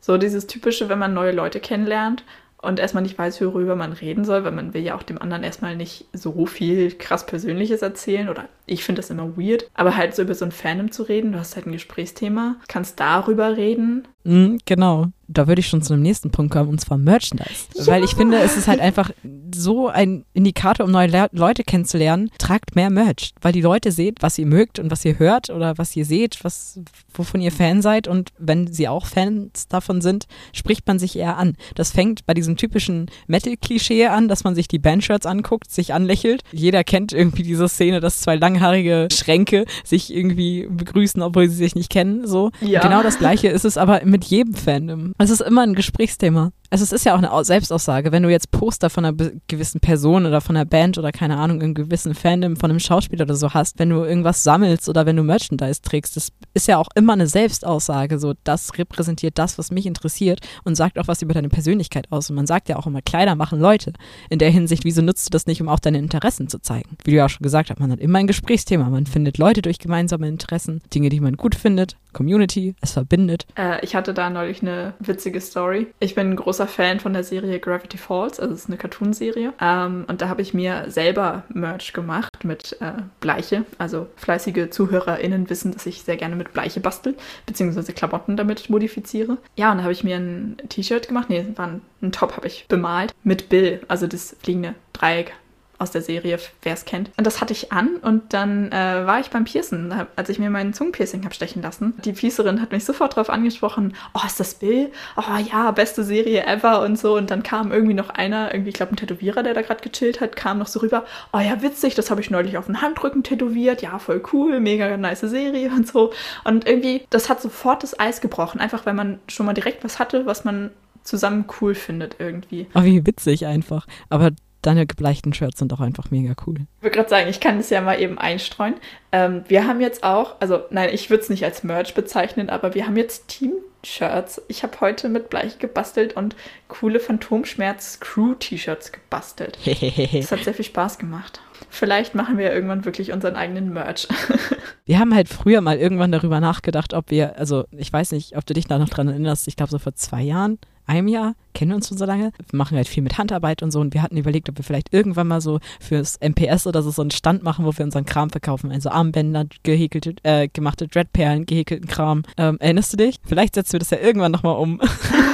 So 0.00 0.16
dieses 0.16 0.46
typische, 0.46 0.88
wenn 0.88 0.98
man 0.98 1.14
neue 1.14 1.32
Leute 1.32 1.60
kennenlernt 1.60 2.24
und 2.62 2.78
erstmal 2.78 3.02
nicht 3.02 3.18
weiß, 3.18 3.40
worüber 3.42 3.76
man 3.76 3.92
reden 3.92 4.24
soll, 4.24 4.44
weil 4.44 4.52
man 4.52 4.74
will 4.74 4.82
ja 4.82 4.94
auch 4.94 5.02
dem 5.02 5.20
anderen 5.20 5.44
erstmal 5.44 5.76
nicht 5.76 6.06
so 6.12 6.46
viel 6.46 6.92
krass 6.92 7.26
Persönliches 7.26 7.82
erzählen 7.82 8.28
oder 8.28 8.48
ich 8.66 8.84
finde 8.84 9.00
das 9.00 9.10
immer 9.10 9.36
weird, 9.36 9.70
aber 9.74 9.96
halt 9.96 10.14
so 10.14 10.22
über 10.22 10.34
so 10.34 10.44
ein 10.44 10.52
Fandom 10.52 10.90
zu 10.90 11.02
reden, 11.02 11.32
du 11.32 11.38
hast 11.38 11.56
halt 11.56 11.66
ein 11.66 11.72
Gesprächsthema, 11.72 12.56
kannst 12.68 13.00
darüber 13.00 13.56
reden. 13.56 14.08
Mm, 14.24 14.56
genau 14.64 15.08
da 15.32 15.46
würde 15.46 15.60
ich 15.60 15.68
schon 15.68 15.82
zu 15.82 15.92
einem 15.92 16.02
nächsten 16.02 16.30
Punkt 16.30 16.52
kommen, 16.52 16.68
und 16.68 16.80
zwar 16.80 16.98
Merchandise. 16.98 17.66
Ja. 17.74 17.86
Weil 17.86 18.04
ich 18.04 18.14
finde, 18.14 18.38
es 18.38 18.56
ist 18.56 18.66
halt 18.66 18.80
einfach 18.80 19.10
so 19.54 19.88
ein 19.88 20.24
Indikator, 20.32 20.86
um 20.86 20.92
neue 20.92 21.06
Le 21.06 21.28
Leute 21.32 21.62
kennenzulernen. 21.62 22.30
Tragt 22.38 22.74
mehr 22.74 22.90
Merch, 22.90 23.32
weil 23.40 23.52
die 23.52 23.60
Leute 23.60 23.92
seht, 23.92 24.22
was 24.22 24.38
ihr 24.38 24.46
mögt 24.46 24.78
und 24.78 24.90
was 24.90 25.04
ihr 25.04 25.18
hört 25.18 25.50
oder 25.50 25.78
was 25.78 25.94
ihr 25.94 26.04
seht, 26.04 26.42
was, 26.42 26.80
wovon 27.14 27.40
ihr 27.40 27.52
Fan 27.52 27.82
seid. 27.82 28.08
Und 28.08 28.30
wenn 28.38 28.72
sie 28.72 28.88
auch 28.88 29.06
Fans 29.06 29.68
davon 29.68 30.00
sind, 30.00 30.26
spricht 30.52 30.86
man 30.86 30.98
sich 30.98 31.16
eher 31.16 31.36
an. 31.36 31.56
Das 31.74 31.92
fängt 31.92 32.26
bei 32.26 32.34
diesem 32.34 32.56
typischen 32.56 33.06
Metal-Klischee 33.28 34.06
an, 34.06 34.28
dass 34.28 34.44
man 34.44 34.54
sich 34.54 34.66
die 34.66 34.78
Bandshirts 34.78 35.26
anguckt, 35.26 35.70
sich 35.70 35.94
anlächelt. 35.94 36.42
Jeder 36.50 36.82
kennt 36.82 37.12
irgendwie 37.12 37.42
diese 37.44 37.68
Szene, 37.68 38.00
dass 38.00 38.20
zwei 38.20 38.36
langhaarige 38.36 39.08
Schränke 39.12 39.64
sich 39.84 40.12
irgendwie 40.12 40.66
begrüßen, 40.68 41.22
obwohl 41.22 41.48
sie 41.48 41.56
sich 41.56 41.76
nicht 41.76 41.90
kennen. 41.90 42.26
So. 42.26 42.50
Ja. 42.60 42.80
Genau 42.80 43.02
das 43.02 43.18
gleiche 43.18 43.48
ist 43.48 43.64
es 43.64 43.76
aber 43.76 44.04
mit 44.10 44.24
jedem 44.24 44.54
Fandom. 44.54 45.14
Es 45.18 45.30
ist 45.30 45.40
immer 45.40 45.62
ein 45.62 45.74
Gesprächsthema. 45.74 46.52
Also 46.70 46.84
es 46.84 46.92
ist 46.92 47.04
ja 47.04 47.14
auch 47.14 47.22
eine 47.22 47.44
Selbstaussage, 47.44 48.12
wenn 48.12 48.22
du 48.22 48.30
jetzt 48.30 48.52
Poster 48.52 48.90
von 48.90 49.04
einer 49.04 49.16
gewissen 49.48 49.80
Person 49.80 50.24
oder 50.24 50.40
von 50.40 50.56
einer 50.56 50.64
Band 50.64 50.98
oder 50.98 51.10
keine 51.10 51.36
Ahnung, 51.36 51.60
einem 51.60 51.74
gewissen 51.74 52.14
Fandom 52.14 52.56
von 52.56 52.70
einem 52.70 52.78
Schauspieler 52.78 53.24
oder 53.24 53.34
so 53.34 53.52
hast, 53.52 53.80
wenn 53.80 53.90
du 53.90 54.04
irgendwas 54.04 54.44
sammelst 54.44 54.88
oder 54.88 55.04
wenn 55.04 55.16
du 55.16 55.24
Merchandise 55.24 55.82
trägst, 55.82 56.16
das 56.16 56.28
ist 56.54 56.68
ja 56.68 56.78
auch 56.78 56.86
immer 56.94 57.14
eine 57.14 57.26
Selbstaussage. 57.26 58.20
So, 58.20 58.34
das 58.44 58.78
repräsentiert 58.78 59.36
das, 59.36 59.58
was 59.58 59.72
mich 59.72 59.84
interessiert 59.84 60.46
und 60.62 60.76
sagt 60.76 60.98
auch 60.98 61.08
was 61.08 61.22
über 61.22 61.34
deine 61.34 61.48
Persönlichkeit 61.48 62.06
aus. 62.10 62.30
Und 62.30 62.36
man 62.36 62.46
sagt 62.46 62.68
ja 62.68 62.76
auch 62.76 62.86
immer, 62.86 63.02
Kleider 63.02 63.34
machen 63.34 63.58
Leute. 63.58 63.92
In 64.28 64.38
der 64.38 64.50
Hinsicht, 64.50 64.84
wieso 64.84 65.02
nutzt 65.02 65.26
du 65.26 65.30
das 65.30 65.46
nicht, 65.46 65.60
um 65.60 65.68
auch 65.68 65.80
deine 65.80 65.98
Interessen 65.98 66.48
zu 66.48 66.60
zeigen? 66.60 66.96
Wie 67.02 67.10
du 67.10 67.16
ja 67.16 67.24
auch 67.24 67.30
schon 67.30 67.42
gesagt 67.42 67.70
hast, 67.70 67.80
man 67.80 67.90
hat 67.90 67.98
immer 67.98 68.20
ein 68.20 68.28
Gesprächsthema. 68.28 68.88
Man 68.88 69.06
findet 69.06 69.38
Leute 69.38 69.60
durch 69.60 69.78
gemeinsame 69.78 70.28
Interessen, 70.28 70.82
Dinge, 70.94 71.08
die 71.08 71.20
man 71.20 71.36
gut 71.36 71.56
findet, 71.56 71.96
Community, 72.12 72.74
es 72.80 72.92
verbindet. 72.92 73.46
Äh, 73.56 73.84
ich 73.84 73.94
hatte 73.94 74.14
da 74.14 74.30
neulich 74.30 74.62
eine 74.62 74.94
witzige 75.00 75.40
Story. 75.40 75.88
Ich 76.00 76.14
bin 76.14 76.30
ein 76.30 76.36
großer 76.36 76.59
Fan 76.66 77.00
von 77.00 77.12
der 77.12 77.24
Serie 77.24 77.58
Gravity 77.60 77.98
Falls, 77.98 78.40
also 78.40 78.54
es 78.54 78.60
ist 78.60 78.68
eine 78.68 78.76
Cartoonserie. 78.76 79.52
Ähm, 79.60 80.04
und 80.08 80.20
da 80.20 80.28
habe 80.28 80.42
ich 80.42 80.54
mir 80.54 80.84
selber 80.88 81.44
Merch 81.48 81.92
gemacht 81.92 82.44
mit 82.44 82.76
äh, 82.80 82.92
Bleiche. 83.20 83.64
Also 83.78 84.06
fleißige 84.16 84.70
ZuhörerInnen 84.70 85.50
wissen, 85.50 85.72
dass 85.72 85.86
ich 85.86 86.02
sehr 86.02 86.16
gerne 86.16 86.36
mit 86.36 86.52
Bleiche 86.52 86.80
bastel, 86.80 87.16
beziehungsweise 87.46 87.92
Klamotten 87.92 88.36
damit 88.36 88.70
modifiziere. 88.70 89.38
Ja, 89.56 89.72
und 89.72 89.78
da 89.78 89.82
habe 89.84 89.92
ich 89.92 90.04
mir 90.04 90.16
ein 90.16 90.56
T-Shirt 90.68 91.08
gemacht. 91.08 91.28
Nee, 91.30 91.46
war 91.56 91.66
ein, 91.66 91.82
ein 92.02 92.12
Top 92.12 92.36
habe 92.36 92.46
ich 92.46 92.66
bemalt 92.68 93.12
mit 93.22 93.48
Bill, 93.48 93.80
also 93.88 94.06
das 94.06 94.36
fliegende 94.42 94.74
Dreieck 94.92 95.32
aus 95.80 95.90
der 95.90 96.02
Serie, 96.02 96.38
wer 96.62 96.74
es 96.74 96.84
kennt. 96.84 97.10
Und 97.16 97.26
das 97.26 97.40
hatte 97.40 97.52
ich 97.52 97.72
an 97.72 97.96
und 97.96 98.34
dann 98.34 98.70
äh, 98.70 99.06
war 99.06 99.18
ich 99.18 99.30
beim 99.30 99.44
Piercen, 99.44 99.92
als 100.14 100.28
ich 100.28 100.38
mir 100.38 100.50
meinen 100.50 100.74
Zungenpiercing 100.74 101.24
habe 101.24 101.34
stechen 101.34 101.62
lassen. 101.62 101.94
Die 102.04 102.12
Piercerin 102.12 102.60
hat 102.60 102.70
mich 102.70 102.84
sofort 102.84 103.16
darauf 103.16 103.30
angesprochen, 103.30 103.94
oh, 104.14 104.20
ist 104.26 104.38
das 104.38 104.54
Bill? 104.54 104.92
Oh 105.16 105.38
ja, 105.50 105.70
beste 105.70 106.04
Serie 106.04 106.44
ever 106.46 106.82
und 106.82 106.98
so. 106.98 107.16
Und 107.16 107.30
dann 107.30 107.42
kam 107.42 107.72
irgendwie 107.72 107.94
noch 107.94 108.10
einer, 108.10 108.52
irgendwie, 108.52 108.70
ich 108.70 108.76
glaube, 108.76 108.92
ein 108.92 108.96
Tätowierer, 108.96 109.42
der 109.42 109.54
da 109.54 109.62
gerade 109.62 109.80
gechillt 109.82 110.20
hat, 110.20 110.36
kam 110.36 110.58
noch 110.58 110.66
so 110.66 110.80
rüber, 110.80 111.04
oh 111.32 111.38
ja, 111.38 111.62
witzig, 111.62 111.94
das 111.94 112.10
habe 112.10 112.20
ich 112.20 112.30
neulich 112.30 112.58
auf 112.58 112.66
den 112.66 112.82
Handrücken 112.82 113.22
tätowiert, 113.22 113.80
ja, 113.80 113.98
voll 113.98 114.22
cool, 114.32 114.60
mega 114.60 114.96
nice 114.96 115.20
Serie 115.20 115.70
und 115.70 115.88
so. 115.88 116.12
Und 116.44 116.66
irgendwie, 116.66 117.06
das 117.08 117.30
hat 117.30 117.40
sofort 117.40 117.82
das 117.82 117.98
Eis 117.98 118.20
gebrochen, 118.20 118.60
einfach 118.60 118.84
weil 118.84 118.94
man 118.94 119.18
schon 119.28 119.46
mal 119.46 119.54
direkt 119.54 119.82
was 119.82 119.98
hatte, 119.98 120.26
was 120.26 120.44
man 120.44 120.70
zusammen 121.02 121.46
cool 121.60 121.74
findet 121.74 122.16
irgendwie. 122.18 122.66
Oh, 122.74 122.82
wie 122.82 123.06
witzig 123.06 123.46
einfach. 123.46 123.86
Aber 124.10 124.30
deine 124.62 124.86
gebleichten 124.86 125.32
Shirts 125.32 125.58
sind 125.58 125.72
auch 125.72 125.80
einfach 125.80 126.10
mega 126.10 126.34
cool. 126.46 126.56
Ich 126.78 126.82
würde 126.82 126.96
gerade 126.96 127.08
sagen, 127.08 127.28
ich 127.28 127.40
kann 127.40 127.56
das 127.56 127.70
ja 127.70 127.80
mal 127.80 128.00
eben 128.00 128.18
einstreuen. 128.18 128.74
Ähm, 129.12 129.44
wir 129.48 129.66
haben 129.66 129.80
jetzt 129.80 130.04
auch, 130.04 130.36
also 130.40 130.62
nein, 130.70 130.90
ich 130.92 131.10
würde 131.10 131.22
es 131.22 131.30
nicht 131.30 131.44
als 131.44 131.64
Merch 131.64 131.94
bezeichnen, 131.94 132.50
aber 132.50 132.74
wir 132.74 132.86
haben 132.86 132.96
jetzt 132.96 133.28
Team-Shirts. 133.28 134.42
Ich 134.48 134.62
habe 134.62 134.80
heute 134.80 135.08
mit 135.08 135.30
Bleich 135.30 135.58
gebastelt 135.58 136.14
und 136.14 136.36
coole 136.68 137.00
Phantomschmerz-Crew-T-Shirts 137.00 138.92
gebastelt. 138.92 139.58
das 139.64 140.32
hat 140.32 140.44
sehr 140.44 140.54
viel 140.54 140.64
Spaß 140.64 140.98
gemacht. 140.98 141.40
Vielleicht 141.68 142.14
machen 142.14 142.38
wir 142.38 142.46
ja 142.46 142.52
irgendwann 142.52 142.84
wirklich 142.84 143.12
unseren 143.12 143.36
eigenen 143.36 143.72
Merch. 143.72 144.08
wir 144.84 144.98
haben 144.98 145.14
halt 145.14 145.28
früher 145.28 145.60
mal 145.60 145.78
irgendwann 145.78 146.12
darüber 146.12 146.40
nachgedacht, 146.40 146.94
ob 146.94 147.10
wir, 147.10 147.38
also 147.38 147.64
ich 147.70 147.92
weiß 147.92 148.12
nicht, 148.12 148.36
ob 148.36 148.46
du 148.46 148.54
dich 148.54 148.66
da 148.66 148.78
noch 148.78 148.88
dran 148.88 149.08
erinnerst, 149.08 149.48
ich 149.48 149.56
glaube 149.56 149.70
so 149.70 149.78
vor 149.78 149.94
zwei 149.94 150.22
Jahren 150.22 150.58
einem 150.86 151.08
Jahr, 151.08 151.34
kennen 151.54 151.72
uns 151.72 151.88
schon 151.88 151.98
so 151.98 152.04
lange, 152.04 152.32
wir 152.36 152.56
machen 152.56 152.76
halt 152.76 152.88
viel 152.88 153.02
mit 153.02 153.18
Handarbeit 153.18 153.62
und 153.62 153.70
so 153.70 153.80
und 153.80 153.94
wir 153.94 154.02
hatten 154.02 154.16
überlegt, 154.16 154.48
ob 154.48 154.58
wir 154.58 154.64
vielleicht 154.64 154.92
irgendwann 154.92 155.28
mal 155.28 155.40
so 155.40 155.60
fürs 155.80 156.18
MPS 156.20 156.66
oder 156.66 156.82
so 156.82 156.90
so 156.90 157.02
einen 157.02 157.10
Stand 157.10 157.42
machen, 157.42 157.64
wo 157.64 157.76
wir 157.76 157.84
unseren 157.84 158.06
Kram 158.06 158.30
verkaufen, 158.30 158.72
also 158.72 158.90
Armbänder, 158.90 159.46
gehäkelte, 159.62 160.14
äh, 160.22 160.48
gemachte 160.48 160.88
Dreadperlen, 160.88 161.46
gehäkelten 161.46 161.88
Kram. 161.88 162.22
Ähm, 162.36 162.56
erinnerst 162.60 162.92
du 162.92 162.96
dich? 162.96 163.16
Vielleicht 163.24 163.54
setzen 163.54 163.72
wir 163.72 163.80
das 163.80 163.90
ja 163.90 163.98
irgendwann 163.98 164.32
nochmal 164.32 164.56
um. 164.56 164.80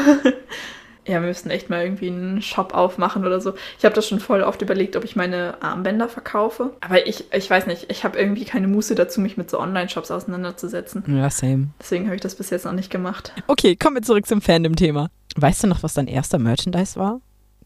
ja, 1.07 1.21
wir 1.21 1.29
müssten 1.29 1.51
echt 1.51 1.71
mal 1.71 1.83
irgendwie 1.83 2.09
einen 2.09 2.43
Shop 2.43 2.75
aufmachen 2.75 3.25
oder 3.25 3.41
so. 3.41 3.55
Ich 3.79 3.85
habe 3.85 3.95
das 3.95 4.09
schon 4.09 4.21
voll 4.21 4.43
oft 4.43 4.61
überlegt, 4.61 4.97
ob 4.97 5.05
ich 5.05 5.15
meine 5.15 5.63
Armbänder 5.63 6.09
verkaufe. 6.09 6.73
Aber 6.81 7.07
ich, 7.07 7.33
ich 7.33 7.49
weiß 7.49 7.67
nicht, 7.67 7.91
ich 7.91 8.05
habe 8.05 8.19
irgendwie 8.19 8.45
keine 8.45 8.67
Muße 8.67 8.95
dazu, 8.95 9.21
mich 9.21 9.37
mit 9.37 9.49
so 9.49 9.61
Online-Shops 9.61 10.11
auseinanderzusetzen. 10.11 11.05
Ja, 11.07 11.31
same. 11.31 11.69
Deswegen 11.81 12.07
habe 12.07 12.17
ich 12.17 12.23
das 12.23 12.35
bis 12.35 12.51
jetzt 12.51 12.65
noch 12.65 12.73
nicht 12.73 12.91
gemacht. 12.91 13.33
Okay, 13.47 13.77
kommen 13.77 13.97
wir 13.97 14.03
zurück 14.03 14.27
zum 14.27 14.41
Fandom-Thema. 14.41 15.09
Weißt 15.37 15.63
du 15.63 15.69
noch, 15.69 15.83
was 15.83 15.95
dein 15.95 16.09
erster 16.09 16.39
Merchandise 16.39 16.99
war, 16.99 17.21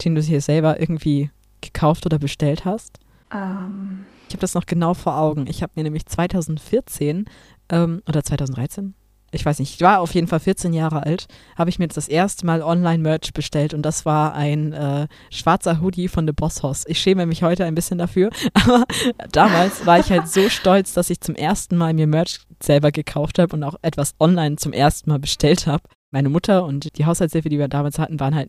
den 0.04 0.14
du 0.14 0.20
hier 0.20 0.40
selber 0.40 0.78
irgendwie 0.78 1.30
gekauft 1.60 2.04
oder 2.06 2.18
bestellt 2.18 2.64
hast? 2.64 2.98
Ähm. 3.32 4.04
Ich 4.28 4.34
habe 4.34 4.42
das 4.42 4.54
noch 4.54 4.66
genau 4.66 4.94
vor 4.94 5.16
Augen. 5.16 5.46
Ich 5.48 5.62
habe 5.62 5.72
mir 5.74 5.82
nämlich 5.82 6.06
2014 6.06 7.24
ähm, 7.70 8.02
oder 8.08 8.22
2013, 8.22 8.94
ich 9.32 9.44
weiß 9.44 9.58
nicht, 9.58 9.74
ich 9.74 9.80
war 9.80 10.00
auf 10.00 10.14
jeden 10.14 10.26
Fall 10.26 10.40
14 10.40 10.72
Jahre 10.72 11.04
alt, 11.04 11.26
habe 11.56 11.70
ich 11.70 11.78
mir 11.78 11.84
jetzt 11.84 11.96
das 11.96 12.08
erste 12.08 12.46
Mal 12.46 12.62
Online-Merch 12.62 13.32
bestellt 13.32 13.74
und 13.74 13.82
das 13.82 14.04
war 14.04 14.34
ein 14.34 14.72
äh, 14.72 15.08
schwarzer 15.30 15.80
Hoodie 15.80 16.08
von 16.08 16.26
The 16.26 16.32
Boss 16.32 16.62
Hoss. 16.62 16.84
Ich 16.86 17.00
schäme 17.00 17.26
mich 17.26 17.42
heute 17.42 17.64
ein 17.64 17.74
bisschen 17.74 17.98
dafür, 17.98 18.30
aber 18.54 18.84
damals 19.32 19.86
war 19.86 19.98
ich 19.98 20.10
halt 20.10 20.28
so 20.28 20.48
stolz, 20.48 20.94
dass 20.94 21.10
ich 21.10 21.20
zum 21.20 21.34
ersten 21.34 21.76
Mal 21.76 21.94
mir 21.94 22.06
Merch 22.06 22.40
selber 22.62 22.90
gekauft 22.92 23.38
habe 23.38 23.56
und 23.56 23.62
auch 23.62 23.76
etwas 23.82 24.14
online 24.18 24.56
zum 24.56 24.72
ersten 24.72 25.10
Mal 25.10 25.18
bestellt 25.18 25.66
habe 25.66 25.82
meine 26.12 26.28
Mutter 26.28 26.64
und 26.64 26.98
die 26.98 27.06
Haushaltshilfe, 27.06 27.48
die 27.48 27.58
wir 27.58 27.68
damals 27.68 27.98
hatten, 27.98 28.18
waren 28.18 28.34
halt 28.34 28.48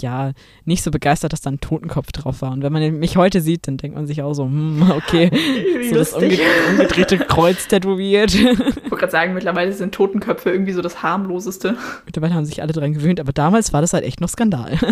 ja 0.00 0.32
nicht 0.64 0.82
so 0.82 0.90
begeistert, 0.90 1.32
dass 1.32 1.40
da 1.40 1.50
ein 1.50 1.60
Totenkopf 1.60 2.12
drauf 2.12 2.42
war. 2.42 2.52
Und 2.52 2.62
wenn 2.62 2.72
man 2.72 2.98
mich 2.98 3.16
heute 3.16 3.40
sieht, 3.40 3.66
dann 3.66 3.78
denkt 3.78 3.96
man 3.96 4.06
sich 4.06 4.22
auch 4.22 4.32
so, 4.34 4.44
hm, 4.44 4.92
okay, 4.96 5.30
so 5.90 5.96
das 5.96 6.12
umge 6.12 6.38
umgedrehte 6.70 7.18
Kreuz 7.18 7.66
tätowiert. 7.66 8.34
Ich 8.34 8.44
wollte 8.44 8.90
gerade 8.90 9.10
sagen, 9.10 9.34
mittlerweile 9.34 9.72
sind 9.72 9.94
Totenköpfe 9.94 10.50
irgendwie 10.50 10.72
so 10.72 10.82
das 10.82 11.02
harmloseste. 11.02 11.76
Mittlerweile 12.06 12.34
haben 12.34 12.44
sich 12.44 12.62
alle 12.62 12.72
dran 12.72 12.94
gewöhnt, 12.94 13.18
aber 13.18 13.32
damals 13.32 13.72
war 13.72 13.80
das 13.80 13.92
halt 13.92 14.04
echt 14.04 14.20
noch 14.20 14.28
Skandal. 14.28 14.78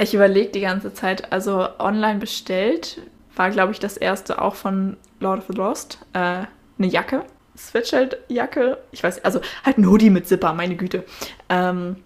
Ich 0.00 0.14
überlege 0.14 0.52
die 0.52 0.60
ganze 0.60 0.94
Zeit, 0.94 1.32
also 1.32 1.66
online 1.80 2.20
bestellt 2.20 3.00
war, 3.34 3.50
glaube 3.50 3.72
ich, 3.72 3.80
das 3.80 3.96
erste 3.96 4.40
auch 4.40 4.54
von 4.54 4.96
Lord 5.18 5.40
of 5.40 5.46
the 5.48 5.54
Lost, 5.54 5.98
äh, 6.12 6.44
eine 6.78 6.86
Jacke 6.86 7.24
Sweatshirtjacke. 7.58 8.78
Ich 8.92 9.02
weiß, 9.02 9.24
also 9.24 9.40
halt 9.64 9.78
ein 9.78 9.86
Hoodie 9.86 10.10
mit 10.10 10.28
Zipper, 10.28 10.52
meine 10.52 10.76
Güte. 10.76 11.04
Ähm, 11.48 11.96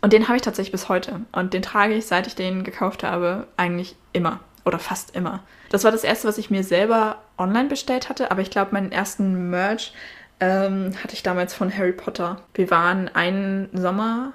und 0.00 0.12
den 0.12 0.28
habe 0.28 0.36
ich 0.36 0.42
tatsächlich 0.42 0.72
bis 0.72 0.88
heute. 0.88 1.22
Und 1.32 1.54
den 1.54 1.62
trage 1.62 1.94
ich, 1.94 2.06
seit 2.06 2.26
ich 2.26 2.34
den 2.34 2.64
gekauft 2.64 3.02
habe, 3.02 3.46
eigentlich 3.56 3.96
immer. 4.12 4.40
Oder 4.64 4.78
fast 4.78 5.16
immer. 5.16 5.42
Das 5.70 5.82
war 5.82 5.90
das 5.90 6.04
erste, 6.04 6.28
was 6.28 6.38
ich 6.38 6.50
mir 6.50 6.62
selber 6.62 7.16
online 7.36 7.68
bestellt 7.68 8.08
hatte. 8.08 8.30
Aber 8.30 8.42
ich 8.42 8.50
glaube, 8.50 8.72
meinen 8.72 8.92
ersten 8.92 9.50
Merch 9.50 9.92
ähm, 10.38 10.92
hatte 11.02 11.14
ich 11.14 11.22
damals 11.22 11.54
von 11.54 11.76
Harry 11.76 11.92
Potter. 11.92 12.42
Wir 12.54 12.70
waren 12.70 13.08
einen 13.08 13.68
Sommer 13.72 14.32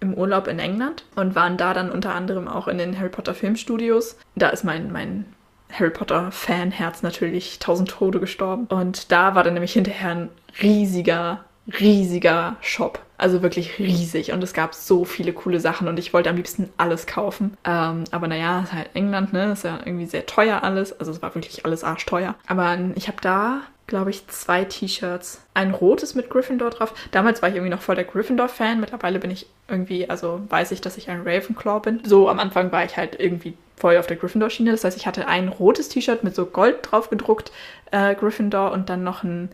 im 0.00 0.14
Urlaub 0.14 0.46
in 0.46 0.58
England 0.58 1.04
und 1.16 1.34
waren 1.34 1.56
da 1.56 1.74
dann 1.74 1.90
unter 1.90 2.14
anderem 2.14 2.48
auch 2.48 2.68
in 2.68 2.78
den 2.78 2.98
Harry 2.98 3.08
Potter 3.08 3.34
Filmstudios. 3.34 4.16
Da 4.36 4.48
ist 4.48 4.64
mein, 4.64 4.92
mein 4.92 5.26
Harry 5.72 5.90
Potter 5.90 6.30
Fanherz 6.32 7.02
natürlich 7.02 7.58
tausend 7.58 7.90
Tode 7.90 8.20
gestorben. 8.20 8.66
Und 8.68 9.12
da 9.12 9.34
war 9.34 9.44
dann 9.44 9.54
nämlich 9.54 9.72
hinterher 9.72 10.10
ein 10.10 10.28
riesiger, 10.62 11.44
riesiger 11.80 12.56
Shop. 12.60 13.00
Also 13.16 13.42
wirklich 13.42 13.78
riesig. 13.78 14.32
Und 14.32 14.42
es 14.44 14.52
gab 14.52 14.74
so 14.74 15.04
viele 15.04 15.32
coole 15.32 15.58
Sachen 15.58 15.88
und 15.88 15.98
ich 15.98 16.14
wollte 16.14 16.30
am 16.30 16.36
liebsten 16.36 16.70
alles 16.76 17.06
kaufen. 17.06 17.56
Ähm, 17.64 18.04
aber 18.12 18.28
naja, 18.28 18.60
ist 18.60 18.72
halt 18.72 18.90
England, 18.94 19.32
ne? 19.32 19.52
Ist 19.52 19.64
ja 19.64 19.80
irgendwie 19.84 20.06
sehr 20.06 20.24
teuer 20.26 20.62
alles. 20.62 20.98
Also 20.98 21.10
es 21.10 21.20
war 21.20 21.34
wirklich 21.34 21.64
alles 21.64 21.82
arschteuer. 21.82 22.36
Aber 22.46 22.78
ich 22.94 23.08
habe 23.08 23.18
da 23.20 23.62
glaube 23.88 24.10
ich, 24.10 24.28
zwei 24.28 24.64
T-Shirts. 24.64 25.40
Ein 25.54 25.72
rotes 25.72 26.14
mit 26.14 26.30
Gryffindor 26.30 26.70
drauf. 26.70 26.94
Damals 27.10 27.42
war 27.42 27.48
ich 27.48 27.56
irgendwie 27.56 27.72
noch 27.72 27.82
voll 27.82 27.96
der 27.96 28.04
Gryffindor-Fan. 28.04 28.78
Mittlerweile 28.78 29.18
bin 29.18 29.32
ich 29.32 29.46
irgendwie, 29.66 30.08
also 30.08 30.40
weiß 30.48 30.70
ich, 30.70 30.80
dass 30.80 30.96
ich 30.96 31.10
ein 31.10 31.22
Ravenclaw 31.26 31.80
bin. 31.80 32.00
So 32.04 32.28
am 32.28 32.38
Anfang 32.38 32.70
war 32.70 32.84
ich 32.84 32.96
halt 32.96 33.18
irgendwie 33.18 33.54
voll 33.76 33.96
auf 33.96 34.06
der 34.06 34.16
Gryffindor-Schiene. 34.16 34.70
Das 34.70 34.84
heißt, 34.84 34.96
ich 34.96 35.06
hatte 35.06 35.26
ein 35.26 35.48
rotes 35.48 35.88
T-Shirt 35.88 36.22
mit 36.22 36.34
so 36.34 36.46
Gold 36.46 36.78
drauf 36.82 37.10
gedruckt, 37.10 37.50
äh, 37.90 38.14
Gryffindor, 38.14 38.72
und 38.72 38.88
dann 38.90 39.02
noch 39.02 39.22
ein 39.22 39.50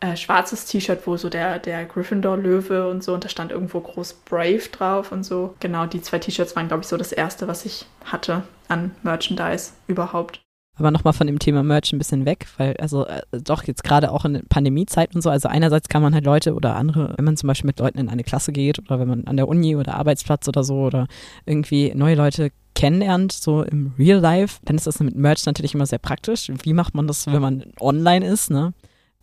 äh, 0.00 0.16
schwarzes 0.16 0.66
T-Shirt, 0.66 1.06
wo 1.06 1.16
so 1.16 1.28
der, 1.28 1.58
der 1.58 1.84
Gryffindor-Löwe 1.86 2.88
und 2.88 3.02
so, 3.02 3.14
und 3.14 3.24
da 3.24 3.28
stand 3.28 3.52
irgendwo 3.52 3.80
groß 3.80 4.12
Brave 4.28 4.68
drauf 4.70 5.12
und 5.12 5.24
so. 5.24 5.54
Genau, 5.60 5.86
die 5.86 6.02
zwei 6.02 6.18
T-Shirts 6.18 6.54
waren, 6.56 6.68
glaube 6.68 6.82
ich, 6.82 6.88
so 6.88 6.96
das 6.96 7.12
erste, 7.12 7.48
was 7.48 7.64
ich 7.64 7.86
hatte 8.04 8.42
an 8.68 8.94
Merchandise 9.02 9.72
überhaupt. 9.86 10.40
Aber 10.78 10.90
nochmal 10.90 11.12
von 11.12 11.26
dem 11.26 11.38
Thema 11.38 11.62
Merch 11.62 11.92
ein 11.92 11.98
bisschen 11.98 12.24
weg, 12.24 12.46
weil 12.56 12.76
also 12.78 13.06
äh, 13.06 13.22
doch 13.42 13.64
jetzt 13.64 13.84
gerade 13.84 14.12
auch 14.12 14.24
in 14.24 14.42
Pandemiezeit 14.48 15.14
und 15.14 15.22
so, 15.22 15.30
also 15.30 15.48
einerseits 15.48 15.88
kann 15.88 16.02
man 16.02 16.14
halt 16.14 16.24
Leute 16.24 16.54
oder 16.54 16.76
andere, 16.76 17.14
wenn 17.16 17.24
man 17.24 17.36
zum 17.36 17.48
Beispiel 17.48 17.66
mit 17.66 17.78
Leuten 17.78 17.98
in 17.98 18.08
eine 18.08 18.24
Klasse 18.24 18.52
geht 18.52 18.78
oder 18.78 19.00
wenn 19.00 19.08
man 19.08 19.24
an 19.26 19.36
der 19.36 19.48
Uni 19.48 19.76
oder 19.76 19.94
Arbeitsplatz 19.94 20.48
oder 20.48 20.64
so 20.64 20.76
oder 20.82 21.06
irgendwie 21.46 21.92
neue 21.94 22.14
Leute 22.14 22.50
kennenlernt, 22.74 23.32
so 23.32 23.62
im 23.62 23.92
Real 23.98 24.20
Life, 24.20 24.60
dann 24.64 24.76
ist 24.76 24.86
das 24.86 25.00
mit 25.00 25.16
Merch 25.16 25.44
natürlich 25.46 25.74
immer 25.74 25.86
sehr 25.86 25.98
praktisch. 25.98 26.50
Wie 26.62 26.72
macht 26.72 26.94
man 26.94 27.08
das, 27.08 27.26
wenn 27.26 27.42
man 27.42 27.64
online 27.80 28.24
ist, 28.26 28.50
ne? 28.50 28.72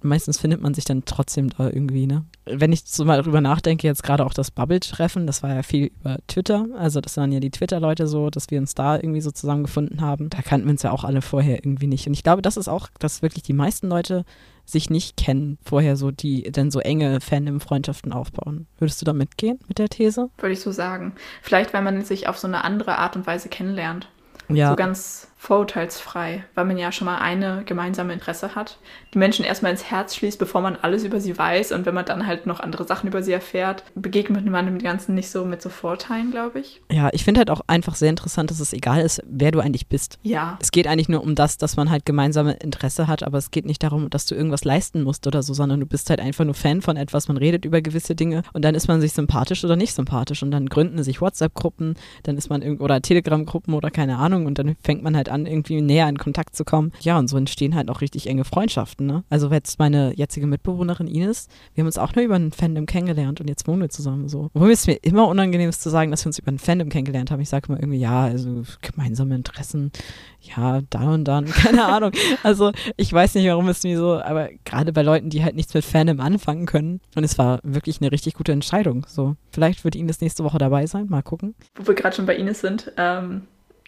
Meistens 0.05 0.39
findet 0.39 0.61
man 0.61 0.73
sich 0.73 0.85
dann 0.85 1.05
trotzdem 1.05 1.49
da 1.49 1.67
irgendwie, 1.69 2.07
ne? 2.07 2.23
Wenn 2.45 2.71
ich 2.71 2.83
so 2.85 3.05
mal 3.05 3.21
drüber 3.21 3.41
nachdenke, 3.41 3.87
jetzt 3.87 4.03
gerade 4.03 4.25
auch 4.25 4.33
das 4.33 4.51
Bubble-Treffen, 4.51 5.27
das 5.27 5.43
war 5.43 5.53
ja 5.53 5.63
viel 5.63 5.91
über 5.99 6.17
Twitter. 6.27 6.67
Also 6.77 7.01
das 7.01 7.17
waren 7.17 7.31
ja 7.31 7.39
die 7.39 7.51
Twitter-Leute 7.51 8.07
so, 8.07 8.29
dass 8.29 8.51
wir 8.51 8.59
uns 8.59 8.75
da 8.75 8.95
irgendwie 8.95 9.21
so 9.21 9.31
zusammengefunden 9.31 10.01
haben. 10.01 10.29
Da 10.29 10.41
kannten 10.41 10.67
wir 10.67 10.71
uns 10.71 10.83
ja 10.83 10.91
auch 10.91 11.03
alle 11.03 11.21
vorher 11.21 11.57
irgendwie 11.65 11.87
nicht. 11.87 12.07
Und 12.07 12.13
ich 12.13 12.23
glaube, 12.23 12.41
das 12.41 12.57
ist 12.57 12.67
auch, 12.67 12.89
dass 12.99 13.21
wirklich 13.21 13.43
die 13.43 13.53
meisten 13.53 13.87
Leute 13.87 14.25
sich 14.65 14.89
nicht 14.89 15.15
kennen 15.17 15.57
vorher 15.63 15.95
so, 15.95 16.11
die 16.11 16.43
dann 16.51 16.71
so 16.71 16.79
enge 16.79 17.21
Fandom-Freundschaften 17.21 18.11
aufbauen. 18.13 18.67
Würdest 18.79 19.01
du 19.01 19.05
da 19.05 19.13
mitgehen 19.13 19.59
mit 19.67 19.77
der 19.77 19.89
These? 19.89 20.29
Würde 20.37 20.53
ich 20.53 20.59
so 20.59 20.71
sagen. 20.71 21.13
Vielleicht, 21.41 21.73
weil 21.73 21.83
man 21.83 22.03
sich 22.03 22.27
auf 22.27 22.37
so 22.37 22.47
eine 22.47 22.63
andere 22.63 22.97
Art 22.97 23.15
und 23.15 23.27
Weise 23.27 23.49
kennenlernt. 23.49 24.07
Ja. 24.49 24.69
So 24.69 24.75
ganz 24.75 25.27
vorurteilsfrei, 25.45 26.43
weil 26.55 26.65
man 26.65 26.77
ja 26.77 26.91
schon 26.91 27.05
mal 27.05 27.19
eine 27.19 27.63
gemeinsame 27.65 28.13
Interesse 28.13 28.55
hat, 28.55 28.79
die 29.13 29.19
Menschen 29.19 29.45
erstmal 29.45 29.71
ins 29.71 29.91
Herz 29.91 30.15
schließt, 30.15 30.39
bevor 30.39 30.61
man 30.61 30.75
alles 30.75 31.03
über 31.03 31.19
sie 31.19 31.37
weiß 31.37 31.71
und 31.71 31.85
wenn 31.85 31.93
man 31.93 32.05
dann 32.05 32.25
halt 32.25 32.47
noch 32.47 32.59
andere 32.59 32.85
Sachen 32.85 33.07
über 33.07 33.21
sie 33.21 33.31
erfährt, 33.31 33.83
begegnet 33.93 34.45
man 34.47 34.65
dem 34.65 34.79
Ganzen 34.79 35.13
nicht 35.13 35.29
so 35.29 35.45
mit 35.45 35.61
so 35.61 35.69
Vorteilen, 35.69 36.31
glaube 36.31 36.61
ich. 36.61 36.81
Ja, 36.91 37.09
ich 37.13 37.23
finde 37.23 37.39
halt 37.39 37.51
auch 37.51 37.61
einfach 37.67 37.93
sehr 37.93 38.09
interessant, 38.09 38.49
dass 38.49 38.59
es 38.59 38.73
egal 38.73 39.01
ist, 39.01 39.21
wer 39.27 39.51
du 39.51 39.59
eigentlich 39.59 39.87
bist. 39.87 40.17
Ja. 40.23 40.57
Es 40.59 40.71
geht 40.71 40.87
eigentlich 40.87 41.09
nur 41.09 41.21
um 41.21 41.35
das, 41.35 41.57
dass 41.57 41.77
man 41.77 41.91
halt 41.91 42.07
gemeinsame 42.07 42.53
Interesse 42.53 43.07
hat, 43.07 43.21
aber 43.21 43.37
es 43.37 43.51
geht 43.51 43.65
nicht 43.65 43.83
darum, 43.83 44.09
dass 44.09 44.25
du 44.25 44.33
irgendwas 44.33 44.65
leisten 44.65 45.03
musst 45.03 45.27
oder 45.27 45.43
so, 45.43 45.53
sondern 45.53 45.79
du 45.79 45.85
bist 45.85 46.09
halt 46.09 46.19
einfach 46.19 46.43
nur 46.43 46.55
Fan 46.55 46.81
von 46.81 46.97
etwas, 46.97 47.27
man 47.27 47.37
redet 47.37 47.65
über 47.65 47.81
gewisse 47.81 48.15
Dinge 48.15 48.41
und 48.53 48.65
dann 48.65 48.73
ist 48.73 48.87
man 48.87 48.99
sich 48.99 49.13
sympathisch 49.13 49.63
oder 49.63 49.75
nicht 49.75 49.93
sympathisch 49.93 50.41
und 50.41 50.49
dann 50.49 50.67
gründen 50.69 51.03
sich 51.03 51.21
WhatsApp-Gruppen, 51.21 51.95
dann 52.23 52.35
ist 52.35 52.49
man 52.49 52.63
irgend 52.63 52.81
oder 52.81 52.99
Telegram-Gruppen 52.99 53.75
oder 53.75 53.91
keine 53.91 54.17
Ahnung 54.17 54.47
und 54.47 54.57
dann 54.57 54.75
fängt 54.81 55.03
man 55.03 55.15
halt 55.15 55.29
an, 55.29 55.34
irgendwie 55.43 55.81
näher 55.81 56.07
in 56.07 56.17
Kontakt 56.17 56.55
zu 56.55 56.63
kommen. 56.63 56.91
Ja, 57.01 57.17
und 57.19 57.27
so 57.27 57.37
entstehen 57.37 57.75
halt 57.75 57.89
auch 57.89 58.01
richtig 58.01 58.27
enge 58.27 58.45
Freundschaften. 58.45 59.05
Ne? 59.05 59.23
Also 59.29 59.51
jetzt 59.51 59.79
meine 59.79 60.13
jetzige 60.15 60.47
Mitbewohnerin 60.47 61.07
Ines, 61.07 61.47
wir 61.73 61.81
haben 61.81 61.87
uns 61.87 61.97
auch 61.97 62.15
nur 62.15 62.23
über 62.23 62.35
ein 62.35 62.51
Fandom 62.51 62.85
kennengelernt 62.85 63.41
und 63.41 63.49
jetzt 63.49 63.67
wohnen 63.67 63.81
wir 63.81 63.89
zusammen 63.89 64.29
so. 64.29 64.49
Obwohl 64.53 64.71
es 64.71 64.87
mir 64.87 64.95
immer 65.01 65.27
unangenehm 65.27 65.69
ist 65.69 65.81
zu 65.81 65.89
sagen, 65.89 66.11
dass 66.11 66.23
wir 66.23 66.27
uns 66.27 66.39
über 66.39 66.51
ein 66.51 66.59
Fandom 66.59 66.89
kennengelernt 66.89 67.31
haben. 67.31 67.41
Ich 67.41 67.49
sage 67.49 67.67
immer 67.69 67.79
irgendwie, 67.79 67.99
ja, 67.99 68.23
also 68.23 68.63
gemeinsame 68.81 69.35
Interessen, 69.35 69.91
ja, 70.41 70.81
da 70.89 71.13
und 71.13 71.25
dann, 71.25 71.45
keine 71.51 71.85
Ahnung. 71.85 72.11
Also 72.43 72.71
ich 72.97 73.11
weiß 73.11 73.35
nicht, 73.35 73.47
warum 73.47 73.67
es 73.67 73.83
mir 73.83 73.97
so, 73.97 74.21
aber 74.21 74.49
gerade 74.63 74.93
bei 74.93 75.01
Leuten, 75.01 75.29
die 75.29 75.43
halt 75.43 75.55
nichts 75.55 75.73
mit 75.73 75.83
Fandom 75.83 76.19
anfangen 76.19 76.65
können. 76.65 77.01
Und 77.15 77.23
es 77.23 77.37
war 77.37 77.59
wirklich 77.63 78.01
eine 78.01 78.11
richtig 78.11 78.35
gute 78.35 78.51
Entscheidung. 78.51 79.05
So, 79.07 79.35
vielleicht 79.51 79.83
wird 79.83 79.95
Ines 79.95 80.21
nächste 80.21 80.43
Woche 80.43 80.57
dabei 80.57 80.85
sein. 80.85 81.07
Mal 81.09 81.23
gucken. 81.23 81.55
Wo 81.75 81.87
wir 81.87 81.95
gerade 81.95 82.15
schon 82.15 82.25
bei 82.25 82.35
Ines 82.35 82.61
sind, 82.61 82.91
ähm, 82.97 83.43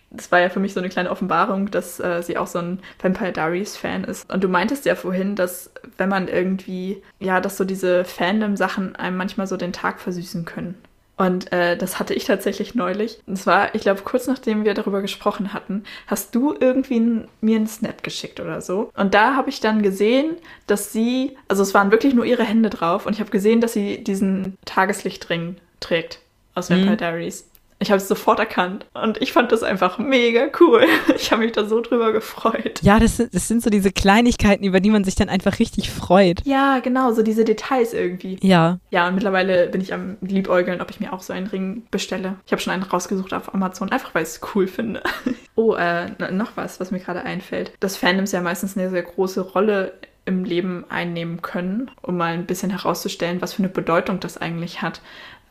das 0.09 0.31
war 0.31 0.39
ja 0.39 0.49
für 0.49 0.59
mich 0.59 0.73
so 0.73 0.79
eine 0.79 0.89
kleine 0.89 1.11
Offenbarung, 1.11 1.69
dass 1.69 1.99
äh, 1.99 2.21
sie 2.23 2.37
auch 2.37 2.47
so 2.47 2.59
ein 2.59 2.79
Vampire 3.01 3.33
Diaries 3.33 3.75
Fan 3.75 4.03
ist. 4.03 4.31
Und 4.31 4.43
du 4.43 4.47
meintest 4.47 4.85
ja 4.85 4.95
vorhin, 4.95 5.35
dass 5.35 5.71
wenn 5.97 6.09
man 6.09 6.27
irgendwie, 6.27 7.01
ja, 7.19 7.41
dass 7.41 7.57
so 7.57 7.65
diese 7.65 8.05
Fandom-Sachen 8.05 8.95
einem 8.95 9.17
manchmal 9.17 9.47
so 9.47 9.57
den 9.57 9.73
Tag 9.73 9.99
versüßen 9.99 10.45
können. 10.45 10.75
Und 11.17 11.51
äh, 11.51 11.75
das 11.75 11.97
hatte 11.97 12.13
ich 12.13 12.25
tatsächlich 12.25 12.75
neulich. 12.75 13.19
Und 13.25 13.37
zwar, 13.37 13.73
ich 13.73 13.81
glaube, 13.81 14.01
kurz 14.03 14.27
nachdem 14.27 14.65
wir 14.65 14.75
darüber 14.75 15.01
gesprochen 15.01 15.51
hatten, 15.51 15.83
hast 16.05 16.35
du 16.35 16.55
irgendwie 16.57 17.25
mir 17.41 17.55
einen 17.55 17.67
Snap 17.67 18.03
geschickt 18.03 18.39
oder 18.39 18.61
so. 18.61 18.91
Und 18.95 19.15
da 19.15 19.35
habe 19.35 19.49
ich 19.49 19.59
dann 19.59 19.81
gesehen, 19.81 20.35
dass 20.67 20.93
sie, 20.93 21.35
also 21.47 21.63
es 21.63 21.73
waren 21.73 21.91
wirklich 21.91 22.13
nur 22.13 22.23
ihre 22.23 22.43
Hände 22.43 22.69
drauf 22.69 23.07
und 23.07 23.13
ich 23.13 23.19
habe 23.19 23.31
gesehen, 23.31 23.61
dass 23.61 23.73
sie 23.73 24.03
diesen 24.03 24.57
Tageslichtring 24.65 25.57
trägt 25.79 26.19
aus 26.53 26.69
Vampire 26.69 26.91
mhm. 26.91 26.97
Diaries. 26.97 27.49
Ich 27.79 27.91
habe 27.91 27.97
es 27.97 28.07
sofort 28.07 28.39
erkannt 28.39 28.85
und 28.93 29.21
ich 29.21 29.33
fand 29.33 29.51
das 29.51 29.63
einfach 29.63 29.97
mega 29.99 30.47
cool. 30.59 30.85
Ich 31.15 31.31
habe 31.31 31.43
mich 31.43 31.51
da 31.51 31.65
so 31.65 31.81
drüber 31.81 32.11
gefreut. 32.11 32.81
Ja, 32.81 32.99
das, 32.99 33.17
das 33.17 33.47
sind 33.47 33.61
so 33.61 33.69
diese 33.69 33.91
Kleinigkeiten, 33.91 34.63
über 34.63 34.79
die 34.79 34.89
man 34.89 35.03
sich 35.03 35.15
dann 35.15 35.29
einfach 35.29 35.59
richtig 35.59 35.89
freut. 35.89 36.41
Ja, 36.45 36.79
genau, 36.79 37.11
so 37.11 37.23
diese 37.23 37.43
Details 37.43 37.93
irgendwie. 37.93 38.37
Ja. 38.41 38.79
Ja, 38.91 39.07
und 39.07 39.15
mittlerweile 39.15 39.67
bin 39.67 39.81
ich 39.81 39.93
am 39.93 40.17
Liebäugeln, 40.21 40.81
ob 40.81 40.89
ich 40.89 40.99
mir 40.99 41.13
auch 41.13 41.21
so 41.21 41.33
einen 41.33 41.47
Ring 41.47 41.83
bestelle. 41.91 42.35
Ich 42.45 42.51
habe 42.51 42.61
schon 42.61 42.73
einen 42.73 42.83
rausgesucht 42.83 43.33
auf 43.33 43.53
Amazon, 43.53 43.91
einfach 43.91 44.13
weil 44.15 44.23
ich 44.23 44.29
es 44.29 44.41
cool 44.55 44.67
finde. 44.67 45.01
Oh, 45.59 45.73
äh, 45.73 46.11
noch 46.31 46.51
was, 46.53 46.79
was 46.79 46.91
mir 46.91 46.99
gerade 46.99 47.23
einfällt. 47.23 47.71
Dass 47.79 47.97
Fandoms 47.97 48.31
ja 48.31 48.41
meistens 48.41 48.77
eine 48.77 48.91
sehr 48.91 49.01
große 49.01 49.41
Rolle 49.41 49.93
im 50.27 50.43
Leben 50.43 50.85
einnehmen 50.89 51.41
können, 51.41 51.89
um 52.03 52.17
mal 52.17 52.33
ein 52.33 52.45
bisschen 52.45 52.69
herauszustellen, 52.69 53.41
was 53.41 53.53
für 53.53 53.63
eine 53.63 53.69
Bedeutung 53.69 54.19
das 54.19 54.37
eigentlich 54.37 54.81
hat. 54.83 55.01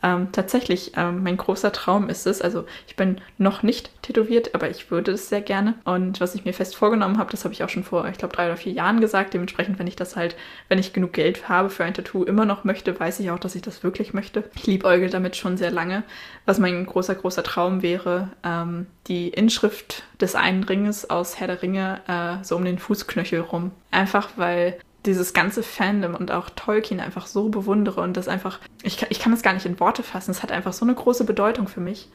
Ähm, 0.07 0.29
tatsächlich, 0.31 0.93
ähm, 0.97 1.25
mein 1.25 1.37
großer 1.37 1.73
Traum 1.73 2.09
ist 2.09 2.29
es, 2.29 2.41
also 2.41 2.65
ich 2.87 2.95
bin 2.95 3.21
noch 3.39 3.65
nicht 3.65 3.91
tätowiert, 4.03 4.55
aber 4.55 4.71
ich 4.71 4.93
würde 4.93 5.11
es 5.11 5.29
sehr 5.29 5.41
gerne. 5.41 5.75
Und 5.85 6.21
was 6.21 6.37
ich 6.37 6.45
mir 6.45 6.53
fest 6.53 6.77
vorgenommen 6.77 7.19
habe, 7.19 7.33
das 7.33 7.43
habe 7.43 7.53
ich 7.53 7.65
auch 7.65 7.69
schon 7.69 7.83
vor, 7.83 8.07
ich 8.07 8.17
glaube, 8.17 8.33
drei 8.33 8.47
oder 8.47 8.57
vier 8.57 8.73
Jahren 8.73 9.01
gesagt. 9.01 9.35
Dementsprechend, 9.35 9.81
wenn 9.81 9.89
ich 9.89 9.97
das 9.97 10.15
halt, 10.15 10.37
wenn 10.69 10.79
ich 10.79 10.93
genug 10.93 11.13
Geld 11.13 11.49
habe 11.49 11.71
für 11.71 11.83
ein 11.83 11.93
Tattoo 11.93 12.23
immer 12.23 12.45
noch 12.45 12.63
möchte, 12.63 12.99
weiß 12.99 13.19
ich 13.19 13.33
auch, 13.33 13.41
dass 13.41 13.57
ich 13.57 13.63
das 13.63 13.83
wirklich 13.83 14.15
möchte. 14.15 14.45
Ich 14.55 14.69
liebäugel 14.69 15.11
damit 15.11 15.35
schon 15.35 15.57
sehr 15.57 15.73
lange. 15.73 16.05
Was 16.45 16.61
mein 16.61 16.87
großer, 16.87 17.17
großer 17.17 17.43
Traum 17.43 17.83
wäre, 17.83 18.29
ähm, 18.45 18.87
die 19.09 19.31
Inschrift 19.31 20.05
des 20.21 20.37
einen 20.37 20.63
Ringes 20.63 21.11
aus 21.11 21.41
Herr 21.41 21.49
der 21.49 21.63
Ringe 21.63 22.01
äh, 22.07 22.45
so 22.45 22.55
um 22.55 22.65
den 22.65 22.79
Fußknöchel 22.79 23.41
rum. 23.41 23.73
Einfach 23.91 24.31
weil 24.37 24.79
dieses 25.07 25.33
ganze 25.33 25.63
Fandom 25.63 26.15
und 26.15 26.31
auch 26.31 26.51
Tolkien 26.51 27.01
einfach 27.01 27.27
so 27.27 27.49
bewundere 27.49 28.01
und 28.01 28.17
das 28.17 28.29
einfach, 28.29 28.61
ich 28.83 28.97
kann, 28.97 29.09
ich 29.11 29.19
kann 29.19 29.33
das 29.33 29.43
gar 29.43 29.55
nicht 29.55 29.67
in 29.67 29.81
Worte 29.81 30.03
fassen. 30.03 30.31
Es 30.31 30.43
hat 30.43 30.53
einfach 30.53 30.73
so 30.73 30.85
eine 30.85 30.95
große 30.95 31.25
Bedeutung 31.25 31.69
für 31.69 31.81
mich. 31.81 32.11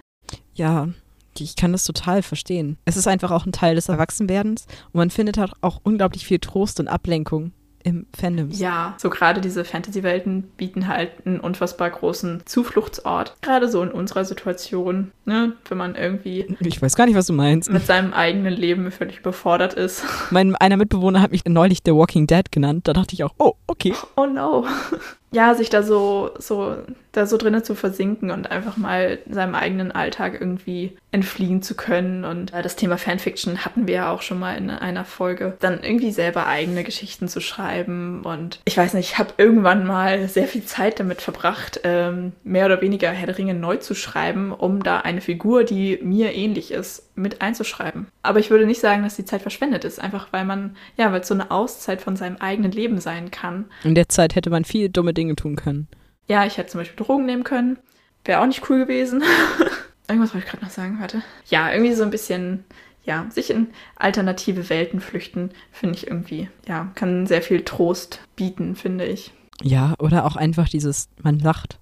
Ja, 0.54 0.90
ich 1.38 1.56
kann 1.56 1.72
das 1.72 1.86
total 1.86 2.24
verstehen. 2.24 2.78
Es 2.86 2.98
ist 2.98 3.08
einfach 3.08 3.32
auch 3.32 3.46
ein 3.46 3.54
Teil 3.54 3.76
des 3.76 3.90
Erwachsenwerdens 3.90 4.66
und 4.88 4.96
man 4.96 5.10
findet 5.10 5.38
halt 5.38 5.54
auch 5.62 5.80
unglaublich 5.84 6.26
viel 6.26 6.40
Trost 6.40 6.80
und 6.80 6.88
Ablenkung 6.88 7.54
im 7.84 8.06
Fandom. 8.18 8.50
Ja, 8.52 8.96
so 8.98 9.10
gerade 9.10 9.42
diese 9.42 9.66
Fantasy-Welten 9.66 10.44
bieten 10.58 10.88
halt 10.88 11.12
einen 11.26 11.40
unfassbar 11.40 11.90
großen 11.90 12.44
Zufluchtsort. 12.46 13.36
Gerade 13.42 13.70
so 13.70 13.82
in 13.82 13.92
unserer 13.92 14.26
Situation, 14.26 15.12
ne, 15.26 15.54
wenn 15.68 15.78
man 15.78 15.96
irgendwie. 15.96 16.56
Ich 16.60 16.82
weiß 16.82 16.96
gar 16.96 17.06
nicht, 17.06 17.16
was 17.16 17.28
du 17.28 17.34
meinst. 17.34 17.72
Mit 17.72 17.86
seinem 17.86 18.14
eigenen 18.14 18.54
Leben 18.54 18.92
völlig 18.92 19.20
überfordert 19.20 19.74
ist. 19.74 20.04
Mein 20.32 20.56
einer 20.56 20.78
Mitbewohner 20.78 21.22
hat 21.22 21.32
mich 21.32 21.46
neulich 21.46 21.80
The 21.86 21.94
Walking 21.94 22.28
Dead 22.28 22.52
genannt. 22.52 22.88
Da 22.88 22.94
dachte 22.94 23.14
ich 23.14 23.24
auch, 23.24 23.34
oh, 23.38 23.54
okay. 23.68 23.94
Oh 24.16 24.26
no. 24.26 24.66
ja, 25.32 25.54
sich 25.56 25.70
da 25.70 25.84
so, 25.84 26.32
so, 26.38 26.78
da 27.12 27.26
so 27.26 27.38
drinnen 27.38 27.64
zu 27.64 27.76
versinken 27.76 28.32
und 28.32 28.52
einfach 28.52 28.78
mal 28.78 29.20
seinem 29.30 29.56
eigenen 29.56 29.92
Alltag 29.92 30.38
irgendwie 30.40 30.96
entfliehen 31.12 31.62
zu 31.62 31.76
können. 31.76 32.24
Und 32.24 32.54
äh, 32.54 32.62
das 32.62 32.76
Thema 32.76 32.98
Fanfiction 32.98 33.66
hatten 33.66 33.88
wir 33.88 33.96
ja 33.96 34.12
auch 34.12 34.22
schon 34.22 34.40
mal 34.40 34.58
in 34.58 34.70
einer 34.70 35.06
Folge. 35.06 35.58
Dann 35.60 35.84
irgendwie 35.84 36.12
selber 36.12 36.48
eigene 36.48 36.84
Geschichten 36.84 37.28
zu 37.28 37.42
schreiben. 37.42 38.22
Und 38.24 38.62
ich 38.66 38.78
weiß 38.78 38.94
nicht, 38.94 39.12
ich 39.12 39.18
habe 39.18 39.34
irgendwann 39.38 39.86
mal 39.86 40.28
sehr 40.30 40.48
viel 40.48 40.64
Zeit 40.64 41.00
damit 41.00 41.22
verbracht, 41.22 41.82
ähm, 41.84 42.32
mehr 42.44 42.66
oder 42.66 42.82
weniger 42.82 43.10
Herr 43.10 43.28
der 43.28 43.38
Ringe 43.38 43.54
neu 43.54 43.78
zu 43.78 43.94
schreiben, 43.94 44.54
um 44.54 44.84
da 44.84 45.00
eine 45.00 45.22
Figur, 45.22 45.64
die 45.64 46.00
mir 46.02 46.34
ähnlich 46.34 46.72
ist, 46.72 47.10
mit 47.16 47.42
einzuschreiben. 47.42 48.08
Aber 48.24 48.40
ich 48.40 48.50
würde 48.50 48.66
nicht 48.66 48.80
sagen, 48.80 49.04
dass 49.04 49.18
die 49.18 49.26
Zeit 49.26 49.42
verschwendet 49.42 49.84
ist, 49.84 50.00
einfach 50.00 50.32
weil 50.32 50.46
man, 50.46 50.78
ja, 50.98 51.12
weil 51.12 51.22
es 51.22 51.28
so 51.28 51.34
eine 51.34 51.52
Auszeit 51.52 52.02
von 52.02 52.16
seinem 52.16 52.38
eigenen 52.38 52.72
Leben 52.72 53.00
sein 53.00 53.32
kann. 53.32 53.66
In 53.84 53.96
der 53.96 54.08
Zeit 54.08 54.36
hätte 54.36 54.50
man 54.50 54.64
viele 54.64 54.90
dumme 54.90 55.14
Dinge 55.14 55.36
tun 55.36 55.56
können. 55.58 55.88
Ja, 56.28 56.46
ich 56.46 56.58
hätte 56.58 56.70
zum 56.70 56.82
Beispiel 56.82 57.06
Drogen 57.06 57.26
nehmen 57.26 57.44
können. 57.44 57.78
Wäre 58.26 58.42
auch 58.42 58.46
nicht 58.46 58.70
cool 58.70 58.80
gewesen. 58.80 59.24
Irgendwas 60.08 60.34
wollte 60.34 60.46
ich 60.46 60.52
gerade 60.52 60.64
noch 60.64 60.72
sagen, 60.72 61.00
warte. 61.00 61.22
Ja, 61.50 61.72
irgendwie 61.72 61.94
so 61.94 62.04
ein 62.04 62.12
bisschen, 62.12 62.66
ja, 63.04 63.28
sich 63.30 63.50
in 63.50 63.68
alternative 63.96 64.70
Welten 64.70 65.00
flüchten, 65.00 65.52
finde 65.72 65.96
ich 65.96 66.08
irgendwie, 66.08 66.50
ja, 66.68 66.92
kann 66.96 67.28
sehr 67.28 67.42
viel 67.42 67.64
Trost 67.64 68.20
bieten, 68.36 68.76
finde 68.76 69.06
ich. 69.06 69.32
Ja, 69.62 69.96
oder 70.00 70.26
auch 70.26 70.36
einfach 70.36 70.68
dieses, 70.68 71.10
man 71.22 71.40
lacht. 71.40 71.80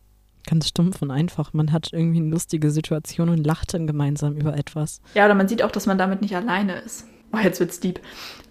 Ganz 0.48 0.68
stumpf 0.68 1.02
und 1.02 1.12
einfach. 1.12 1.54
Man 1.54 1.72
hat 1.72 1.94
irgendwie 1.94 2.20
eine 2.20 2.30
lustige 2.30 2.72
Situation 2.72 3.30
und 3.30 3.46
lacht 3.46 3.74
dann 3.74 3.86
gemeinsam 3.88 4.36
über 4.36 4.58
etwas. 4.58 5.02
Ja, 5.14 5.26
oder 5.26 5.36
man 5.36 5.48
sieht 5.48 5.62
auch, 5.62 5.72
dass 5.72 5.86
man 5.86 5.98
damit 5.98 6.22
nicht 6.22 6.36
alleine 6.36 6.80
ist. 6.80 7.06
Oh, 7.32 7.38
jetzt 7.38 7.60
wird's 7.60 7.80
deep. 7.80 8.00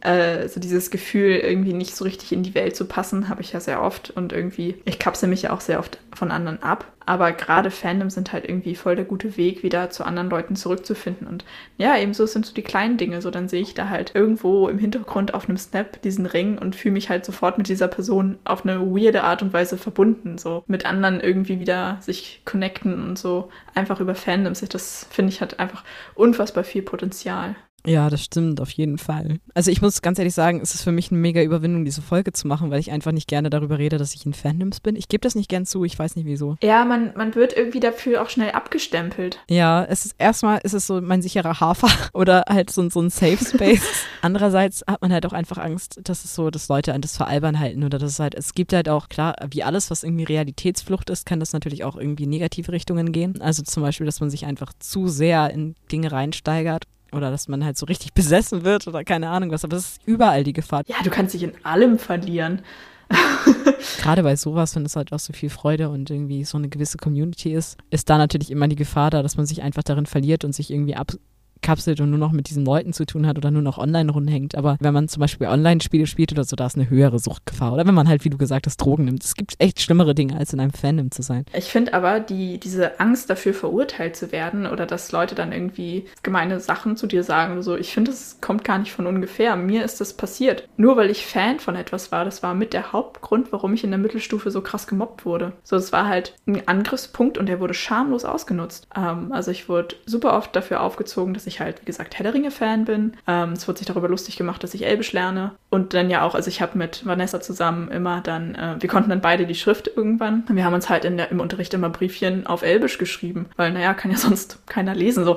Äh, 0.01 0.49
so 0.49 0.61
dieses 0.61 0.91
Gefühl, 0.91 1.33
irgendwie 1.33 1.73
nicht 1.73 1.97
so 1.97 2.05
richtig 2.05 2.33
in 2.33 2.45
die 2.45 2.55
Welt 2.55 2.77
zu 2.77 2.85
passen, 2.85 3.29
habe 3.29 3.41
ich 3.41 3.53
ja 3.53 3.59
sehr 3.59 3.83
oft. 3.83 4.11
Und 4.11 4.33
irgendwie, 4.33 4.77
ich 4.85 5.01
kapsel 5.01 5.29
mich 5.29 5.43
ja 5.43 5.53
auch 5.53 5.61
sehr 5.61 5.81
oft 5.81 5.99
von 6.15 6.31
anderen 6.31 6.63
ab. 6.63 6.93
Aber 7.05 7.33
gerade 7.33 7.71
Fandoms 7.73 8.15
sind 8.15 8.33
halt 8.33 8.45
irgendwie 8.45 8.77
voll 8.77 8.95
der 8.95 9.07
gute 9.07 9.37
Weg, 9.37 9.65
wieder 9.65 9.91
zu 9.91 10.05
anderen 10.05 10.31
Leuten 10.31 10.55
zurückzufinden. 10.55 11.27
Und 11.27 11.45
ja, 11.77 11.97
ebenso 11.97 12.27
sind 12.27 12.47
so 12.47 12.55
die 12.55 12.63
kleinen 12.63 12.99
Dinge. 12.99 13.21
So, 13.21 13.33
dann 13.33 13.49
sehe 13.49 13.63
ich 13.63 13.75
da 13.75 13.89
halt 13.89 14.15
irgendwo 14.15 14.69
im 14.69 14.79
Hintergrund 14.79 15.35
auf 15.35 15.49
einem 15.49 15.59
Snap 15.59 16.01
diesen 16.03 16.27
Ring 16.27 16.59
und 16.59 16.77
fühle 16.77 16.93
mich 16.93 17.09
halt 17.09 17.25
sofort 17.25 17.59
mit 17.59 17.69
dieser 17.69 17.89
Person 17.89 18.39
auf 18.45 18.65
eine 18.65 18.81
weirde 18.81 19.25
Art 19.25 19.43
und 19.43 19.53
Weise 19.53 19.79
verbunden. 19.79 20.39
So 20.39 20.63
mit 20.69 20.87
anderen 20.87 21.19
irgendwie 21.19 21.59
wieder 21.59 21.99
sich 22.01 22.43
connecten 22.45 23.03
und 23.03 23.19
so 23.19 23.49
einfach 23.75 23.99
über 23.99 24.15
Fandoms. 24.15 24.61
Das 24.61 25.09
finde 25.11 25.33
ich 25.33 25.41
hat 25.41 25.59
einfach 25.59 25.83
unfassbar 26.15 26.63
viel 26.63 26.83
Potenzial. 26.83 27.57
Ja, 27.87 28.11
das 28.11 28.23
stimmt, 28.25 28.61
auf 28.61 28.71
jeden 28.71 28.99
Fall. 28.99 29.39
Also 29.55 29.71
ich 29.71 29.81
muss 29.81 30.03
ganz 30.03 30.19
ehrlich 30.19 30.35
sagen, 30.35 30.61
es 30.61 30.75
ist 30.75 30.83
für 30.83 30.93
mich 30.93 31.11
eine 31.11 31.21
mega 31.21 31.43
Überwindung, 31.43 31.85
diese 31.85 32.03
Folge 32.03 32.33
zu 32.33 32.49
machen, 32.49 32.71
weil 32.71 32.81
ich 32.81 32.91
einfach 32.91 33.13
nicht 33.13 33.29
gerne 33.29 33.51
darüber 33.51 33.79
rede, 33.79 33.99
dass 33.99 34.15
ich 34.15 34.27
in 34.27 34.35
Fandoms 34.35 34.81
bin. 34.81 34.97
Ich 34.97 35.09
gebe 35.09 35.21
das 35.21 35.35
nicht 35.35 35.49
gern 35.49 35.65
zu, 35.65 35.85
ich 35.85 35.99
weiß 35.99 36.17
nicht 36.17 36.27
wieso. 36.27 36.57
Ja, 36.63 36.85
man, 36.85 37.13
man 37.17 37.35
wird 37.35 37.57
irgendwie 37.57 37.81
dafür 37.81 38.23
auch 38.23 38.31
schnell 38.31 38.51
abgestempelt. 38.51 39.39
Ja, 39.49 39.85
es 39.85 40.05
ist 40.05 40.17
erstmal 40.19 40.59
ist 40.65 40.75
es 40.75 40.87
so 40.87 41.01
mein 41.01 41.23
sicherer 41.23 41.61
Hafer 41.61 41.89
oder 42.13 42.45
halt 42.49 42.71
so, 42.71 42.89
so 42.91 43.01
ein 43.01 43.11
Safe 43.11 43.39
Space. 43.43 44.05
Andererseits 44.23 44.85
hat 44.87 45.01
man 45.01 45.13
halt 45.13 45.25
auch 45.25 45.33
einfach 45.33 45.59
Angst, 45.59 46.01
dass 46.03 46.25
es 46.25 46.35
so, 46.35 46.51
dass 46.51 46.69
Leute 46.69 46.95
an 46.95 47.01
das 47.01 47.17
veralbern 47.17 47.61
halten 47.61 47.85
oder 47.85 47.99
dass 47.99 48.13
es 48.13 48.19
halt, 48.19 48.35
es 48.35 48.55
gibt 48.55 48.73
halt 48.73 48.89
auch, 48.89 49.09
klar, 49.09 49.37
wie 49.51 49.63
alles, 49.63 49.91
was 49.91 50.03
irgendwie 50.03 50.25
Realitätsflucht 50.25 51.11
ist, 51.11 51.27
kann 51.27 51.41
das 51.41 51.53
natürlich 51.53 51.85
auch 51.85 51.97
irgendwie 51.97 52.25
in 52.25 52.31
negative 52.31 52.73
Richtungen 52.73 53.13
gehen. 53.13 53.41
Also 53.41 53.63
zum 53.63 53.83
Beispiel, 53.83 54.07
dass 54.07 54.21
man 54.21 54.31
sich 54.31 54.47
einfach 54.47 54.73
zu 54.79 55.09
sehr 55.09 55.51
in 55.51 55.77
Dinge 55.91 56.13
reinsteigert 56.13 56.85
oder 57.13 57.31
dass 57.31 57.49
man 57.49 57.65
halt 57.65 57.77
so 57.77 57.87
richtig 57.87 58.13
besessen 58.15 58.65
wird 58.65 58.87
oder 58.87 59.05
keine 59.05 59.29
Ahnung 59.31 59.51
was, 59.51 59.65
aber 59.65 59.77
es 59.77 59.91
ist 59.91 60.01
überall 60.07 60.45
die 60.45 60.53
Gefahr. 60.53 60.83
Ja, 60.87 60.97
du 61.03 61.11
kannst 61.11 61.35
dich 61.35 61.43
in 61.43 61.53
allem 61.65 61.99
verlieren. 61.99 62.63
Gerade 64.03 64.23
bei 64.23 64.37
sowas, 64.37 64.77
wenn 64.77 64.85
es 64.85 64.97
halt 64.97 65.13
auch 65.13 65.19
so 65.19 65.33
viel 65.33 65.49
Freude 65.49 65.89
und 65.89 66.11
irgendwie 66.11 66.45
so 66.45 66.59
eine 66.59 66.69
gewisse 66.69 66.99
Community 66.99 67.53
ist, 67.53 67.79
ist 67.91 68.11
da 68.11 68.19
natürlich 68.19 68.51
immer 68.51 68.69
die 68.69 68.77
Gefahr 68.77 69.11
da, 69.11 69.23
dass 69.23 69.37
man 69.37 69.47
sich 69.47 69.63
einfach 69.63 69.83
darin 69.83 70.07
verliert 70.07 70.45
und 70.45 70.55
sich 70.55 70.71
irgendwie 70.71 70.95
ab 70.95 71.13
abkapselt 71.59 72.01
und 72.01 72.11
nur 72.11 72.19
noch 72.19 72.33
mit 72.33 72.49
diesen 72.49 72.65
Leuten 72.65 72.93
zu 72.93 73.05
tun 73.05 73.27
hat 73.27 73.37
oder 73.37 73.51
nur 73.51 73.63
noch 73.63 73.79
online 73.79 74.11
rumhängt. 74.13 74.55
Aber 74.55 74.77
wenn 74.81 74.95
man 74.95 75.09
zum 75.09 75.21
Beispiel 75.21 75.47
Online-Spiele 75.49 76.07
spielt 76.07 76.33
oder 76.33 76.45
so, 76.45 76.57
da 76.57 76.67
ist 76.67 76.77
eine 76.77 76.89
höhere 76.89 77.19
Suchtgefahr. 77.19 77.73
Oder 77.73 77.87
wenn 77.87 77.95
man 77.95 78.09
halt, 78.09 78.25
wie 78.25 78.31
du 78.31 78.39
gesagt 78.39 78.67
hast, 78.67 78.79
Drogen 78.79 79.05
nimmt. 79.05 79.25
Es 79.25 79.35
gibt 79.35 79.55
echt 79.59 79.81
schlimmere 79.81 80.15
Dinge, 80.15 80.37
als 80.37 80.53
in 80.53 80.61
einem 80.61 80.73
Fandom 80.73 81.11
zu 81.11 81.23
sein. 81.23 81.45
Ich 81.53 81.67
finde 81.67 81.95
aber, 81.95 82.21
die, 82.21 82.59
diese 82.59 83.01
Angst 83.01 83.29
dafür 83.31 83.55
verurteilt 83.55 84.17
zu 84.17 84.33
werden 84.33 84.67
oder 84.67 84.87
dass 84.87 85.13
Leute 85.13 85.35
dann 85.35 85.53
irgendwie 85.53 86.05
gemeine 86.23 86.61
Sachen 86.61 86.97
zu 86.97 87.07
dir 87.07 87.25
sagen 87.25 87.55
oder 87.55 87.63
so, 87.63 87.77
ich 87.77 87.93
finde, 87.93 88.13
es 88.13 88.39
kommt 88.41 88.65
gar 88.65 88.79
nicht 88.79 88.93
von 88.93 89.07
ungefähr. 89.07 89.57
Mir 89.57 89.85
ist 89.85 90.01
das 90.01 90.15
passiert. 90.15 90.69
Nur 90.77 90.97
weil 90.97 91.11
ich 91.11 91.27
Fan 91.27 91.59
von 91.59 91.77
etwas 91.77 92.13
war, 92.13 92.25
das 92.25 92.43
war 92.43 92.55
mit 92.55 92.73
der 92.73 92.93
Hauptgrund, 92.93 93.53
warum 93.53 93.75
ich 93.75 93.85
in 93.85 93.91
der 93.91 93.99
Mittelstufe 93.99 94.51
so 94.51 94.61
krass 94.61 94.87
gemobbt 94.87 95.25
wurde. 95.25 95.53
So, 95.63 95.77
es 95.77 95.93
war 95.93 96.07
halt 96.07 96.35
ein 96.47 96.67
Angriffspunkt 96.67 97.39
und 97.39 97.47
der 97.47 97.61
wurde 97.61 97.75
schamlos 97.75 98.25
ausgenutzt. 98.25 98.87
Ähm, 98.97 99.33
also 99.33 99.51
ich 99.51 99.69
wurde 99.69 99.97
super 100.07 100.35
oft 100.35 100.55
dafür 100.55 100.81
aufgezogen, 100.83 101.35
dass 101.35 101.48
ich 101.49 101.61
halt, 101.61 101.81
wie 101.81 101.87
gesagt, 101.87 102.17
Herr 102.17 102.25
der 102.25 102.35
Ringe-Fan 102.35 102.85
bin. 102.85 103.15
Ähm, 103.27 103.53
es 103.53 103.67
wurde 103.67 103.79
sich 103.79 103.87
darüber 103.87 104.09
lustig 104.09 104.37
gemacht, 104.37 104.63
dass 104.63 104.75
ich 104.75 104.87
Elbisch 104.87 105.13
lerne. 105.13 105.53
Und 105.71 105.95
dann 105.95 106.11
ja 106.11 106.23
auch, 106.23 106.35
also 106.35 106.49
ich 106.49 106.63
habe 106.63 106.79
mit 106.79 107.05
Vanessa 107.05 107.41
zusammen 107.41 107.91
immer 107.91 108.21
dann, 108.21 108.55
äh, 108.55 108.77
wir 108.79 108.89
konnten 108.89 109.11
dann 109.11 109.21
beide 109.21 109.47
die 109.47 109.55
Schrift 109.55 109.91
irgendwann. 109.95 110.45
Wir 110.49 110.65
haben 110.65 110.75
uns 110.75 110.89
halt 110.89 111.05
in 111.05 111.17
der, 111.17 111.31
im 111.31 111.41
Unterricht 111.41 111.75
immer 111.75 111.91
Briefchen 111.91 112.47
auf 112.47 112.63
Elbisch 112.63 112.99
geschrieben, 112.99 113.47
weil, 113.57 113.73
naja, 113.73 113.95
kann 113.95 114.11
ja 114.11 114.17
sonst 114.29 114.67
keiner 114.67 114.95
lesen. 114.95 115.25
So, 115.25 115.37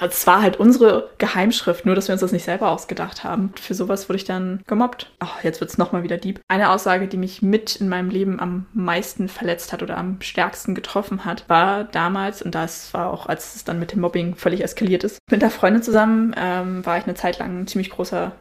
es 0.00 0.26
war 0.26 0.42
halt 0.42 0.58
unsere 0.58 1.10
Geheimschrift, 1.18 1.86
nur 1.86 1.94
dass 1.94 2.08
wir 2.08 2.12
uns 2.12 2.20
das 2.20 2.32
nicht 2.32 2.44
selber 2.44 2.70
ausgedacht 2.70 3.24
haben. 3.24 3.52
Für 3.60 3.74
sowas 3.74 4.08
wurde 4.08 4.16
ich 4.16 4.24
dann 4.24 4.62
gemobbt. 4.66 5.10
Oh, 5.22 5.28
jetzt 5.42 5.60
wird 5.60 5.70
es 5.70 5.78
nochmal 5.78 6.02
wieder 6.02 6.18
deep. 6.18 6.40
Eine 6.48 6.70
Aussage, 6.70 7.08
die 7.08 7.16
mich 7.16 7.42
mit 7.42 7.76
in 7.76 7.88
meinem 7.88 8.10
Leben 8.10 8.40
am 8.40 8.66
meisten 8.72 9.28
verletzt 9.28 9.72
hat 9.72 9.82
oder 9.82 9.96
am 9.96 10.20
stärksten 10.20 10.74
getroffen 10.74 11.24
hat, 11.24 11.48
war 11.48 11.84
damals, 11.84 12.42
und 12.42 12.54
das 12.54 12.92
war 12.94 13.12
auch, 13.12 13.26
als 13.26 13.56
es 13.56 13.64
dann 13.64 13.78
mit 13.78 13.92
dem 13.92 14.00
Mobbing 14.00 14.34
völlig 14.34 14.62
eskaliert 14.62 15.04
ist, 15.04 15.18
mit 15.30 15.42
der 15.50 15.58
Freundin 15.58 15.82
zusammen 15.82 16.34
ähm, 16.36 16.86
war 16.86 16.98
ich 16.98 17.04
eine 17.04 17.14
Zeit 17.14 17.38
lang 17.38 17.60
ein 17.60 17.66
ziemlich 17.66 17.90
großer, 17.90 18.32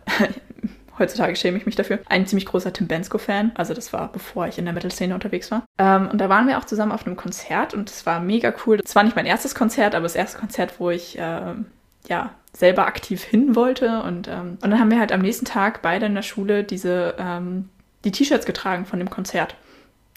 heutzutage 0.99 1.35
schäme 1.35 1.57
ich 1.57 1.65
mich 1.65 1.75
dafür, 1.75 1.99
ein 2.07 2.27
ziemlich 2.27 2.45
großer 2.45 2.71
Tim 2.71 2.87
Bensko-Fan. 2.87 3.51
Also 3.55 3.73
das 3.73 3.91
war, 3.93 4.11
bevor 4.11 4.47
ich 4.47 4.59
in 4.59 4.65
der 4.65 4.73
Metal-Szene 4.73 5.13
unterwegs 5.13 5.49
war. 5.49 5.63
Ähm, 5.79 6.07
und 6.09 6.19
da 6.19 6.29
waren 6.29 6.47
wir 6.47 6.57
auch 6.57 6.65
zusammen 6.65 6.91
auf 6.91 7.05
einem 7.05 7.15
Konzert 7.15 7.73
und 7.73 7.89
es 7.89 8.05
war 8.05 8.19
mega 8.19 8.53
cool. 8.65 8.77
Das 8.77 8.95
war 8.95 9.03
nicht 9.03 9.15
mein 9.15 9.25
erstes 9.25 9.55
Konzert, 9.55 9.95
aber 9.95 10.03
das 10.03 10.15
erste 10.15 10.39
Konzert, 10.39 10.79
wo 10.79 10.89
ich 10.91 11.17
ähm, 11.19 11.65
ja 12.07 12.31
selber 12.53 12.85
aktiv 12.85 13.23
hin 13.23 13.55
wollte. 13.55 14.03
Und, 14.03 14.27
ähm, 14.27 14.57
und 14.61 14.69
dann 14.69 14.79
haben 14.79 14.91
wir 14.91 14.99
halt 14.99 15.11
am 15.11 15.21
nächsten 15.21 15.45
Tag 15.45 15.81
beide 15.81 16.05
in 16.05 16.15
der 16.15 16.21
Schule 16.21 16.63
diese 16.63 17.15
ähm, 17.17 17.69
die 18.05 18.11
T-Shirts 18.11 18.45
getragen 18.45 18.85
von 18.85 18.99
dem 18.99 19.09
Konzert. 19.09 19.55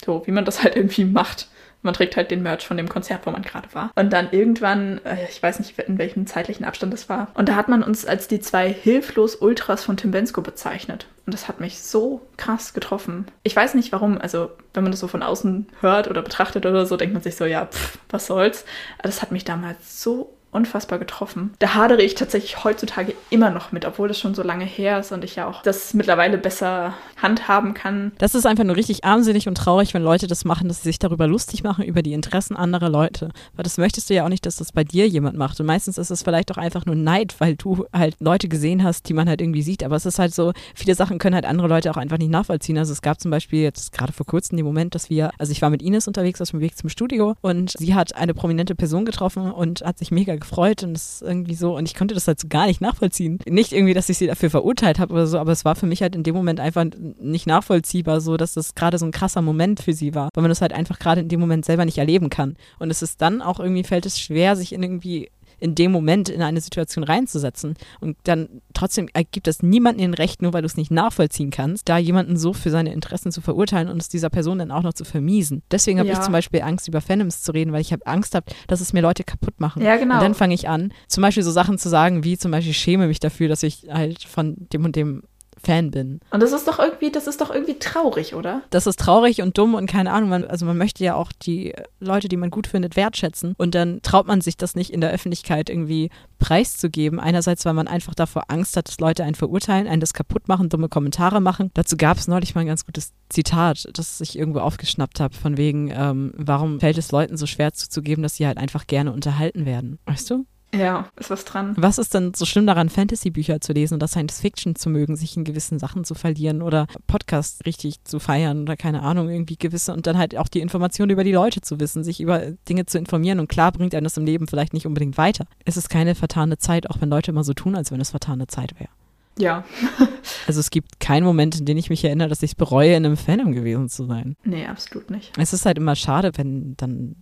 So, 0.04 0.26
wie 0.26 0.32
man 0.32 0.44
das 0.44 0.62
halt 0.62 0.76
irgendwie 0.76 1.04
macht. 1.04 1.48
Man 1.82 1.94
trägt 1.94 2.16
halt 2.16 2.30
den 2.30 2.42
Merch 2.42 2.66
von 2.66 2.76
dem 2.76 2.88
Konzert, 2.88 3.26
wo 3.26 3.30
man 3.30 3.42
gerade 3.42 3.68
war. 3.72 3.90
Und 3.94 4.12
dann 4.12 4.28
irgendwann, 4.30 5.00
äh, 5.04 5.28
ich 5.28 5.42
weiß 5.42 5.58
nicht, 5.58 5.78
in 5.78 5.98
welchem 5.98 6.26
zeitlichen 6.26 6.64
Abstand 6.64 6.92
das 6.92 7.08
war. 7.08 7.28
Und 7.34 7.48
da 7.48 7.56
hat 7.56 7.68
man 7.68 7.82
uns 7.82 8.06
als 8.06 8.28
die 8.28 8.40
zwei 8.40 8.72
hilflos 8.72 9.36
Ultras 9.36 9.84
von 9.84 9.96
Tim 9.96 10.12
Bensko 10.12 10.42
bezeichnet. 10.42 11.06
Und 11.26 11.34
das 11.34 11.48
hat 11.48 11.60
mich 11.60 11.82
so 11.82 12.22
krass 12.36 12.74
getroffen. 12.74 13.26
Ich 13.42 13.54
weiß 13.54 13.74
nicht 13.74 13.92
warum. 13.92 14.18
Also, 14.18 14.50
wenn 14.74 14.82
man 14.82 14.92
das 14.92 15.00
so 15.00 15.08
von 15.08 15.22
außen 15.22 15.68
hört 15.80 16.08
oder 16.08 16.22
betrachtet 16.22 16.66
oder 16.66 16.86
so, 16.86 16.96
denkt 16.96 17.14
man 17.14 17.22
sich 17.22 17.36
so, 17.36 17.44
ja, 17.44 17.66
pff, 17.66 17.98
was 18.10 18.26
soll's. 18.26 18.64
Aber 18.98 19.08
das 19.08 19.22
hat 19.22 19.32
mich 19.32 19.44
damals 19.44 20.02
so 20.02 20.34
unfassbar 20.52 20.98
getroffen. 20.98 21.54
Da 21.58 21.74
hadere 21.74 22.02
ich 22.02 22.14
tatsächlich 22.14 22.62
heutzutage 22.62 23.14
immer 23.30 23.50
noch 23.50 23.72
mit, 23.72 23.86
obwohl 23.86 24.08
das 24.08 24.20
schon 24.20 24.34
so 24.34 24.42
lange 24.42 24.66
her 24.66 25.00
ist 25.00 25.10
und 25.10 25.24
ich 25.24 25.36
ja 25.36 25.46
auch 25.46 25.62
das 25.62 25.94
mittlerweile 25.94 26.36
besser 26.38 26.94
handhaben 27.20 27.72
kann. 27.72 28.12
Das 28.18 28.34
ist 28.34 28.46
einfach 28.46 28.64
nur 28.64 28.76
richtig 28.76 29.04
armselig 29.04 29.48
und 29.48 29.56
traurig, 29.56 29.94
wenn 29.94 30.02
Leute 30.02 30.26
das 30.26 30.44
machen, 30.44 30.68
dass 30.68 30.82
sie 30.82 30.90
sich 30.90 30.98
darüber 30.98 31.26
lustig 31.26 31.64
machen, 31.64 31.84
über 31.84 32.02
die 32.02 32.12
Interessen 32.12 32.54
anderer 32.54 32.90
Leute. 32.90 33.30
Weil 33.54 33.62
das 33.62 33.78
möchtest 33.78 34.10
du 34.10 34.14
ja 34.14 34.24
auch 34.24 34.28
nicht, 34.28 34.44
dass 34.44 34.56
das 34.56 34.72
bei 34.72 34.84
dir 34.84 35.08
jemand 35.08 35.38
macht. 35.38 35.58
Und 35.58 35.66
meistens 35.66 35.96
ist 35.96 36.10
es 36.10 36.22
vielleicht 36.22 36.52
auch 36.52 36.58
einfach 36.58 36.84
nur 36.84 36.96
Neid, 36.96 37.36
weil 37.38 37.56
du 37.56 37.86
halt 37.92 38.16
Leute 38.20 38.48
gesehen 38.48 38.84
hast, 38.84 39.08
die 39.08 39.14
man 39.14 39.28
halt 39.28 39.40
irgendwie 39.40 39.62
sieht. 39.62 39.82
Aber 39.82 39.96
es 39.96 40.04
ist 40.04 40.18
halt 40.18 40.34
so, 40.34 40.52
viele 40.74 40.94
Sachen 40.94 41.18
können 41.18 41.34
halt 41.34 41.46
andere 41.46 41.68
Leute 41.68 41.90
auch 41.90 41.96
einfach 41.96 42.18
nicht 42.18 42.30
nachvollziehen. 42.30 42.76
Also 42.76 42.92
es 42.92 43.00
gab 43.00 43.20
zum 43.20 43.30
Beispiel 43.30 43.62
jetzt 43.62 43.92
gerade 43.92 44.12
vor 44.12 44.26
kurzem 44.26 44.56
den 44.56 44.66
Moment, 44.66 44.94
dass 44.94 45.08
wir, 45.08 45.30
also 45.38 45.50
ich 45.50 45.62
war 45.62 45.70
mit 45.70 45.80
Ines 45.80 46.08
unterwegs 46.08 46.42
auf 46.42 46.50
dem 46.50 46.60
Weg 46.60 46.76
zum 46.76 46.90
Studio 46.90 47.36
und 47.40 47.74
sie 47.78 47.94
hat 47.94 48.14
eine 48.16 48.34
prominente 48.34 48.74
Person 48.74 49.06
getroffen 49.06 49.50
und 49.50 49.82
hat 49.82 49.98
sich 49.98 50.10
mega 50.10 50.36
gefreut 50.42 50.82
und 50.82 50.96
es 50.96 51.22
irgendwie 51.22 51.54
so, 51.54 51.76
und 51.76 51.88
ich 51.88 51.94
konnte 51.94 52.14
das 52.14 52.28
halt 52.28 52.40
so 52.40 52.48
gar 52.48 52.66
nicht 52.66 52.80
nachvollziehen. 52.80 53.38
Nicht 53.48 53.72
irgendwie, 53.72 53.94
dass 53.94 54.08
ich 54.08 54.18
sie 54.18 54.26
dafür 54.26 54.50
verurteilt 54.50 54.98
habe 54.98 55.14
oder 55.14 55.26
so, 55.26 55.38
aber 55.38 55.52
es 55.52 55.64
war 55.64 55.74
für 55.74 55.86
mich 55.86 56.02
halt 56.02 56.14
in 56.14 56.22
dem 56.22 56.34
Moment 56.34 56.60
einfach 56.60 56.84
nicht 57.18 57.46
nachvollziehbar, 57.46 58.20
so 58.20 58.36
dass 58.36 58.54
das 58.54 58.74
gerade 58.74 58.98
so 58.98 59.06
ein 59.06 59.12
krasser 59.12 59.42
Moment 59.42 59.80
für 59.80 59.92
sie 59.92 60.14
war, 60.14 60.28
weil 60.34 60.42
man 60.42 60.50
das 60.50 60.60
halt 60.60 60.72
einfach 60.72 60.98
gerade 60.98 61.20
in 61.20 61.28
dem 61.28 61.40
Moment 61.40 61.64
selber 61.64 61.84
nicht 61.84 61.98
erleben 61.98 62.30
kann. 62.30 62.56
Und 62.78 62.90
es 62.90 63.02
ist 63.02 63.20
dann 63.22 63.42
auch 63.42 63.60
irgendwie, 63.60 63.84
fällt 63.84 64.06
es 64.06 64.20
schwer, 64.20 64.56
sich 64.56 64.72
in 64.72 64.82
irgendwie 64.82 65.30
in 65.62 65.74
dem 65.74 65.92
Moment 65.92 66.28
in 66.28 66.42
eine 66.42 66.60
Situation 66.60 67.04
reinzusetzen. 67.04 67.74
Und 68.00 68.16
dann 68.24 68.48
trotzdem 68.74 69.08
ergibt 69.12 69.46
das 69.46 69.62
niemanden 69.62 70.00
den 70.00 70.14
Recht, 70.14 70.42
nur 70.42 70.52
weil 70.52 70.62
du 70.62 70.66
es 70.66 70.76
nicht 70.76 70.90
nachvollziehen 70.90 71.50
kannst, 71.50 71.88
da 71.88 71.98
jemanden 71.98 72.36
so 72.36 72.52
für 72.52 72.70
seine 72.70 72.92
Interessen 72.92 73.30
zu 73.30 73.40
verurteilen 73.40 73.88
und 73.88 74.02
es 74.02 74.08
dieser 74.08 74.28
Person 74.28 74.58
dann 74.58 74.72
auch 74.72 74.82
noch 74.82 74.92
zu 74.92 75.04
vermiesen. 75.04 75.62
Deswegen 75.70 76.00
habe 76.00 76.08
ja. 76.08 76.14
ich 76.14 76.20
zum 76.20 76.32
Beispiel 76.32 76.62
Angst, 76.62 76.88
über 76.88 77.00
Fandoms 77.00 77.42
zu 77.42 77.52
reden, 77.52 77.72
weil 77.72 77.80
ich 77.80 77.92
habe 77.92 78.06
Angst 78.06 78.34
habe, 78.34 78.46
dass 78.66 78.80
es 78.80 78.92
mir 78.92 79.02
Leute 79.02 79.22
kaputt 79.22 79.60
machen. 79.60 79.82
Ja, 79.82 79.96
genau. 79.96 80.14
Und 80.16 80.22
dann 80.22 80.34
fange 80.34 80.54
ich 80.54 80.68
an, 80.68 80.92
zum 81.06 81.22
Beispiel 81.22 81.44
so 81.44 81.52
Sachen 81.52 81.78
zu 81.78 81.88
sagen, 81.88 82.24
wie 82.24 82.36
zum 82.36 82.50
Beispiel, 82.50 82.72
ich 82.72 82.78
schäme 82.78 83.06
mich 83.06 83.20
dafür, 83.20 83.48
dass 83.48 83.62
ich 83.62 83.86
halt 83.88 84.24
von 84.24 84.56
dem 84.72 84.84
und 84.84 84.96
dem 84.96 85.22
Fan 85.64 85.90
bin. 85.90 86.20
Und 86.30 86.42
das 86.42 86.52
ist 86.52 86.66
doch 86.66 86.78
irgendwie, 86.78 87.10
das 87.10 87.26
ist 87.26 87.40
doch 87.40 87.50
irgendwie 87.50 87.78
traurig, 87.78 88.34
oder? 88.34 88.62
Das 88.70 88.86
ist 88.86 88.98
traurig 88.98 89.42
und 89.42 89.56
dumm 89.58 89.74
und 89.74 89.86
keine 89.86 90.12
Ahnung. 90.12 90.30
Man, 90.30 90.44
also 90.44 90.66
man 90.66 90.76
möchte 90.76 91.04
ja 91.04 91.14
auch 91.14 91.32
die 91.32 91.74
Leute, 92.00 92.28
die 92.28 92.36
man 92.36 92.50
gut 92.50 92.66
findet, 92.66 92.96
wertschätzen. 92.96 93.54
Und 93.58 93.74
dann 93.74 94.00
traut 94.02 94.26
man 94.26 94.40
sich 94.40 94.56
das 94.56 94.74
nicht 94.74 94.90
in 94.90 95.00
der 95.00 95.10
Öffentlichkeit 95.10 95.70
irgendwie 95.70 96.10
preiszugeben. 96.38 97.20
Einerseits, 97.20 97.64
weil 97.64 97.74
man 97.74 97.88
einfach 97.88 98.14
davor 98.14 98.44
Angst 98.48 98.76
hat, 98.76 98.88
dass 98.88 98.98
Leute 98.98 99.24
einen 99.24 99.34
verurteilen, 99.34 99.86
einen 99.86 100.00
das 100.00 100.12
kaputt 100.12 100.48
machen, 100.48 100.68
dumme 100.68 100.88
Kommentare 100.88 101.40
machen. 101.40 101.70
Dazu 101.74 101.96
gab 101.96 102.18
es 102.18 102.28
neulich 102.28 102.54
mal 102.54 102.62
ein 102.62 102.66
ganz 102.66 102.84
gutes 102.84 103.12
Zitat, 103.28 103.88
das 103.94 104.20
ich 104.20 104.38
irgendwo 104.38 104.60
aufgeschnappt 104.60 105.20
habe, 105.20 105.34
von 105.34 105.56
wegen, 105.56 105.92
ähm, 105.94 106.32
warum 106.36 106.80
fällt 106.80 106.98
es 106.98 107.12
Leuten 107.12 107.36
so 107.36 107.46
schwer 107.46 107.72
zuzugeben, 107.72 108.22
dass 108.22 108.36
sie 108.36 108.46
halt 108.46 108.58
einfach 108.58 108.86
gerne 108.86 109.12
unterhalten 109.12 109.64
werden. 109.64 109.98
Weißt 110.06 110.30
du? 110.30 110.44
Ja, 110.74 111.08
ist 111.16 111.30
was 111.30 111.44
dran. 111.44 111.74
Was 111.76 111.98
ist 111.98 112.14
denn 112.14 112.32
so 112.34 112.46
schlimm 112.46 112.66
daran, 112.66 112.88
Fantasy-Bücher 112.88 113.60
zu 113.60 113.72
lesen 113.72 113.94
oder 113.94 114.08
Science 114.08 114.40
Fiction 114.40 114.74
zu 114.74 114.88
mögen, 114.88 115.16
sich 115.16 115.36
in 115.36 115.44
gewissen 115.44 115.78
Sachen 115.78 116.04
zu 116.04 116.14
verlieren 116.14 116.62
oder 116.62 116.86
Podcasts 117.06 117.64
richtig 117.66 118.02
zu 118.04 118.18
feiern 118.18 118.62
oder 118.62 118.76
keine 118.76 119.02
Ahnung, 119.02 119.28
irgendwie 119.28 119.56
gewisse 119.56 119.92
und 119.92 120.06
dann 120.06 120.16
halt 120.16 120.36
auch 120.36 120.48
die 120.48 120.60
Informationen 120.60 121.10
über 121.10 121.24
die 121.24 121.32
Leute 121.32 121.60
zu 121.60 121.78
wissen, 121.78 122.04
sich 122.04 122.20
über 122.20 122.52
Dinge 122.68 122.86
zu 122.86 122.98
informieren 122.98 123.38
und 123.38 123.48
klar 123.48 123.72
bringt 123.72 123.94
einem 123.94 124.04
das 124.04 124.16
im 124.16 124.24
Leben 124.24 124.46
vielleicht 124.46 124.72
nicht 124.72 124.86
unbedingt 124.86 125.18
weiter. 125.18 125.46
Es 125.64 125.76
ist 125.76 125.90
keine 125.90 126.14
vertane 126.14 126.56
Zeit, 126.56 126.88
auch 126.88 127.00
wenn 127.00 127.10
Leute 127.10 127.32
immer 127.32 127.44
so 127.44 127.52
tun, 127.52 127.76
als 127.76 127.90
wenn 127.90 128.00
es 128.00 128.10
vertane 128.10 128.46
Zeit 128.46 128.78
wäre. 128.80 128.90
Ja. 129.38 129.64
also 130.46 130.60
es 130.60 130.70
gibt 130.70 131.00
keinen 131.00 131.24
Moment, 131.24 131.58
in 131.58 131.66
dem 131.66 131.76
ich 131.76 131.90
mich 131.90 132.04
erinnere, 132.04 132.28
dass 132.28 132.42
ich 132.42 132.56
bereue, 132.56 132.94
in 132.94 133.06
einem 133.06 133.16
Fandom 133.16 133.52
gewesen 133.52 133.88
zu 133.88 134.04
sein. 134.06 134.36
Nee, 134.44 134.66
absolut 134.66 135.10
nicht. 135.10 135.32
Es 135.38 135.52
ist 135.52 135.66
halt 135.66 135.78
immer 135.78 135.96
schade, 135.96 136.32
wenn 136.36 136.76
dann 136.76 137.16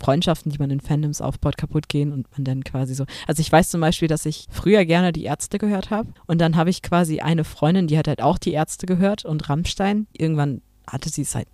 Freundschaften, 0.00 0.52
die 0.52 0.58
man 0.58 0.70
in 0.70 0.80
Fandoms 0.80 1.20
aufbaut, 1.20 1.56
kaputt 1.56 1.88
gehen 1.88 2.12
und 2.12 2.30
man 2.32 2.44
dann 2.44 2.64
quasi 2.64 2.94
so. 2.94 3.04
Also 3.26 3.40
ich 3.40 3.50
weiß 3.50 3.68
zum 3.68 3.80
Beispiel, 3.80 4.08
dass 4.08 4.26
ich 4.26 4.46
früher 4.50 4.84
gerne 4.84 5.12
die 5.12 5.24
Ärzte 5.24 5.58
gehört 5.58 5.90
habe 5.90 6.08
und 6.26 6.40
dann 6.40 6.56
habe 6.56 6.70
ich 6.70 6.82
quasi 6.82 7.20
eine 7.20 7.44
Freundin, 7.44 7.86
die 7.86 7.98
hat 7.98 8.08
halt 8.08 8.22
auch 8.22 8.38
die 8.38 8.52
Ärzte 8.52 8.86
gehört 8.86 9.24
und 9.24 9.48
Rammstein. 9.48 10.06
Irgendwann 10.16 10.62
hatte 10.86 11.10
sie 11.10 11.22
es 11.22 11.34
halt 11.34 11.48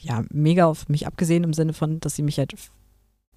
ja 0.00 0.24
mega 0.30 0.66
auf 0.66 0.88
mich 0.88 1.06
abgesehen 1.06 1.44
im 1.44 1.52
Sinne 1.52 1.72
von, 1.72 2.00
dass 2.00 2.16
sie 2.16 2.22
mich 2.22 2.38
halt 2.38 2.54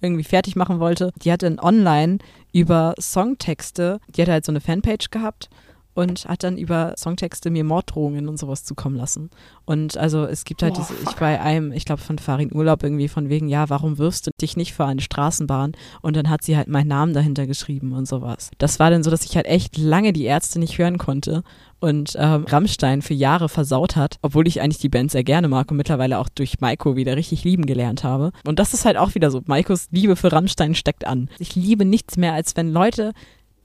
irgendwie 0.00 0.24
fertig 0.24 0.56
machen 0.56 0.78
wollte. 0.78 1.12
Die 1.22 1.32
hatte 1.32 1.46
dann 1.46 1.58
online 1.58 2.18
über 2.52 2.94
Songtexte, 3.00 3.98
die 4.08 4.22
hatte 4.22 4.32
halt 4.32 4.44
so 4.44 4.52
eine 4.52 4.60
Fanpage 4.60 5.10
gehabt 5.10 5.48
und 5.96 6.26
hat 6.26 6.44
dann 6.44 6.58
über 6.58 6.94
Songtexte 6.98 7.50
mir 7.50 7.64
Morddrohungen 7.64 8.28
und 8.28 8.38
sowas 8.38 8.64
zukommen 8.64 8.96
lassen. 8.96 9.30
Und 9.64 9.96
also 9.96 10.24
es 10.26 10.44
gibt 10.44 10.62
halt 10.62 10.74
Boah, 10.74 10.86
diese, 10.86 11.10
ich 11.10 11.16
bei 11.16 11.40
einem, 11.40 11.72
ich 11.72 11.86
glaube 11.86 12.02
von 12.02 12.18
Farin 12.18 12.54
Urlaub 12.54 12.82
irgendwie 12.82 13.08
von 13.08 13.30
wegen, 13.30 13.48
ja, 13.48 13.70
warum 13.70 13.96
wirfst 13.96 14.26
du 14.26 14.30
dich 14.40 14.58
nicht 14.58 14.74
für 14.74 14.84
eine 14.84 15.00
Straßenbahn? 15.00 15.72
Und 16.02 16.14
dann 16.14 16.28
hat 16.28 16.42
sie 16.42 16.54
halt 16.54 16.68
meinen 16.68 16.88
Namen 16.88 17.14
dahinter 17.14 17.46
geschrieben 17.46 17.92
und 17.92 18.06
sowas. 18.06 18.50
Das 18.58 18.78
war 18.78 18.90
dann 18.90 19.02
so, 19.02 19.10
dass 19.10 19.24
ich 19.24 19.36
halt 19.36 19.46
echt 19.46 19.78
lange 19.78 20.12
die 20.12 20.24
Ärzte 20.24 20.58
nicht 20.58 20.76
hören 20.76 20.98
konnte 20.98 21.42
und 21.80 22.12
ähm, 22.18 22.44
Rammstein 22.44 23.00
für 23.00 23.14
Jahre 23.14 23.48
versaut 23.48 23.96
hat, 23.96 24.18
obwohl 24.20 24.46
ich 24.46 24.60
eigentlich 24.60 24.78
die 24.78 24.90
Band 24.90 25.10
sehr 25.10 25.24
gerne 25.24 25.48
mag 25.48 25.70
und 25.70 25.78
mittlerweile 25.78 26.18
auch 26.18 26.28
durch 26.28 26.60
Maiko 26.60 26.94
wieder 26.96 27.16
richtig 27.16 27.42
lieben 27.42 27.64
gelernt 27.64 28.04
habe. 28.04 28.32
Und 28.46 28.58
das 28.58 28.74
ist 28.74 28.84
halt 28.84 28.98
auch 28.98 29.14
wieder 29.14 29.30
so, 29.30 29.40
Maikos 29.46 29.88
Liebe 29.90 30.16
für 30.16 30.30
Rammstein 30.30 30.74
steckt 30.74 31.06
an. 31.06 31.30
Ich 31.38 31.54
liebe 31.54 31.86
nichts 31.86 32.18
mehr, 32.18 32.34
als 32.34 32.54
wenn 32.54 32.70
Leute 32.70 33.12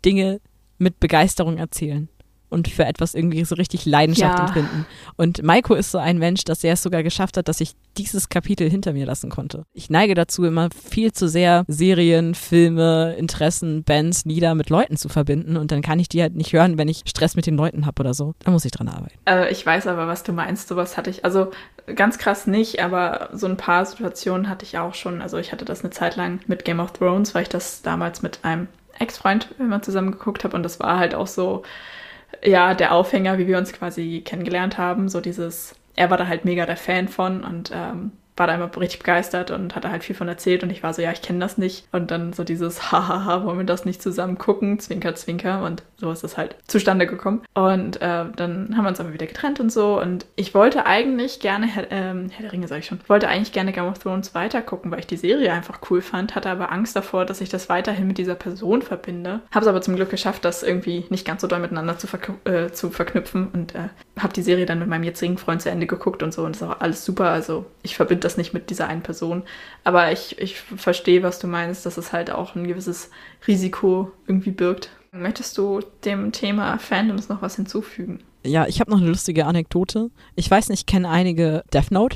Dinge 0.05 0.39
mit 0.77 0.99
Begeisterung 0.99 1.57
erzählen 1.57 2.09
und 2.51 2.67
für 2.67 2.85
etwas 2.85 3.15
irgendwie 3.15 3.43
so 3.45 3.55
richtig 3.55 3.85
Leidenschaft 3.85 4.37
ja. 4.37 4.45
empfinden. 4.45 4.85
Und 5.15 5.41
Maiko 5.41 5.73
ist 5.73 5.91
so 5.91 5.97
ein 5.97 6.17
Mensch, 6.17 6.43
dass 6.43 6.63
er 6.63 6.73
es 6.73 6.83
sogar 6.83 7.01
geschafft 7.01 7.37
hat, 7.37 7.47
dass 7.47 7.61
ich 7.61 7.73
dieses 7.97 8.29
Kapitel 8.29 8.69
hinter 8.69 8.93
mir 8.93 9.05
lassen 9.05 9.29
konnte. 9.29 9.63
Ich 9.73 9.89
neige 9.89 10.15
dazu, 10.15 10.43
immer 10.43 10.69
viel 10.89 11.11
zu 11.13 11.27
sehr 11.27 11.63
Serien, 11.67 12.35
Filme, 12.35 13.15
Interessen, 13.17 13.83
Bands, 13.83 14.25
Lieder 14.25 14.53
mit 14.55 14.69
Leuten 14.69 14.97
zu 14.97 15.09
verbinden 15.09 15.57
und 15.57 15.71
dann 15.71 15.81
kann 15.81 15.99
ich 15.99 16.09
die 16.09 16.21
halt 16.21 16.35
nicht 16.35 16.53
hören, 16.53 16.77
wenn 16.77 16.87
ich 16.87 17.03
Stress 17.07 17.35
mit 17.35 17.47
den 17.47 17.55
Leuten 17.55 17.85
habe 17.85 18.01
oder 18.01 18.13
so. 18.13 18.33
Da 18.39 18.51
muss 18.51 18.65
ich 18.65 18.71
dran 18.71 18.87
arbeiten. 18.87 19.17
Äh, 19.25 19.51
ich 19.51 19.65
weiß 19.65 19.87
aber, 19.87 20.07
was 20.07 20.23
du 20.23 20.33
meinst. 20.33 20.67
Sowas 20.67 20.97
hatte 20.97 21.09
ich, 21.09 21.23
also 21.25 21.51
ganz 21.95 22.17
krass 22.17 22.47
nicht, 22.47 22.83
aber 22.83 23.29
so 23.33 23.47
ein 23.47 23.57
paar 23.57 23.85
Situationen 23.85 24.49
hatte 24.49 24.65
ich 24.65 24.77
auch 24.77 24.93
schon. 24.93 25.21
Also 25.21 25.37
ich 25.37 25.51
hatte 25.51 25.65
das 25.65 25.81
eine 25.81 25.91
Zeit 25.91 26.15
lang 26.17 26.39
mit 26.47 26.65
Game 26.65 26.79
of 26.79 26.91
Thrones, 26.91 27.33
weil 27.33 27.43
ich 27.43 27.49
das 27.49 27.81
damals 27.81 28.21
mit 28.21 28.39
einem 28.43 28.67
Ex-Freund 28.99 29.47
immer 29.59 29.81
zusammen 29.81 30.11
geguckt 30.11 30.43
habe 30.43 30.55
und 30.55 30.63
das 30.63 30.79
war 30.79 30.99
halt 30.99 31.15
auch 31.15 31.27
so, 31.27 31.63
ja, 32.43 32.73
der 32.73 32.93
Aufhänger, 32.93 33.37
wie 33.37 33.47
wir 33.47 33.57
uns 33.57 33.73
quasi 33.73 34.21
kennengelernt 34.25 34.77
haben. 34.77 35.09
So 35.09 35.21
dieses, 35.21 35.75
er 35.95 36.09
war 36.09 36.17
da 36.17 36.27
halt 36.27 36.45
mega 36.45 36.65
der 36.65 36.77
Fan 36.77 37.07
von 37.07 37.43
und 37.43 37.71
ähm, 37.73 38.11
war 38.37 38.47
da 38.47 38.55
immer 38.55 38.71
richtig 38.77 38.99
begeistert 38.99 39.51
und 39.51 39.75
hat 39.75 39.83
da 39.83 39.91
halt 39.91 40.03
viel 40.03 40.15
von 40.15 40.27
erzählt 40.27 40.63
und 40.63 40.69
ich 40.69 40.83
war 40.83 40.93
so, 40.93 41.01
ja, 41.01 41.11
ich 41.11 41.21
kenne 41.21 41.39
das 41.39 41.57
nicht. 41.57 41.87
Und 41.91 42.11
dann 42.11 42.33
so 42.33 42.43
dieses, 42.43 42.91
hahaha, 42.91 43.43
wollen 43.45 43.57
wir 43.57 43.65
das 43.65 43.85
nicht 43.85 44.01
zusammen 44.01 44.37
gucken? 44.37 44.79
Zwinker, 44.79 45.15
zwinker. 45.15 45.63
Und 45.63 45.83
so 45.97 46.11
ist 46.11 46.23
das 46.23 46.37
halt 46.37 46.55
zustande 46.67 47.07
gekommen. 47.07 47.41
Und 47.53 48.01
äh, 48.01 48.25
dann 48.35 48.75
haben 48.75 48.83
wir 48.83 48.89
uns 48.89 48.99
aber 48.99 49.13
wieder 49.13 49.27
getrennt 49.27 49.59
und 49.59 49.71
so. 49.71 50.01
Und 50.01 50.25
ich 50.35 50.53
wollte 50.53 50.85
eigentlich 50.85 51.39
gerne, 51.39 51.67
ähm, 51.89 52.29
Herr 52.29 52.43
der 52.43 52.53
Ringe 52.53 52.67
sag 52.67 52.79
ich 52.79 52.85
schon, 52.85 52.99
wollte 53.07 53.27
eigentlich 53.27 53.51
gerne 53.51 53.73
Game 53.73 53.87
of 53.87 53.99
Thrones 53.99 54.33
weitergucken, 54.33 54.91
weil 54.91 54.99
ich 54.99 55.07
die 55.07 55.17
Serie 55.17 55.51
einfach 55.51 55.79
cool 55.89 56.01
fand, 56.01 56.35
hatte 56.35 56.49
aber 56.49 56.71
Angst 56.71 56.95
davor, 56.95 57.25
dass 57.25 57.41
ich 57.41 57.49
das 57.49 57.69
weiterhin 57.69 58.07
mit 58.07 58.17
dieser 58.17 58.35
Person 58.35 58.81
verbinde. 58.81 59.41
Habe 59.51 59.65
es 59.65 59.67
aber 59.67 59.81
zum 59.81 59.95
Glück 59.95 60.09
geschafft, 60.09 60.45
das 60.45 60.63
irgendwie 60.63 61.05
nicht 61.09 61.25
ganz 61.25 61.41
so 61.41 61.47
doll 61.47 61.59
miteinander 61.59 61.97
zu, 61.97 62.07
verk 62.07 62.31
äh, 62.45 62.71
zu 62.71 62.89
verknüpfen 62.89 63.49
und 63.53 63.75
äh, 63.75 63.89
habe 64.19 64.33
die 64.33 64.41
Serie 64.41 64.65
dann 64.65 64.79
mit 64.79 64.87
meinem 64.87 65.03
jetzigen 65.03 65.37
Freund 65.37 65.61
zu 65.61 65.69
Ende 65.69 65.87
geguckt 65.87 66.23
und 66.23 66.33
so. 66.33 66.43
Und 66.43 66.55
das 66.55 66.61
ist 66.61 66.67
auch 66.67 66.79
alles 66.79 67.05
super. 67.05 67.29
Also 67.29 67.65
ich 67.83 67.95
verbinde 67.95 68.20
das 68.23 68.37
nicht 68.37 68.53
mit 68.53 68.69
dieser 68.69 68.87
einen 68.87 69.03
Person. 69.03 69.43
Aber 69.83 70.11
ich, 70.11 70.39
ich 70.39 70.59
verstehe, 70.59 71.23
was 71.23 71.39
du 71.39 71.47
meinst, 71.47 71.85
dass 71.85 71.97
es 71.97 72.13
halt 72.13 72.31
auch 72.31 72.55
ein 72.55 72.67
gewisses 72.67 73.09
Risiko 73.47 74.11
irgendwie 74.27 74.51
birgt. 74.51 74.89
Möchtest 75.11 75.57
du 75.57 75.81
dem 76.05 76.31
Thema 76.31 76.77
Fandoms 76.77 77.27
noch 77.27 77.41
was 77.41 77.57
hinzufügen? 77.57 78.19
Ja, 78.43 78.65
ich 78.65 78.79
habe 78.79 78.89
noch 78.89 78.97
eine 78.97 79.09
lustige 79.09 79.45
Anekdote. 79.45 80.09
Ich 80.35 80.49
weiß 80.49 80.69
nicht, 80.69 80.79
ich 80.79 80.85
kenne 80.85 81.09
einige 81.09 81.63
Death 81.73 81.91
Note. 81.91 82.15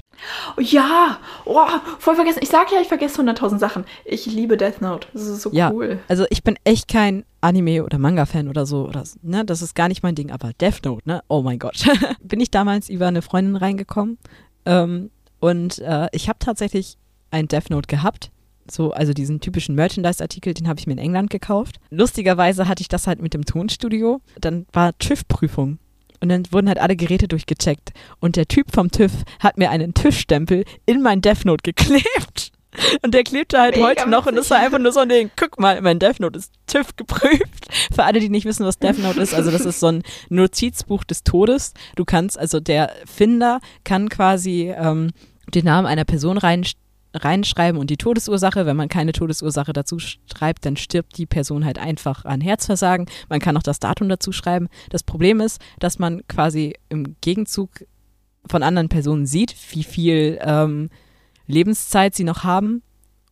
Oh, 0.57 0.61
ja, 0.61 1.19
oh, 1.45 1.59
voll 1.99 2.15
vergessen. 2.15 2.39
Ich 2.41 2.49
sage 2.49 2.73
ja, 2.73 2.81
ich 2.81 2.87
vergesse 2.87 3.21
100.000 3.21 3.59
Sachen. 3.59 3.85
Ich 4.05 4.25
liebe 4.25 4.57
Death 4.57 4.81
Note. 4.81 5.07
Das 5.13 5.27
ist 5.27 5.41
so 5.41 5.51
ja, 5.51 5.71
cool. 5.71 5.99
Also 6.07 6.25
ich 6.31 6.43
bin 6.43 6.55
echt 6.63 6.87
kein 6.87 7.25
Anime- 7.41 7.83
oder 7.83 7.99
Manga-Fan 7.99 8.47
oder 8.47 8.65
so. 8.65 8.87
Oder, 8.87 9.03
ne? 9.21 9.45
Das 9.45 9.61
ist 9.61 9.75
gar 9.75 9.87
nicht 9.87 10.01
mein 10.01 10.15
Ding. 10.15 10.31
Aber 10.31 10.51
Death 10.53 10.83
Note, 10.83 11.07
ne? 11.07 11.23
Oh 11.27 11.43
mein 11.43 11.59
Gott. 11.59 11.85
bin 12.21 12.39
ich 12.39 12.49
damals 12.49 12.89
über 12.89 13.07
eine 13.07 13.21
Freundin 13.21 13.55
reingekommen. 13.55 14.17
Ähm, 14.65 15.11
und 15.39 15.79
äh, 15.79 16.07
ich 16.11 16.29
habe 16.29 16.39
tatsächlich 16.39 16.97
ein 17.31 17.47
Death 17.47 17.69
Note 17.69 17.87
gehabt. 17.87 18.31
So, 18.69 18.91
also 18.91 19.13
diesen 19.13 19.41
typischen 19.41 19.75
Merchandise-Artikel, 19.75 20.53
den 20.55 20.67
habe 20.67 20.79
ich 20.79 20.87
mir 20.87 20.93
in 20.93 20.99
England 20.99 21.29
gekauft. 21.29 21.79
Lustigerweise 21.91 22.67
hatte 22.67 22.81
ich 22.81 22.87
das 22.87 23.05
halt 23.05 23.21
mit 23.21 23.33
dem 23.33 23.45
Tonstudio. 23.45 24.21
Dann 24.41 24.65
war 24.73 24.97
TÜV-Prüfung. 24.97 25.77
Und 26.19 26.29
dann 26.29 26.43
wurden 26.51 26.67
halt 26.67 26.79
alle 26.79 26.95
Geräte 26.95 27.27
durchgecheckt. 27.27 27.91
Und 28.19 28.37
der 28.37 28.47
Typ 28.47 28.71
vom 28.71 28.89
TÜV 28.89 29.11
hat 29.39 29.57
mir 29.57 29.69
einen 29.69 29.93
TÜV-Stempel 29.93 30.63
in 30.87 31.03
mein 31.03 31.21
Death 31.21 31.45
Note 31.45 31.61
geklebt. 31.61 32.51
Und 33.01 33.13
der 33.13 33.23
klebte 33.23 33.59
halt 33.59 33.75
Mega 33.75 33.87
heute 33.87 34.09
noch 34.09 34.25
und 34.25 34.35
das 34.35 34.49
war 34.49 34.59
einfach 34.59 34.79
nur 34.79 34.91
so 34.91 35.01
ein 35.01 35.09
Ding. 35.09 35.31
Guck 35.35 35.59
mal, 35.59 35.81
mein 35.81 35.99
Death 35.99 36.19
Note 36.19 36.39
ist 36.39 36.53
TÜV 36.67 36.95
geprüft. 36.95 37.67
Für 37.93 38.03
alle, 38.03 38.19
die 38.19 38.29
nicht 38.29 38.45
wissen, 38.45 38.65
was 38.65 38.79
Death 38.79 38.99
Note 38.99 39.21
ist, 39.21 39.33
also 39.33 39.51
das 39.51 39.65
ist 39.65 39.79
so 39.79 39.87
ein 39.87 40.03
Notizbuch 40.29 41.03
des 41.03 41.23
Todes. 41.23 41.73
Du 41.95 42.05
kannst, 42.05 42.37
also 42.37 42.59
der 42.59 42.91
Finder 43.05 43.59
kann 43.83 44.09
quasi 44.09 44.73
ähm, 44.75 45.11
den 45.53 45.65
Namen 45.65 45.87
einer 45.87 46.05
Person 46.05 46.37
rein, 46.37 46.65
reinschreiben 47.13 47.79
und 47.79 47.89
die 47.89 47.97
Todesursache. 47.97 48.65
Wenn 48.65 48.75
man 48.75 48.89
keine 48.89 49.11
Todesursache 49.11 49.73
dazu 49.73 49.97
schreibt, 49.99 50.65
dann 50.65 50.77
stirbt 50.77 51.17
die 51.17 51.25
Person 51.25 51.65
halt 51.65 51.79
einfach 51.79 52.25
an 52.25 52.41
Herzversagen. 52.41 53.07
Man 53.29 53.39
kann 53.39 53.57
auch 53.57 53.63
das 53.63 53.79
Datum 53.79 54.09
dazu 54.09 54.31
schreiben. 54.31 54.67
Das 54.89 55.03
Problem 55.03 55.39
ist, 55.39 55.61
dass 55.79 55.99
man 55.99 56.25
quasi 56.27 56.75
im 56.89 57.15
Gegenzug 57.21 57.69
von 58.47 58.63
anderen 58.63 58.89
Personen 58.89 59.25
sieht, 59.25 59.55
wie 59.71 59.83
viel 59.83 60.39
ähm, 60.41 60.89
Lebenszeit 61.47 62.15
sie 62.15 62.23
noch 62.23 62.43
haben. 62.43 62.81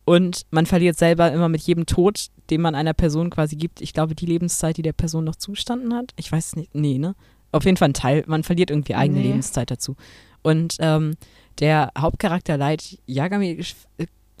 Und 0.04 0.42
man 0.50 0.66
verliert 0.66 0.98
selber 0.98 1.32
immer 1.32 1.48
mit 1.48 1.62
jedem 1.62 1.86
Tod, 1.86 2.26
den 2.50 2.60
man 2.60 2.74
einer 2.74 2.92
Person 2.92 3.30
quasi 3.30 3.56
gibt, 3.56 3.80
ich 3.80 3.94
glaube, 3.94 4.14
die 4.14 4.26
Lebenszeit, 4.26 4.76
die 4.76 4.82
der 4.82 4.92
Person 4.92 5.24
noch 5.24 5.36
zustanden 5.36 5.94
hat. 5.94 6.12
Ich 6.16 6.30
weiß 6.30 6.56
nicht, 6.56 6.74
nee, 6.74 6.98
ne? 6.98 7.14
Auf 7.52 7.64
jeden 7.64 7.76
Fall 7.76 7.88
ein 7.88 7.94
Teil. 7.94 8.24
Man 8.26 8.42
verliert 8.42 8.70
irgendwie 8.70 8.94
eigene 8.94 9.20
nee. 9.20 9.28
Lebenszeit 9.28 9.70
dazu. 9.70 9.96
Und 10.42 10.76
ähm, 10.80 11.14
der 11.60 11.90
Hauptcharakter 11.96 12.58
Light 12.58 12.98
Yagami 13.06 13.64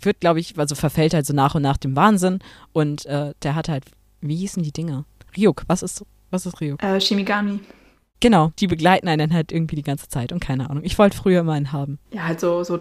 wird, 0.02 0.20
glaube 0.20 0.40
ich, 0.40 0.58
also 0.58 0.74
verfällt 0.74 1.14
halt 1.14 1.24
so 1.24 1.32
nach 1.32 1.54
und 1.54 1.62
nach 1.62 1.78
dem 1.78 1.96
Wahnsinn 1.96 2.40
und 2.72 3.06
äh, 3.06 3.32
der 3.42 3.54
hat 3.54 3.68
halt, 3.68 3.84
wie 4.20 4.36
hießen 4.36 4.62
die 4.62 4.72
Dinger? 4.72 5.06
Ryuk, 5.36 5.62
was 5.66 5.82
ist, 5.82 6.04
was 6.30 6.44
ist 6.44 6.60
Ryuk? 6.60 6.82
Äh, 6.82 7.00
Shimigami. 7.00 7.60
Genau, 8.20 8.52
die 8.58 8.66
begleiten 8.66 9.08
einen 9.08 9.32
halt 9.32 9.52
irgendwie 9.52 9.76
die 9.76 9.82
ganze 9.82 10.08
Zeit 10.08 10.32
und 10.32 10.40
keine 10.40 10.70
Ahnung. 10.70 10.84
Ich 10.84 10.98
wollte 10.98 11.16
früher 11.16 11.42
mal 11.42 11.54
einen 11.54 11.72
haben. 11.72 11.98
Ja, 12.12 12.24
halt 12.24 12.40
so, 12.40 12.62
so 12.64 12.78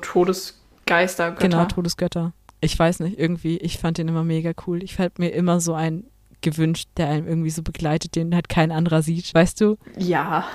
Todesgeister, 0.85 1.31
Götter. 1.31 1.47
Genau, 1.47 1.65
Todesgötter. 1.65 2.33
Ich 2.61 2.77
weiß 2.77 3.01
nicht, 3.01 3.19
irgendwie, 3.19 3.57
ich 3.57 3.77
fand 3.77 3.97
den 3.97 4.07
immer 4.07 4.23
mega 4.23 4.51
cool. 4.67 4.83
Ich 4.83 4.95
fand 4.95 5.19
mir 5.19 5.29
immer 5.29 5.59
so 5.59 5.73
einen 5.73 6.05
gewünscht, 6.41 6.89
der 6.97 7.07
einem 7.07 7.27
irgendwie 7.27 7.49
so 7.49 7.61
begleitet, 7.61 8.15
den 8.15 8.35
halt 8.35 8.49
kein 8.49 8.71
anderer 8.71 9.01
sieht, 9.01 9.33
weißt 9.33 9.59
du? 9.61 9.77
Ja. 9.97 10.45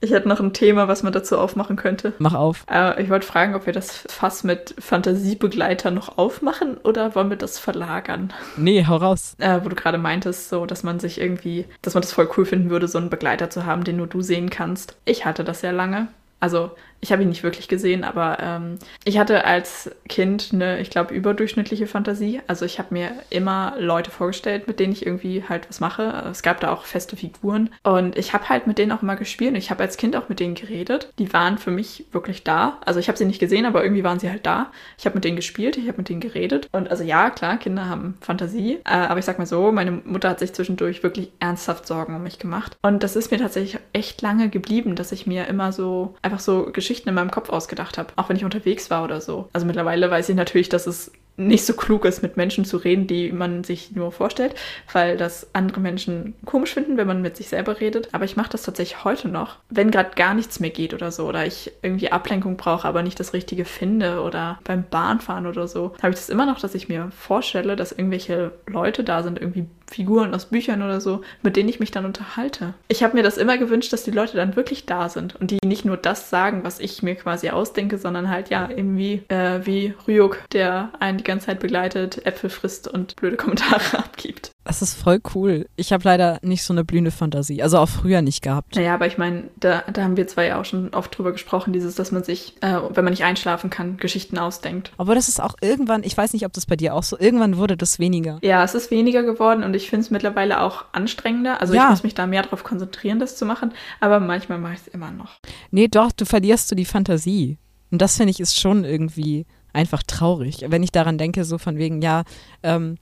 Ich 0.00 0.10
hätte 0.10 0.28
noch 0.28 0.40
ein 0.40 0.52
Thema, 0.52 0.88
was 0.88 1.02
man 1.02 1.12
dazu 1.12 1.38
aufmachen 1.38 1.76
könnte. 1.76 2.12
Mach 2.18 2.34
auf. 2.34 2.66
Äh, 2.70 3.02
ich 3.02 3.08
wollte 3.08 3.26
fragen, 3.26 3.54
ob 3.54 3.64
wir 3.64 3.72
das 3.72 4.04
Fass 4.08 4.44
mit 4.44 4.74
Fantasiebegleiter 4.78 5.90
noch 5.90 6.18
aufmachen 6.18 6.76
oder 6.76 7.14
wollen 7.14 7.30
wir 7.30 7.38
das 7.38 7.58
verlagern? 7.58 8.32
Nee, 8.58 8.84
hau 8.86 8.96
raus. 8.96 9.36
Äh, 9.38 9.60
wo 9.64 9.70
du 9.70 9.74
gerade 9.74 9.96
meintest, 9.96 10.50
so, 10.50 10.66
dass 10.66 10.82
man 10.82 11.00
sich 11.00 11.18
irgendwie, 11.18 11.64
dass 11.80 11.94
man 11.94 12.02
das 12.02 12.12
voll 12.12 12.28
cool 12.36 12.44
finden 12.44 12.68
würde, 12.68 12.88
so 12.88 12.98
einen 12.98 13.08
Begleiter 13.08 13.48
zu 13.48 13.64
haben, 13.64 13.84
den 13.84 13.96
nur 13.96 14.06
du 14.06 14.20
sehen 14.20 14.50
kannst. 14.50 14.96
Ich 15.06 15.24
hatte 15.24 15.44
das 15.44 15.60
sehr 15.60 15.72
lange. 15.72 16.08
Also 16.40 16.72
ich 17.00 17.12
habe 17.12 17.22
ihn 17.22 17.28
nicht 17.28 17.42
wirklich 17.42 17.68
gesehen, 17.68 18.04
aber 18.04 18.38
ähm, 18.40 18.78
ich 19.04 19.18
hatte 19.18 19.44
als 19.44 19.90
Kind 20.08 20.50
eine, 20.52 20.80
ich 20.80 20.90
glaube, 20.90 21.14
überdurchschnittliche 21.14 21.86
Fantasie. 21.86 22.40
Also 22.46 22.64
ich 22.64 22.78
habe 22.78 22.94
mir 22.94 23.12
immer 23.30 23.74
Leute 23.78 24.10
vorgestellt, 24.10 24.66
mit 24.66 24.80
denen 24.80 24.92
ich 24.92 25.04
irgendwie 25.04 25.44
halt 25.48 25.68
was 25.68 25.80
mache. 25.80 26.24
Es 26.30 26.42
gab 26.42 26.60
da 26.60 26.72
auch 26.72 26.84
feste 26.84 27.16
Figuren 27.16 27.70
und 27.82 28.16
ich 28.16 28.32
habe 28.32 28.48
halt 28.48 28.66
mit 28.66 28.78
denen 28.78 28.92
auch 28.92 29.02
immer 29.02 29.16
gespielt. 29.16 29.50
Und 29.50 29.56
ich 29.56 29.70
habe 29.70 29.82
als 29.82 29.96
Kind 29.96 30.16
auch 30.16 30.28
mit 30.28 30.40
denen 30.40 30.54
geredet. 30.54 31.12
Die 31.18 31.32
waren 31.32 31.58
für 31.58 31.70
mich 31.70 32.06
wirklich 32.12 32.44
da. 32.44 32.78
Also 32.84 32.98
ich 32.98 33.08
habe 33.08 33.18
sie 33.18 33.24
nicht 33.24 33.38
gesehen, 33.38 33.66
aber 33.66 33.82
irgendwie 33.82 34.04
waren 34.04 34.18
sie 34.18 34.30
halt 34.30 34.46
da. 34.46 34.72
Ich 34.98 35.04
habe 35.06 35.14
mit 35.14 35.24
denen 35.24 35.36
gespielt, 35.36 35.76
ich 35.76 35.88
habe 35.88 35.98
mit 35.98 36.08
denen 36.08 36.20
geredet. 36.20 36.68
Und 36.72 36.90
also 36.90 37.04
ja, 37.04 37.30
klar, 37.30 37.58
Kinder 37.58 37.88
haben 37.88 38.16
Fantasie. 38.20 38.80
Äh, 38.84 38.90
aber 38.90 39.18
ich 39.18 39.24
sag 39.24 39.38
mal 39.38 39.46
so, 39.46 39.70
meine 39.70 39.90
Mutter 39.90 40.30
hat 40.30 40.40
sich 40.40 40.52
zwischendurch 40.52 41.02
wirklich 41.02 41.30
ernsthaft 41.40 41.86
Sorgen 41.86 42.16
um 42.16 42.22
mich 42.22 42.38
gemacht. 42.38 42.76
Und 42.82 43.02
das 43.02 43.16
ist 43.16 43.30
mir 43.30 43.38
tatsächlich 43.38 43.80
echt 43.92 44.22
lange 44.22 44.48
geblieben, 44.48 44.96
dass 44.96 45.12
ich 45.12 45.26
mir 45.26 45.46
immer 45.46 45.72
so 45.72 46.14
einfach 46.22 46.40
so 46.40 46.64
Geschichten 46.86 47.08
in 47.08 47.16
meinem 47.16 47.32
Kopf 47.32 47.50
ausgedacht 47.50 47.98
habe, 47.98 48.12
auch 48.14 48.28
wenn 48.28 48.36
ich 48.36 48.44
unterwegs 48.44 48.90
war 48.90 49.02
oder 49.02 49.20
so. 49.20 49.48
Also 49.52 49.66
mittlerweile 49.66 50.08
weiß 50.08 50.28
ich 50.28 50.36
natürlich, 50.36 50.68
dass 50.68 50.86
es 50.86 51.10
nicht 51.36 51.66
so 51.66 51.74
klug 51.74 52.04
ist, 52.04 52.22
mit 52.22 52.36
Menschen 52.36 52.64
zu 52.64 52.76
reden, 52.76 53.06
die 53.06 53.32
man 53.32 53.64
sich 53.64 53.92
nur 53.92 54.12
vorstellt, 54.12 54.54
weil 54.92 55.16
das 55.16 55.48
andere 55.52 55.80
Menschen 55.80 56.34
komisch 56.44 56.74
finden, 56.74 56.96
wenn 56.96 57.06
man 57.06 57.22
mit 57.22 57.36
sich 57.36 57.48
selber 57.48 57.80
redet. 57.80 58.08
Aber 58.12 58.24
ich 58.24 58.36
mache 58.36 58.50
das 58.50 58.62
tatsächlich 58.62 59.04
heute 59.04 59.28
noch, 59.28 59.56
wenn 59.68 59.90
gerade 59.90 60.10
gar 60.14 60.34
nichts 60.34 60.60
mehr 60.60 60.70
geht 60.70 60.94
oder 60.94 61.10
so, 61.10 61.26
oder 61.26 61.46
ich 61.46 61.72
irgendwie 61.82 62.12
Ablenkung 62.12 62.56
brauche, 62.56 62.88
aber 62.88 63.02
nicht 63.02 63.20
das 63.20 63.32
Richtige 63.32 63.64
finde 63.64 64.20
oder 64.22 64.58
beim 64.64 64.84
Bahnfahren 64.88 65.46
oder 65.46 65.68
so, 65.68 65.94
habe 66.02 66.10
ich 66.10 66.16
das 66.16 66.28
immer 66.28 66.46
noch, 66.46 66.58
dass 66.58 66.74
ich 66.74 66.88
mir 66.88 67.10
vorstelle, 67.16 67.76
dass 67.76 67.92
irgendwelche 67.92 68.52
Leute 68.66 69.04
da 69.04 69.22
sind, 69.22 69.40
irgendwie 69.40 69.66
Figuren 69.90 70.34
aus 70.34 70.46
Büchern 70.46 70.82
oder 70.82 71.00
so, 71.00 71.22
mit 71.42 71.56
denen 71.56 71.68
ich 71.68 71.80
mich 71.80 71.90
dann 71.90 72.04
unterhalte. 72.04 72.74
Ich 72.88 73.02
habe 73.02 73.16
mir 73.16 73.22
das 73.22 73.36
immer 73.36 73.56
gewünscht, 73.56 73.92
dass 73.92 74.02
die 74.02 74.10
Leute 74.10 74.36
dann 74.36 74.56
wirklich 74.56 74.86
da 74.86 75.08
sind 75.08 75.36
und 75.36 75.50
die 75.50 75.58
nicht 75.64 75.84
nur 75.84 75.96
das 75.96 76.28
sagen, 76.28 76.64
was 76.64 76.80
ich 76.80 77.02
mir 77.02 77.14
quasi 77.14 77.50
ausdenke, 77.50 77.98
sondern 77.98 78.28
halt 78.28 78.50
ja 78.50 78.68
irgendwie 78.68 79.22
äh, 79.28 79.60
wie 79.64 79.94
Ryuk, 80.08 80.42
der 80.52 80.90
einen 80.98 81.22
ganze 81.26 81.46
Zeit 81.46 81.60
begleitet, 81.60 82.24
Äpfel 82.26 82.50
frisst 82.50 82.88
und 82.88 83.16
blöde 83.16 83.36
Kommentare 83.36 83.98
abgibt. 83.98 84.52
Das 84.64 84.82
ist 84.82 84.94
voll 84.94 85.20
cool. 85.34 85.66
Ich 85.76 85.92
habe 85.92 86.02
leider 86.04 86.38
nicht 86.42 86.64
so 86.64 86.72
eine 86.72 86.84
blühende 86.84 87.12
Fantasie. 87.12 87.62
Also 87.62 87.78
auch 87.78 87.88
früher 87.88 88.20
nicht 88.20 88.42
gehabt. 88.42 88.74
Naja, 88.74 88.94
aber 88.94 89.06
ich 89.06 89.16
meine, 89.16 89.44
da, 89.60 89.82
da 89.92 90.02
haben 90.02 90.16
wir 90.16 90.26
zwei 90.26 90.46
ja 90.48 90.60
auch 90.60 90.64
schon 90.64 90.92
oft 90.92 91.16
drüber 91.16 91.30
gesprochen, 91.30 91.72
dieses, 91.72 91.94
dass 91.94 92.10
man 92.10 92.24
sich, 92.24 92.56
äh, 92.62 92.80
wenn 92.90 93.04
man 93.04 93.12
nicht 93.12 93.22
einschlafen 93.22 93.70
kann, 93.70 93.96
Geschichten 93.98 94.38
ausdenkt. 94.38 94.90
Aber 94.96 95.14
das 95.14 95.28
ist 95.28 95.40
auch 95.40 95.54
irgendwann, 95.60 96.02
ich 96.02 96.16
weiß 96.16 96.32
nicht, 96.32 96.44
ob 96.46 96.52
das 96.52 96.66
bei 96.66 96.74
dir 96.74 96.94
auch 96.94 97.04
so, 97.04 97.16
irgendwann 97.18 97.58
wurde 97.58 97.76
das 97.76 97.98
weniger. 98.00 98.38
Ja, 98.42 98.64
es 98.64 98.74
ist 98.74 98.90
weniger 98.90 99.22
geworden 99.22 99.62
und 99.62 99.74
ich 99.74 99.88
finde 99.88 100.04
es 100.04 100.10
mittlerweile 100.10 100.60
auch 100.60 100.84
anstrengender. 100.92 101.60
Also 101.60 101.74
Ja. 101.74 101.84
ich 101.84 101.90
muss 101.90 102.02
mich 102.02 102.14
da 102.14 102.26
mehr 102.26 102.42
darauf 102.42 102.64
konzentrieren, 102.64 103.20
das 103.20 103.36
zu 103.36 103.46
machen, 103.46 103.72
aber 104.00 104.18
manchmal 104.18 104.58
mache 104.58 104.74
ich 104.74 104.80
es 104.80 104.88
immer 104.88 105.12
noch. 105.12 105.38
Nee, 105.70 105.86
doch, 105.88 106.10
du 106.10 106.24
verlierst 106.24 106.70
du 106.70 106.74
die 106.74 106.84
Fantasie. 106.84 107.58
Und 107.92 108.02
das 108.02 108.16
finde 108.16 108.32
ich 108.32 108.40
ist 108.40 108.58
schon 108.58 108.82
irgendwie 108.84 109.46
einfach 109.76 110.02
traurig. 110.02 110.64
Wenn 110.66 110.82
ich 110.82 110.90
daran 110.90 111.18
denke, 111.18 111.44
so 111.44 111.58
von 111.58 111.76
wegen, 111.78 112.02
ja, 112.02 112.24
ähm, 112.62 112.96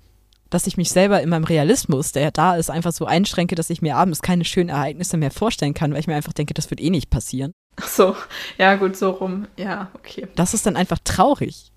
dass 0.50 0.66
ich 0.66 0.76
mich 0.76 0.90
selber 0.90 1.22
in 1.22 1.30
meinem 1.30 1.44
Realismus, 1.44 2.12
der 2.12 2.22
ja 2.22 2.30
da 2.30 2.56
ist, 2.56 2.70
einfach 2.70 2.92
so 2.92 3.06
einschränke, 3.06 3.54
dass 3.54 3.70
ich 3.70 3.82
mir 3.82 3.96
abends 3.96 4.22
keine 4.22 4.44
schönen 4.44 4.68
Ereignisse 4.68 5.16
mehr 5.16 5.30
vorstellen 5.30 5.74
kann, 5.74 5.92
weil 5.92 6.00
ich 6.00 6.06
mir 6.06 6.14
einfach 6.14 6.32
denke, 6.32 6.54
das 6.54 6.70
wird 6.70 6.80
eh 6.80 6.90
nicht 6.90 7.10
passieren. 7.10 7.52
Ach 7.76 7.88
so, 7.88 8.16
ja 8.58 8.76
gut, 8.76 8.96
so 8.96 9.10
rum. 9.10 9.48
Ja, 9.56 9.90
okay. 9.94 10.28
Das 10.36 10.54
ist 10.54 10.66
dann 10.66 10.76
einfach 10.76 10.98
traurig. 11.02 11.72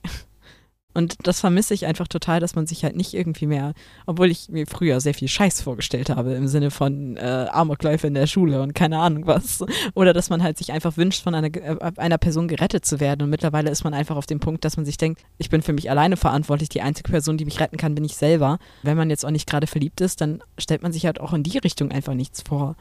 Und 0.97 1.27
das 1.27 1.41
vermisse 1.41 1.75
ich 1.75 1.85
einfach 1.85 2.07
total, 2.07 2.39
dass 2.39 2.55
man 2.55 2.65
sich 2.65 2.83
halt 2.83 2.95
nicht 2.95 3.13
irgendwie 3.13 3.45
mehr, 3.45 3.75
obwohl 4.07 4.31
ich 4.31 4.49
mir 4.49 4.65
früher 4.65 4.99
sehr 4.99 5.13
viel 5.13 5.27
Scheiß 5.27 5.61
vorgestellt 5.61 6.09
habe, 6.09 6.33
im 6.33 6.47
Sinne 6.47 6.71
von 6.71 7.17
äh, 7.17 7.45
Amokläufe 7.51 8.07
in 8.07 8.15
der 8.15 8.25
Schule 8.25 8.63
und 8.63 8.73
keine 8.73 8.97
Ahnung 8.97 9.27
was. 9.27 9.63
Oder 9.93 10.11
dass 10.11 10.31
man 10.31 10.41
halt 10.41 10.57
sich 10.57 10.71
einfach 10.71 10.97
wünscht, 10.97 11.21
von 11.21 11.35
einer, 11.35 11.55
äh, 11.55 11.77
einer 11.97 12.17
Person 12.17 12.47
gerettet 12.47 12.83
zu 12.83 12.99
werden. 12.99 13.21
Und 13.21 13.29
mittlerweile 13.29 13.69
ist 13.69 13.83
man 13.83 13.93
einfach 13.93 14.15
auf 14.15 14.25
dem 14.25 14.39
Punkt, 14.39 14.65
dass 14.65 14.75
man 14.75 14.87
sich 14.87 14.97
denkt, 14.97 15.21
ich 15.37 15.51
bin 15.51 15.61
für 15.61 15.71
mich 15.71 15.91
alleine 15.91 16.17
verantwortlich. 16.17 16.69
Die 16.69 16.81
einzige 16.81 17.11
Person, 17.11 17.37
die 17.37 17.45
mich 17.45 17.59
retten 17.59 17.77
kann, 17.77 17.93
bin 17.93 18.03
ich 18.03 18.15
selber. 18.15 18.57
Wenn 18.81 18.97
man 18.97 19.11
jetzt 19.11 19.23
auch 19.23 19.29
nicht 19.29 19.47
gerade 19.47 19.67
verliebt 19.67 20.01
ist, 20.01 20.19
dann 20.21 20.41
stellt 20.57 20.81
man 20.81 20.93
sich 20.93 21.05
halt 21.05 21.21
auch 21.21 21.33
in 21.33 21.43
die 21.43 21.59
Richtung 21.59 21.91
einfach 21.91 22.15
nichts 22.15 22.41
vor. 22.41 22.75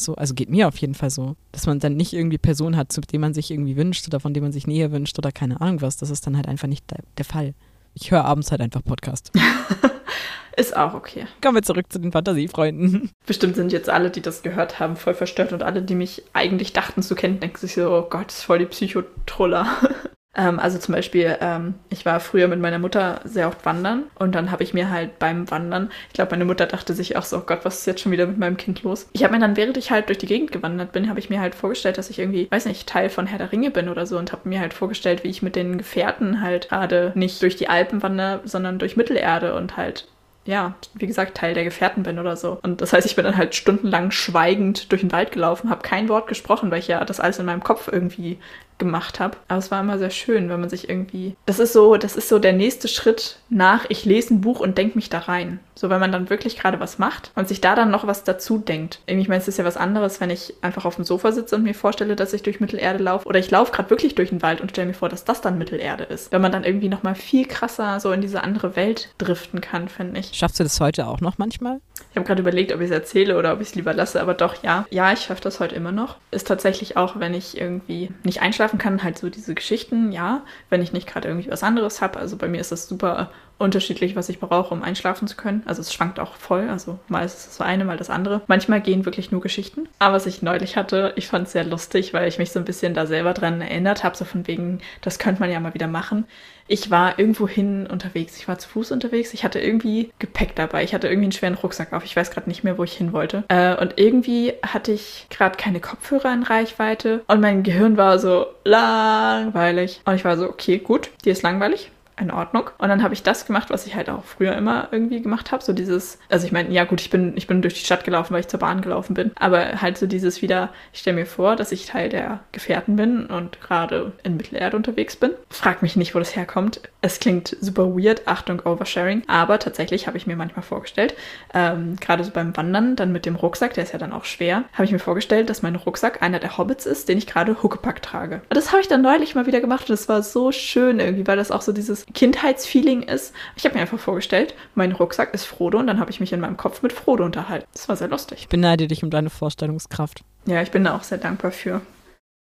So, 0.00 0.14
also 0.14 0.34
geht 0.34 0.48
mir 0.48 0.68
auf 0.68 0.76
jeden 0.78 0.94
Fall 0.94 1.10
so, 1.10 1.36
dass 1.52 1.66
man 1.66 1.80
dann 1.80 1.96
nicht 1.96 2.12
irgendwie 2.12 2.38
Personen 2.38 2.76
hat, 2.76 2.92
zu 2.92 3.00
denen 3.00 3.20
man 3.20 3.34
sich 3.34 3.50
irgendwie 3.50 3.76
wünscht 3.76 4.06
oder 4.06 4.20
von 4.20 4.32
denen 4.32 4.44
man 4.44 4.52
sich 4.52 4.66
Nähe 4.66 4.92
wünscht 4.92 5.18
oder 5.18 5.32
keine 5.32 5.60
Ahnung 5.60 5.82
was. 5.82 5.96
Das 5.96 6.10
ist 6.10 6.26
dann 6.26 6.36
halt 6.36 6.46
einfach 6.46 6.68
nicht 6.68 6.90
der, 6.90 6.98
der 7.16 7.24
Fall. 7.24 7.54
Ich 7.94 8.10
höre 8.10 8.24
abends 8.24 8.50
halt 8.50 8.60
einfach 8.60 8.84
Podcast. 8.84 9.32
Ist 10.58 10.76
auch 10.76 10.94
okay. 10.94 11.26
Kommen 11.40 11.54
wir 11.54 11.62
zurück 11.62 11.86
zu 11.88 12.00
den 12.00 12.10
Fantasiefreunden. 12.10 13.10
Bestimmt 13.26 13.54
sind 13.54 13.70
jetzt 13.70 13.88
alle, 13.88 14.10
die 14.10 14.20
das 14.20 14.42
gehört 14.42 14.80
haben, 14.80 14.96
voll 14.96 15.14
verstört 15.14 15.52
und 15.52 15.62
alle, 15.62 15.82
die 15.82 15.94
mich 15.94 16.24
eigentlich 16.32 16.72
dachten 16.72 17.00
zu 17.00 17.14
kennen, 17.14 17.38
denken 17.38 17.58
sich 17.58 17.74
so, 17.74 17.88
oh 17.88 18.08
Gott, 18.10 18.26
das 18.26 18.38
ist 18.38 18.42
voll 18.42 18.58
die 18.58 18.66
Psychotroller. 18.66 19.68
ähm, 20.38 20.60
also 20.60 20.78
zum 20.78 20.94
Beispiel, 20.94 21.36
ähm, 21.40 21.74
ich 21.90 22.06
war 22.06 22.20
früher 22.20 22.46
mit 22.46 22.60
meiner 22.60 22.78
Mutter 22.78 23.20
sehr 23.24 23.48
oft 23.48 23.66
wandern 23.66 24.04
und 24.18 24.34
dann 24.34 24.52
habe 24.52 24.62
ich 24.62 24.72
mir 24.72 24.88
halt 24.88 25.18
beim 25.18 25.50
Wandern, 25.50 25.90
ich 26.08 26.14
glaube, 26.14 26.30
meine 26.30 26.44
Mutter 26.44 26.66
dachte 26.66 26.94
sich 26.94 27.16
auch 27.16 27.24
so, 27.24 27.38
oh 27.38 27.42
Gott, 27.44 27.64
was 27.64 27.80
ist 27.80 27.86
jetzt 27.86 28.00
schon 28.00 28.12
wieder 28.12 28.26
mit 28.26 28.38
meinem 28.38 28.56
Kind 28.56 28.84
los? 28.84 29.08
Ich 29.12 29.24
habe 29.24 29.34
mir 29.34 29.40
dann, 29.40 29.56
während 29.56 29.76
ich 29.76 29.90
halt 29.90 30.08
durch 30.08 30.18
die 30.18 30.26
Gegend 30.26 30.52
gewandert 30.52 30.92
bin, 30.92 31.08
habe 31.08 31.18
ich 31.18 31.28
mir 31.28 31.40
halt 31.40 31.56
vorgestellt, 31.56 31.98
dass 31.98 32.08
ich 32.08 32.20
irgendwie, 32.20 32.48
weiß 32.50 32.66
nicht, 32.66 32.88
Teil 32.88 33.10
von 33.10 33.26
Herr 33.26 33.38
der 33.38 33.50
Ringe 33.50 33.72
bin 33.72 33.88
oder 33.88 34.06
so 34.06 34.16
und 34.16 34.30
habe 34.32 34.48
mir 34.48 34.60
halt 34.60 34.74
vorgestellt, 34.74 35.24
wie 35.24 35.28
ich 35.28 35.42
mit 35.42 35.56
den 35.56 35.76
Gefährten 35.76 36.40
halt 36.40 36.68
gerade 36.68 37.12
nicht 37.16 37.42
durch 37.42 37.56
die 37.56 37.68
Alpen 37.68 38.02
wandere, 38.02 38.40
sondern 38.44 38.78
durch 38.78 38.96
Mittelerde 38.96 39.54
und 39.54 39.76
halt 39.76 40.06
ja, 40.44 40.76
wie 40.94 41.06
gesagt, 41.06 41.36
Teil 41.36 41.52
der 41.52 41.64
Gefährten 41.64 42.04
bin 42.04 42.18
oder 42.18 42.34
so. 42.34 42.58
Und 42.62 42.80
das 42.80 42.94
heißt, 42.94 43.06
ich 43.06 43.16
bin 43.16 43.26
dann 43.26 43.36
halt 43.36 43.54
stundenlang 43.54 44.10
schweigend 44.10 44.90
durch 44.90 45.02
den 45.02 45.12
Wald 45.12 45.30
gelaufen, 45.30 45.68
habe 45.68 45.82
kein 45.82 46.08
Wort 46.08 46.26
gesprochen, 46.26 46.70
weil 46.70 46.78
ich 46.78 46.88
ja 46.88 47.04
das 47.04 47.20
alles 47.20 47.38
in 47.38 47.44
meinem 47.44 47.62
Kopf 47.62 47.90
irgendwie 47.92 48.38
gemacht 48.78 49.20
habe. 49.20 49.36
Aber 49.48 49.58
es 49.58 49.70
war 49.70 49.80
immer 49.80 49.98
sehr 49.98 50.10
schön, 50.10 50.48
wenn 50.48 50.60
man 50.60 50.70
sich 50.70 50.88
irgendwie. 50.88 51.36
Das 51.46 51.58
ist 51.58 51.72
so, 51.72 51.96
das 51.96 52.16
ist 52.16 52.28
so 52.28 52.38
der 52.38 52.52
nächste 52.52 52.88
Schritt 52.88 53.38
nach, 53.48 53.86
ich 53.88 54.04
lese 54.04 54.34
ein 54.34 54.40
Buch 54.40 54.60
und 54.60 54.78
denke 54.78 54.96
mich 54.96 55.10
da 55.10 55.18
rein. 55.18 55.60
So, 55.74 55.90
wenn 55.90 56.00
man 56.00 56.10
dann 56.10 56.28
wirklich 56.28 56.58
gerade 56.58 56.80
was 56.80 56.98
macht 56.98 57.30
und 57.36 57.46
sich 57.46 57.60
da 57.60 57.76
dann 57.76 57.90
noch 57.90 58.06
was 58.06 58.24
dazu 58.24 58.58
denkt. 58.58 59.00
Irgendwie, 59.06 59.22
ich 59.22 59.28
meine, 59.28 59.40
es 59.40 59.46
ist 59.46 59.58
ja 59.58 59.64
was 59.64 59.76
anderes, 59.76 60.20
wenn 60.20 60.30
ich 60.30 60.54
einfach 60.60 60.84
auf 60.84 60.96
dem 60.96 61.04
Sofa 61.04 61.30
sitze 61.30 61.54
und 61.54 61.62
mir 61.62 61.74
vorstelle, 61.74 62.16
dass 62.16 62.32
ich 62.32 62.42
durch 62.42 62.58
Mittelerde 62.58 63.02
laufe. 63.02 63.28
Oder 63.28 63.38
ich 63.38 63.50
laufe 63.50 63.70
gerade 63.70 63.90
wirklich 63.90 64.16
durch 64.16 64.30
den 64.30 64.42
Wald 64.42 64.60
und 64.60 64.70
stelle 64.70 64.88
mir 64.88 64.94
vor, 64.94 65.08
dass 65.08 65.24
das 65.24 65.40
dann 65.40 65.56
Mittelerde 65.56 66.02
ist. 66.04 66.32
Wenn 66.32 66.42
man 66.42 66.50
dann 66.50 66.64
irgendwie 66.64 66.88
nochmal 66.88 67.14
viel 67.14 67.46
krasser 67.46 68.00
so 68.00 68.10
in 68.10 68.20
diese 68.20 68.42
andere 68.42 68.74
Welt 68.74 69.14
driften 69.18 69.60
kann, 69.60 69.88
finde 69.88 70.18
ich. 70.18 70.32
Schaffst 70.34 70.58
du 70.58 70.64
das 70.64 70.80
heute 70.80 71.06
auch 71.06 71.20
noch 71.20 71.38
manchmal? 71.38 71.80
Ich 72.10 72.16
habe 72.16 72.26
gerade 72.26 72.40
überlegt, 72.40 72.72
ob 72.72 72.80
ich 72.80 72.86
es 72.86 72.90
erzähle 72.90 73.38
oder 73.38 73.52
ob 73.52 73.60
ich 73.60 73.68
es 73.68 73.74
lieber 73.74 73.94
lasse, 73.94 74.20
aber 74.20 74.34
doch, 74.34 74.62
ja. 74.62 74.86
Ja, 74.90 75.12
ich 75.12 75.20
schaffe 75.20 75.42
das 75.42 75.60
heute 75.60 75.74
immer 75.74 75.92
noch. 75.92 76.16
Ist 76.30 76.48
tatsächlich 76.48 76.96
auch, 76.96 77.20
wenn 77.20 77.34
ich 77.34 77.60
irgendwie 77.60 78.10
nicht 78.24 78.42
einschlafen 78.68 78.78
kann, 78.78 79.02
halt 79.02 79.18
so 79.18 79.30
diese 79.30 79.54
Geschichten, 79.54 80.12
ja. 80.12 80.42
Wenn 80.70 80.82
ich 80.82 80.92
nicht 80.92 81.06
gerade 81.06 81.28
irgendwie 81.28 81.50
was 81.50 81.62
anderes 81.62 82.00
habe. 82.00 82.18
Also 82.18 82.36
bei 82.36 82.48
mir 82.48 82.60
ist 82.60 82.72
das 82.72 82.88
super 82.88 83.30
unterschiedlich, 83.58 84.14
was 84.14 84.28
ich 84.28 84.38
brauche, 84.38 84.72
um 84.72 84.82
einschlafen 84.82 85.26
zu 85.26 85.36
können. 85.36 85.62
Also 85.66 85.80
es 85.80 85.92
schwankt 85.92 86.20
auch 86.20 86.36
voll. 86.36 86.68
Also 86.68 86.98
mal 87.08 87.24
ist 87.24 87.38
es 87.38 87.44
das 87.46 87.60
eine, 87.60 87.84
mal 87.84 87.96
das 87.96 88.10
andere. 88.10 88.42
Manchmal 88.46 88.80
gehen 88.80 89.04
wirklich 89.04 89.32
nur 89.32 89.40
Geschichten. 89.40 89.88
Aber 89.98 90.14
was 90.14 90.26
ich 90.26 90.42
neulich 90.42 90.76
hatte, 90.76 91.12
ich 91.16 91.26
fand 91.26 91.46
es 91.46 91.52
sehr 91.52 91.64
lustig, 91.64 92.14
weil 92.14 92.28
ich 92.28 92.38
mich 92.38 92.52
so 92.52 92.58
ein 92.58 92.64
bisschen 92.64 92.94
da 92.94 93.06
selber 93.06 93.34
dran 93.34 93.60
erinnert 93.60 94.04
habe, 94.04 94.16
so 94.16 94.24
von 94.24 94.46
wegen, 94.46 94.80
das 95.00 95.18
könnte 95.18 95.40
man 95.40 95.50
ja 95.50 95.58
mal 95.60 95.74
wieder 95.74 95.88
machen. 95.88 96.24
Ich 96.68 96.90
war 96.90 97.18
irgendwo 97.18 97.48
hin 97.48 97.86
unterwegs. 97.86 98.36
Ich 98.36 98.46
war 98.46 98.58
zu 98.58 98.68
Fuß 98.68 98.92
unterwegs. 98.92 99.34
Ich 99.34 99.42
hatte 99.42 99.58
irgendwie 99.58 100.12
Gepäck 100.18 100.54
dabei. 100.54 100.84
Ich 100.84 100.94
hatte 100.94 101.08
irgendwie 101.08 101.26
einen 101.26 101.32
schweren 101.32 101.54
Rucksack 101.54 101.92
auf. 101.92 102.04
Ich 102.04 102.14
weiß 102.14 102.30
gerade 102.30 102.48
nicht 102.48 102.62
mehr, 102.62 102.78
wo 102.78 102.84
ich 102.84 102.92
hin 102.92 103.12
wollte. 103.12 103.44
Äh, 103.48 103.74
und 103.76 103.94
irgendwie 103.96 104.52
hatte 104.62 104.92
ich 104.92 105.26
gerade 105.30 105.56
keine 105.56 105.80
Kopfhörer 105.80 106.32
in 106.32 106.42
Reichweite. 106.42 107.24
Und 107.26 107.40
mein 107.40 107.62
Gehirn 107.62 107.96
war 107.96 108.18
so 108.18 108.46
langweilig. 108.64 110.02
Und 110.04 110.14
ich 110.14 110.24
war 110.24 110.36
so, 110.36 110.48
okay, 110.48 110.78
gut, 110.78 111.10
dir 111.24 111.32
ist 111.32 111.42
langweilig 111.42 111.90
in 112.20 112.30
Ordnung. 112.30 112.70
Und 112.78 112.88
dann 112.88 113.02
habe 113.02 113.14
ich 113.14 113.22
das 113.22 113.46
gemacht, 113.46 113.70
was 113.70 113.86
ich 113.86 113.94
halt 113.94 114.10
auch 114.10 114.24
früher 114.24 114.54
immer 114.56 114.88
irgendwie 114.90 115.22
gemacht 115.22 115.52
habe. 115.52 115.62
So 115.62 115.72
dieses, 115.72 116.18
also 116.28 116.46
ich 116.46 116.52
meine, 116.52 116.70
ja 116.70 116.84
gut, 116.84 117.00
ich 117.00 117.10
bin, 117.10 117.36
ich 117.36 117.46
bin 117.46 117.62
durch 117.62 117.74
die 117.74 117.84
Stadt 117.84 118.04
gelaufen, 118.04 118.34
weil 118.34 118.40
ich 118.40 118.48
zur 118.48 118.60
Bahn 118.60 118.80
gelaufen 118.80 119.14
bin. 119.14 119.32
Aber 119.38 119.80
halt 119.80 119.98
so 119.98 120.06
dieses 120.06 120.42
wieder, 120.42 120.70
ich 120.92 121.00
stelle 121.00 121.16
mir 121.16 121.26
vor, 121.26 121.56
dass 121.56 121.72
ich 121.72 121.86
Teil 121.86 122.08
der 122.08 122.40
Gefährten 122.52 122.96
bin 122.96 123.26
und 123.26 123.60
gerade 123.60 124.12
in 124.22 124.36
Mittelerde 124.36 124.76
unterwegs 124.76 125.16
bin. 125.16 125.32
Frag 125.50 125.82
mich 125.82 125.96
nicht, 125.96 126.14
wo 126.14 126.18
das 126.18 126.36
herkommt. 126.36 126.80
Es 127.00 127.20
klingt 127.20 127.56
super 127.60 127.96
weird, 127.96 128.26
Achtung, 128.26 128.60
Oversharing. 128.64 129.22
Aber 129.26 129.58
tatsächlich 129.58 130.06
habe 130.06 130.16
ich 130.16 130.26
mir 130.26 130.36
manchmal 130.36 130.62
vorgestellt, 130.62 131.14
ähm, 131.54 131.96
gerade 132.00 132.24
so 132.24 132.30
beim 132.30 132.56
Wandern, 132.56 132.96
dann 132.96 133.12
mit 133.12 133.26
dem 133.26 133.36
Rucksack, 133.36 133.74
der 133.74 133.84
ist 133.84 133.92
ja 133.92 133.98
dann 133.98 134.12
auch 134.12 134.24
schwer, 134.24 134.64
habe 134.72 134.84
ich 134.84 134.92
mir 134.92 134.98
vorgestellt, 134.98 135.50
dass 135.50 135.62
mein 135.62 135.76
Rucksack 135.76 136.22
einer 136.22 136.38
der 136.38 136.58
Hobbits 136.58 136.86
ist, 136.86 137.08
den 137.08 137.18
ich 137.18 137.26
gerade 137.26 137.62
Huckepack 137.62 138.02
trage. 138.02 138.42
Und 138.48 138.56
das 138.56 138.70
habe 138.70 138.80
ich 138.80 138.88
dann 138.88 139.02
neulich 139.02 139.34
mal 139.34 139.46
wieder 139.46 139.60
gemacht 139.60 139.82
und 139.82 139.90
das 139.90 140.08
war 140.08 140.22
so 140.22 140.52
schön 140.52 141.00
irgendwie, 141.00 141.26
weil 141.26 141.36
das 141.36 141.50
auch 141.50 141.62
so 141.62 141.72
dieses 141.72 142.06
Kindheitsfeeling 142.14 143.02
ist. 143.02 143.34
Ich 143.56 143.64
habe 143.64 143.74
mir 143.74 143.80
einfach 143.80 143.98
vorgestellt, 143.98 144.54
mein 144.74 144.92
Rucksack 144.92 145.34
ist 145.34 145.44
Frodo 145.44 145.78
und 145.78 145.86
dann 145.86 146.00
habe 146.00 146.10
ich 146.10 146.20
mich 146.20 146.32
in 146.32 146.40
meinem 146.40 146.56
Kopf 146.56 146.82
mit 146.82 146.92
Frodo 146.92 147.24
unterhalten. 147.24 147.66
Das 147.72 147.88
war 147.88 147.96
sehr 147.96 148.08
lustig. 148.08 148.40
Ich 148.40 148.48
beneide 148.48 148.88
dich 148.88 149.02
um 149.02 149.10
deine 149.10 149.30
Vorstellungskraft. 149.30 150.22
Ja, 150.46 150.62
ich 150.62 150.70
bin 150.70 150.84
da 150.84 150.96
auch 150.96 151.02
sehr 151.02 151.18
dankbar 151.18 151.50
für. 151.50 151.80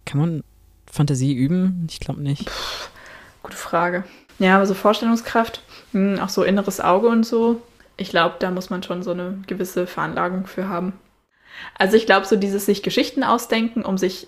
Kann 0.06 0.20
man 0.20 0.44
Fantasie 0.92 1.34
üben? 1.34 1.88
Ich 1.90 2.00
glaube 2.00 2.22
nicht. 2.22 2.46
Puh, 2.46 2.52
gute 3.44 3.58
Frage. 3.58 4.04
Ja, 4.40 4.56
aber 4.56 4.66
so 4.66 4.74
Vorstellungskraft, 4.74 5.62
mh, 5.92 6.24
auch 6.24 6.30
so 6.30 6.44
inneres 6.44 6.82
Auge 6.82 7.08
und 7.08 7.26
so, 7.26 7.62
ich 7.98 8.10
glaube, 8.10 8.36
da 8.40 8.52
muss 8.52 8.70
man 8.70 8.84
schon 8.84 9.04
so 9.04 9.12
eine 9.12 9.40
gewisse 9.48 9.86
Veranlagung 9.86 10.48
für 10.48 10.68
haben. 10.68 10.94
Also 11.78 11.96
ich 11.98 12.06
glaube, 12.06 12.26
so 12.26 12.36
dieses 12.36 12.66
sich 12.66 12.82
Geschichten 12.82 13.24
ausdenken, 13.24 13.84
um 13.86 13.98
sich 13.98 14.28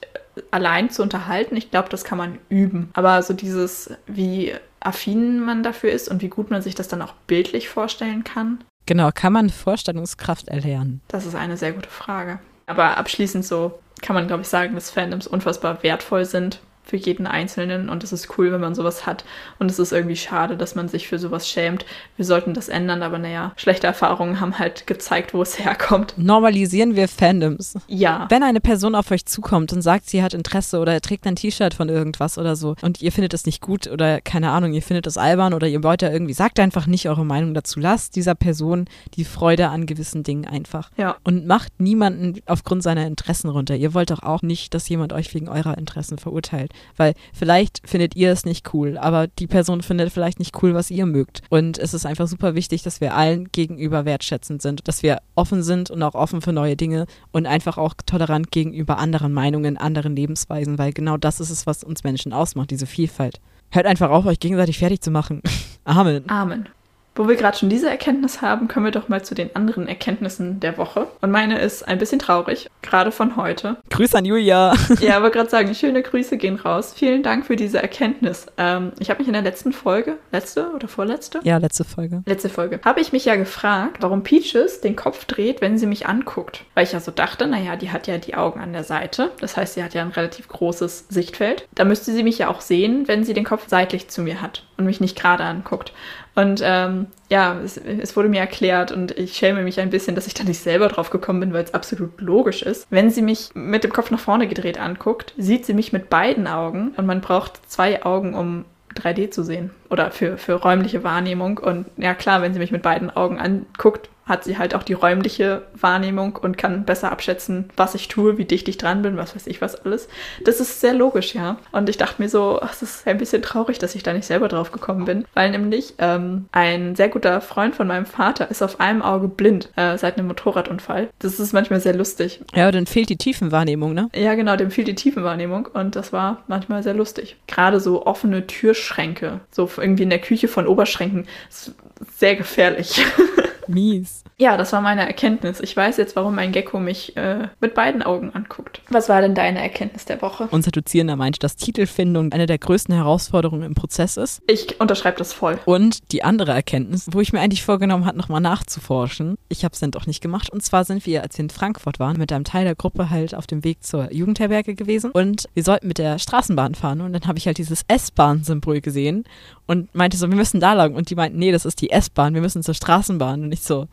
allein 0.51 0.89
zu 0.89 1.01
unterhalten, 1.01 1.55
ich 1.55 1.71
glaube, 1.71 1.89
das 1.89 2.03
kann 2.03 2.17
man 2.17 2.37
üben. 2.49 2.89
Aber 2.93 3.21
so 3.23 3.33
dieses, 3.33 3.91
wie 4.05 4.53
affin 4.85 5.39
man 5.39 5.63
dafür 5.63 5.91
ist 5.91 6.09
und 6.09 6.21
wie 6.21 6.29
gut 6.29 6.51
man 6.51 6.61
sich 6.61 6.75
das 6.75 6.87
dann 6.87 7.01
auch 7.01 7.13
bildlich 7.27 7.69
vorstellen 7.69 8.23
kann. 8.23 8.63
Genau, 8.85 9.09
kann 9.13 9.33
man 9.33 9.49
Vorstellungskraft 9.49 10.47
erlernen? 10.47 11.01
Das 11.07 11.25
ist 11.25 11.35
eine 11.35 11.57
sehr 11.57 11.71
gute 11.71 11.89
Frage. 11.89 12.39
Aber 12.67 12.97
abschließend 12.97 13.45
so 13.45 13.79
kann 14.01 14.15
man, 14.15 14.27
glaube 14.27 14.41
ich, 14.41 14.47
sagen, 14.47 14.75
dass 14.75 14.91
Fandoms 14.91 15.27
unfassbar 15.27 15.81
wertvoll 15.83 16.25
sind 16.25 16.59
für 16.85 16.97
jeden 16.97 17.27
Einzelnen 17.27 17.89
und 17.89 18.03
es 18.03 18.13
ist 18.13 18.37
cool, 18.37 18.51
wenn 18.51 18.61
man 18.61 18.75
sowas 18.75 19.05
hat 19.05 19.25
und 19.59 19.69
es 19.71 19.79
ist 19.79 19.91
irgendwie 19.91 20.15
schade, 20.15 20.55
dass 20.55 20.75
man 20.75 20.87
sich 20.87 21.07
für 21.07 21.19
sowas 21.19 21.49
schämt. 21.49 21.85
Wir 22.15 22.25
sollten 22.25 22.53
das 22.53 22.69
ändern, 22.69 23.01
aber 23.01 23.17
naja, 23.17 23.53
schlechte 23.55 23.87
Erfahrungen 23.87 24.39
haben 24.39 24.59
halt 24.59 24.87
gezeigt, 24.87 25.33
wo 25.33 25.41
es 25.41 25.59
herkommt. 25.65 26.13
Normalisieren 26.17 26.95
wir 26.95 27.07
Fandoms. 27.07 27.75
Ja. 27.87 28.27
Wenn 28.29 28.43
eine 28.43 28.61
Person 28.61 28.95
auf 28.95 29.11
euch 29.11 29.25
zukommt 29.25 29.73
und 29.73 29.81
sagt, 29.81 30.09
sie 30.09 30.21
hat 30.21 30.33
Interesse 30.33 30.79
oder 30.79 30.99
trägt 31.01 31.25
ein 31.25 31.35
T-Shirt 31.35 31.73
von 31.73 31.89
irgendwas 31.89 32.37
oder 32.37 32.55
so 32.55 32.75
und 32.81 33.01
ihr 33.01 33.11
findet 33.11 33.33
es 33.33 33.45
nicht 33.45 33.61
gut 33.61 33.87
oder 33.87 34.21
keine 34.21 34.51
Ahnung, 34.51 34.73
ihr 34.73 34.81
findet 34.81 35.07
es 35.07 35.17
albern 35.17 35.53
oder 35.53 35.67
ihr 35.67 35.83
wollt 35.83 36.01
da 36.01 36.11
irgendwie, 36.11 36.33
sagt 36.33 36.59
einfach 36.59 36.85
nicht 36.85 37.09
eure 37.09 37.25
Meinung 37.25 37.53
dazu. 37.53 37.79
Lasst 37.79 38.15
dieser 38.15 38.35
Person 38.35 38.85
die 39.15 39.25
Freude 39.25 39.69
an 39.69 39.85
gewissen 39.85 40.23
Dingen 40.23 40.45
einfach. 40.45 40.91
Ja. 40.97 41.17
Und 41.23 41.47
macht 41.47 41.79
niemanden 41.79 42.41
aufgrund 42.45 42.83
seiner 42.83 43.07
Interessen 43.07 43.49
runter. 43.49 43.75
Ihr 43.75 43.93
wollt 43.93 44.11
doch 44.11 44.23
auch 44.23 44.41
nicht, 44.41 44.73
dass 44.73 44.87
jemand 44.89 45.13
euch 45.13 45.33
wegen 45.33 45.49
eurer 45.49 45.77
Interessen 45.77 46.17
verurteilt. 46.17 46.71
Weil 46.97 47.13
vielleicht 47.33 47.81
findet 47.87 48.15
ihr 48.15 48.31
es 48.31 48.45
nicht 48.45 48.73
cool, 48.73 48.97
aber 48.97 49.27
die 49.27 49.47
Person 49.47 49.81
findet 49.81 50.11
vielleicht 50.11 50.39
nicht 50.39 50.61
cool, 50.61 50.73
was 50.73 50.91
ihr 50.91 51.05
mögt. 51.05 51.41
Und 51.49 51.77
es 51.77 51.93
ist 51.93 52.05
einfach 52.05 52.27
super 52.27 52.55
wichtig, 52.55 52.83
dass 52.83 53.01
wir 53.01 53.15
allen 53.15 53.49
gegenüber 53.51 54.05
wertschätzend 54.05 54.61
sind, 54.61 54.87
dass 54.87 55.03
wir 55.03 55.19
offen 55.35 55.63
sind 55.63 55.91
und 55.91 56.03
auch 56.03 56.15
offen 56.15 56.41
für 56.41 56.53
neue 56.53 56.75
Dinge 56.75 57.05
und 57.31 57.45
einfach 57.45 57.77
auch 57.77 57.93
tolerant 58.05 58.51
gegenüber 58.51 58.97
anderen 58.97 59.33
Meinungen, 59.33 59.77
anderen 59.77 60.15
Lebensweisen, 60.15 60.77
weil 60.77 60.93
genau 60.93 61.17
das 61.17 61.39
ist 61.39 61.49
es, 61.49 61.67
was 61.67 61.83
uns 61.83 62.03
Menschen 62.03 62.33
ausmacht, 62.33 62.71
diese 62.71 62.85
Vielfalt. 62.85 63.39
Hört 63.71 63.85
einfach 63.85 64.09
auf, 64.09 64.25
euch 64.25 64.39
gegenseitig 64.39 64.77
fertig 64.77 65.01
zu 65.01 65.11
machen. 65.11 65.41
Amen. 65.83 66.29
Amen. 66.29 66.67
Wo 67.15 67.29
wir 67.29 67.37
gerade 67.37 67.57
schon 67.57 67.69
diese 67.69 67.89
Erkenntnis 67.89 68.41
haben, 68.41 68.67
kommen 68.67 68.85
wir 68.85 68.91
doch 68.91 69.07
mal 69.07 69.23
zu 69.23 69.35
den 69.35 69.55
anderen 69.55 69.87
Erkenntnissen 69.87 70.59
der 70.59 70.77
Woche. 70.77 71.07
Und 71.21 71.31
meine 71.31 71.59
ist 71.59 71.87
ein 71.87 71.97
bisschen 71.97 72.19
traurig, 72.19 72.69
gerade 72.81 73.11
von 73.11 73.37
heute. 73.37 73.77
Grüße 73.89 74.17
an 74.17 74.25
Julia. 74.25 74.73
Ja, 74.99 75.17
aber 75.17 75.29
gerade 75.29 75.49
sagen, 75.49 75.75
schöne 75.75 76.01
Grüße 76.01 76.37
gehen 76.37 76.55
raus. 76.55 76.93
Vielen 76.95 77.21
Dank 77.21 77.45
für 77.45 77.55
diese 77.55 77.81
Erkenntnis. 77.81 78.47
Ähm, 78.57 78.91
ich 78.99 79.09
habe 79.09 79.19
mich 79.19 79.27
in 79.27 79.33
der 79.33 79.41
letzten 79.41 79.71
Folge, 79.71 80.17
letzte 80.31 80.71
oder 80.71 80.87
vorletzte? 80.87 81.41
Ja, 81.43 81.57
letzte 81.57 81.83
Folge. 81.83 82.23
Letzte 82.25 82.49
Folge. 82.49 82.79
Habe 82.83 83.01
ich 83.01 83.11
mich 83.11 83.25
ja 83.25 83.35
gefragt, 83.35 83.97
warum 84.01 84.23
Peaches 84.23 84.81
den 84.81 84.95
Kopf 84.95 85.25
dreht, 85.25 85.61
wenn 85.61 85.77
sie 85.77 85.85
mich 85.85 86.07
anguckt. 86.07 86.63
Weil 86.73 86.85
ich 86.85 86.93
ja 86.93 86.99
so 86.99 87.11
dachte, 87.11 87.45
naja, 87.47 87.75
die 87.75 87.91
hat 87.91 88.07
ja 88.07 88.17
die 88.17 88.35
Augen 88.35 88.59
an 88.59 88.73
der 88.73 88.83
Seite. 88.83 89.31
Das 89.39 89.57
heißt, 89.57 89.75
sie 89.75 89.83
hat 89.83 89.93
ja 89.93 90.01
ein 90.01 90.11
relativ 90.11 90.47
großes 90.47 91.05
Sichtfeld. 91.09 91.67
Da 91.75 91.83
müsste 91.85 92.11
sie 92.11 92.23
mich 92.23 92.37
ja 92.37 92.49
auch 92.49 92.61
sehen, 92.61 93.07
wenn 93.07 93.23
sie 93.23 93.33
den 93.33 93.45
Kopf 93.45 93.65
seitlich 93.67 94.07
zu 94.07 94.21
mir 94.21 94.41
hat 94.41 94.65
und 94.77 94.85
mich 94.85 95.01
nicht 95.01 95.17
gerade 95.17 95.43
anguckt. 95.43 95.93
Und 96.35 96.61
ähm, 96.63 97.07
ja, 97.29 97.57
es, 97.63 97.77
es, 97.77 98.15
wurde 98.17 98.27
mir 98.27 98.41
erklärt 98.41 98.91
und 98.91 99.17
ich 99.17 99.37
schäme 99.37 99.63
mich 99.63 99.79
ein 99.79 99.89
bisschen, 99.89 100.15
dass 100.15 100.27
ich 100.27 100.33
da 100.33 100.43
nicht 100.43 100.59
selber 100.59 100.89
drauf 100.89 101.09
gekommen 101.09 101.39
bin, 101.39 101.53
weil 101.53 101.63
es 101.63 101.73
absolut 101.73 102.19
logisch 102.19 102.61
ist. 102.61 102.87
Wenn 102.89 103.09
sie 103.09 103.21
mich 103.21 103.51
mit 103.53 103.85
dem 103.85 103.93
Kopf 103.93 104.11
nach 104.11 104.19
vorne 104.19 104.47
gedreht 104.47 104.77
anguckt, 104.77 105.33
sieht 105.37 105.65
sie 105.65 105.73
mich 105.73 105.93
mit 105.93 106.09
beiden 106.09 106.45
Augen 106.47 106.91
und 106.97 107.05
man 107.05 107.21
braucht 107.21 107.61
zwei 107.71 108.03
Augen, 108.03 108.33
um 108.33 108.65
3D 108.95 109.31
zu 109.31 109.43
sehen 109.43 109.71
oder 109.89 110.11
für, 110.11 110.37
für 110.37 110.53
räumliche 110.53 111.03
Wahrnehmung. 111.03 111.57
Und 111.57 111.85
ja 111.97 112.13
klar, 112.13 112.41
wenn 112.41 112.53
sie 112.53 112.59
mich 112.59 112.71
mit 112.71 112.81
beiden 112.81 113.09
Augen 113.09 113.39
anguckt, 113.39 114.09
hat 114.25 114.43
sie 114.43 114.57
halt 114.57 114.73
auch 114.73 114.83
die 114.83 114.93
räumliche 114.93 115.63
Wahrnehmung 115.73 116.35
und 116.35 116.57
kann 116.57 116.83
besser 116.83 117.11
abschätzen, 117.11 117.69
was 117.77 117.95
ich 117.95 118.07
tue, 118.07 118.37
wie 118.37 118.45
dicht 118.45 118.67
ich 118.67 118.77
dran 118.77 119.01
bin, 119.01 119.17
was 119.17 119.35
weiß 119.35 119.47
ich 119.47 119.61
was 119.61 119.75
alles. 119.85 120.07
Das 120.43 120.59
ist 120.59 120.81
sehr 120.81 120.93
logisch, 120.93 121.35
ja. 121.35 121.57
Und 121.71 121.89
ich 121.89 121.97
dachte 121.97 122.21
mir 122.21 122.29
so, 122.29 122.59
ach, 122.61 122.73
es 122.73 122.81
ist 122.81 123.07
ein 123.07 123.17
bisschen 123.17 123.41
traurig, 123.41 123.77
dass 123.77 123.95
ich 123.95 124.03
da 124.03 124.13
nicht 124.13 124.25
selber 124.25 124.47
drauf 124.47 124.71
gekommen 124.71 125.05
bin, 125.05 125.25
weil 125.33 125.51
nämlich 125.51 125.93
ähm, 125.99 126.45
ein 126.51 126.95
sehr 126.95 127.09
guter 127.09 127.39
Freund 127.41 127.75
von 127.75 127.87
meinem 127.87 128.05
Vater 128.05 128.49
ist 128.49 128.63
auf 128.63 128.79
einem 128.79 129.01
Auge 129.01 129.27
blind 129.27 129.69
äh, 129.75 129.97
seit 129.97 130.17
einem 130.17 130.27
Motorradunfall. 130.27 131.09
Das 131.19 131.39
ist 131.39 131.53
manchmal 131.53 131.79
sehr 131.79 131.95
lustig. 131.95 132.41
Ja, 132.53 132.63
aber 132.63 132.71
dann 132.71 132.87
fehlt 132.87 133.09
die 133.09 133.17
Tiefenwahrnehmung, 133.17 133.93
ne? 133.93 134.09
Ja, 134.15 134.33
genau, 134.35 134.55
dem 134.55 134.71
fehlt 134.71 134.87
die 134.87 134.95
Tiefenwahrnehmung 134.95 135.67
und 135.73 135.95
das 135.95 136.11
war 136.11 136.43
manchmal 136.47 136.81
sehr 136.81 136.93
lustig. 136.95 137.37
Gerade 137.47 137.79
so 137.79 138.05
offene 138.05 138.47
Türschränke, 138.47 139.41
so 139.51 139.69
irgendwie 139.77 140.03
in 140.03 140.09
der 140.09 140.19
Küche 140.19 140.47
von 140.47 140.67
Oberschränken, 140.67 141.27
ist 141.49 141.73
sehr 142.17 142.35
gefährlich. 142.35 143.05
Mies. 143.67 144.23
Ja, 144.37 144.57
das 144.57 144.73
war 144.73 144.81
meine 144.81 145.05
Erkenntnis. 145.07 145.59
Ich 145.61 145.75
weiß 145.75 145.97
jetzt, 145.97 146.15
warum 146.15 146.35
mein 146.35 146.51
Gecko 146.51 146.79
mich 146.79 147.15
äh, 147.15 147.47
mit 147.61 147.73
beiden 147.73 148.03
Augen 148.03 148.31
anguckt. 148.33 148.81
Was 148.89 149.09
war 149.09 149.21
denn 149.21 149.35
deine 149.35 149.61
Erkenntnis 149.61 150.05
der 150.05 150.21
Woche? 150.21 150.47
Unser 150.51 150.71
Dozierender 150.71 151.15
meinte, 151.15 151.39
dass 151.39 151.55
Titelfindung 151.55 152.31
eine 152.31 152.45
der 152.45 152.57
größten 152.57 152.93
Herausforderungen 152.93 153.63
im 153.63 153.75
Prozess 153.75 154.17
ist. 154.17 154.41
Ich 154.47 154.79
unterschreibe 154.79 155.17
das 155.17 155.33
voll. 155.33 155.59
Und 155.65 156.11
die 156.11 156.23
andere 156.23 156.51
Erkenntnis, 156.51 157.07
wo 157.11 157.21
ich 157.21 157.33
mir 157.33 157.39
eigentlich 157.39 157.63
vorgenommen 157.63 158.05
habe, 158.05 158.17
nochmal 158.17 158.41
nachzuforschen. 158.41 159.37
Ich 159.49 159.63
habe 159.63 159.73
es 159.73 159.79
dann 159.79 159.91
doch 159.91 160.05
nicht 160.05 160.21
gemacht. 160.21 160.49
Und 160.49 160.63
zwar 160.63 160.83
sind 160.83 161.05
wir, 161.05 161.23
als 161.23 161.37
wir 161.37 161.43
in 161.43 161.49
Frankfurt 161.49 161.99
waren, 161.99 162.17
mit 162.17 162.31
einem 162.31 162.43
Teil 162.43 162.65
der 162.65 162.75
Gruppe 162.75 163.09
halt 163.09 163.35
auf 163.35 163.47
dem 163.47 163.63
Weg 163.63 163.83
zur 163.83 164.13
Jugendherberge 164.13 164.75
gewesen. 164.75 165.11
Und 165.11 165.47
wir 165.53 165.63
sollten 165.63 165.87
mit 165.87 165.97
der 165.97 166.19
Straßenbahn 166.19 166.75
fahren. 166.75 167.01
Und 167.01 167.13
dann 167.13 167.27
habe 167.27 167.37
ich 167.37 167.47
halt 167.47 167.57
dieses 167.57 167.83
S-Bahn-Symbol 167.87 168.81
gesehen 168.81 169.23
und 169.65 169.93
meinte 169.95 170.17
so, 170.17 170.29
wir 170.29 170.35
müssen 170.35 170.59
da 170.59 170.73
lang. 170.73 170.93
Und 170.93 171.09
die 171.09 171.15
meinten, 171.15 171.39
nee, 171.39 171.51
das 171.51 171.65
ist 171.65 171.81
die 171.81 171.89
S-Bahn, 171.89 172.33
wir 172.33 172.41
müssen 172.41 172.63
zur 172.63 172.73
Straßenbahn. 172.73 173.43
Und 173.43 173.51
ich 173.55 173.63
so, 173.63 173.87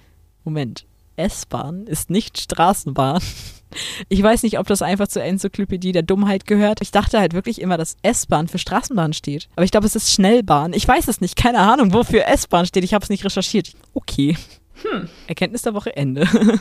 Moment, 0.45 0.87
S-Bahn 1.17 1.87
ist 1.87 2.11
nicht 2.11 2.41
Straßenbahn. 2.41 3.23
Ich 4.11 4.23
weiß 4.23 4.43
nicht, 4.43 4.59
ob 4.59 4.67
das 4.67 4.83
einfach 4.83 5.09
zur 5.09 5.23
Enzyklopädie 5.23 5.93
der 5.93 6.03
Dummheit 6.03 6.47
gehört. 6.47 6.83
Ich 6.83 6.91
dachte 6.91 7.19
halt 7.19 7.33
wirklich 7.33 7.59
immer, 7.59 7.79
dass 7.79 7.97
S-Bahn 8.03 8.49
für 8.49 8.59
Straßenbahn 8.59 9.15
steht. 9.15 9.49
Aber 9.57 9.65
ich 9.65 9.71
glaube, 9.71 9.87
es 9.87 9.97
ist 9.97 10.13
Schnellbahn. 10.13 10.75
Ich 10.75 10.87
weiß 10.87 11.09
es 11.09 11.23
nicht. 11.23 11.37
Keine 11.37 11.59
Ahnung, 11.59 11.95
wofür 11.95 12.27
S-Bahn 12.27 12.67
steht. 12.67 12.85
Ich 12.85 12.93
habe 12.93 13.03
es 13.03 13.09
nicht 13.09 13.25
recherchiert. 13.25 13.73
Okay. 13.95 14.37
Hm. 14.83 15.09
Erkenntnis 15.27 15.63
der 15.63 15.73
Woche 15.73 15.97
Ende. 15.97 16.29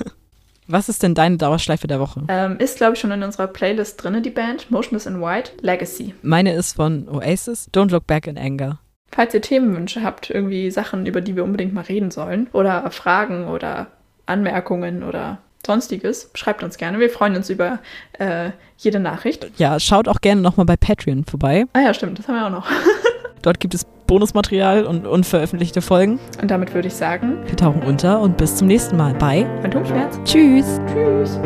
Was 0.68 0.88
ist 0.88 1.04
denn 1.04 1.16
deine 1.16 1.36
Dauerschleife 1.36 1.88
der 1.88 2.00
Woche? 2.00 2.24
Ähm, 2.30 2.58
ist, 2.58 2.78
glaube 2.78 2.94
ich, 2.94 3.00
schon 3.00 3.12
in 3.12 3.24
unserer 3.24 3.48
Playlist 3.48 4.02
drin, 4.02 4.24
die 4.24 4.30
Band. 4.30 4.72
Motionless 4.72 5.06
in 5.06 5.22
White, 5.22 5.52
Legacy. 5.60 6.14
Meine 6.22 6.54
ist 6.54 6.78
von 6.78 7.10
Oasis, 7.10 7.68
Don't 7.74 7.92
Look 7.92 8.08
Back 8.08 8.28
in 8.28 8.38
Anger. 8.38 8.80
Falls 9.12 9.34
ihr 9.34 9.42
Themenwünsche 9.42 10.04
habt, 10.04 10.30
irgendwie 10.30 10.72
Sachen, 10.72 11.06
über 11.06 11.22
die 11.22 11.36
wir 11.36 11.44
unbedingt 11.44 11.74
mal 11.74 11.84
reden 11.84 12.12
sollen, 12.12 12.48
oder 12.54 12.90
Fragen 12.92 13.48
oder 13.48 13.88
Anmerkungen 14.26 15.04
oder 15.04 15.40
sonstiges, 15.66 16.32
schreibt 16.34 16.64
uns 16.64 16.78
gerne. 16.78 17.00
Wir 17.00 17.10
freuen 17.10 17.36
uns 17.36 17.50
über 17.50 17.80
äh, 18.18 18.52
jede 18.78 19.00
Nachricht. 19.00 19.48
Ja, 19.58 19.80
schaut 19.80 20.08
auch 20.08 20.22
gerne 20.22 20.42
nochmal 20.42 20.66
bei 20.66 20.78
Patreon 20.78 21.26
vorbei. 21.26 21.66
Ah 21.74 21.82
ja, 21.82 21.94
stimmt, 21.94 22.20
das 22.20 22.28
haben 22.28 22.36
wir 22.36 22.46
auch 22.48 22.52
noch. 22.52 22.68
Dort 23.42 23.60
gibt 23.60 23.74
es 23.74 23.86
Bonusmaterial 24.08 24.86
und 24.86 25.08
unveröffentlichte 25.08 25.82
Folgen. 25.82 26.20
Und 26.42 26.52
damit 26.52 26.74
würde 26.74 26.88
ich 26.90 26.96
sagen, 26.96 27.38
wir 27.46 27.56
tauchen 27.56 27.82
unter 27.84 28.20
und 28.20 28.38
bis 28.38 28.56
zum 28.56 28.68
nächsten 28.68 28.98
Mal 28.98 29.14
bei 29.14 29.46
Phantomschmerz. 29.62 30.20
Tschüss. 30.26 30.80
Tschüss. 30.94 31.40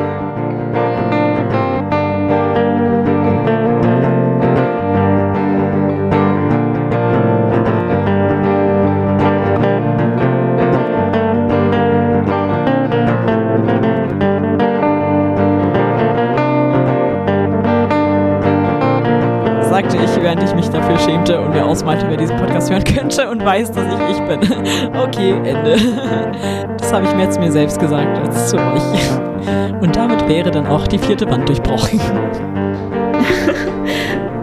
Ausmalte, 21.76 22.06
wer 22.08 22.16
diesen 22.16 22.38
Podcast 22.38 22.72
hören 22.72 22.84
könnte 22.86 23.30
und 23.30 23.44
weiß, 23.44 23.72
dass 23.72 23.86
ich 23.86 24.18
ich 24.18 24.24
bin. 24.24 24.40
Okay, 24.98 25.32
Ende. 25.32 25.76
Das 26.78 26.94
habe 26.94 27.06
ich 27.06 27.16
mir 27.16 27.24
jetzt 27.24 27.40
mir 27.40 27.52
selbst 27.52 27.80
gesagt 27.80 28.18
als 28.20 28.50
zu 28.50 28.58
euch. 28.58 29.82
Und 29.82 29.96
damit 29.96 30.28
wäre 30.28 30.52
dann 30.52 30.68
auch 30.68 30.88
die 30.88 31.00
vierte 31.00 31.28
Wand 31.30 31.50
durchbrochen. 31.50 32.00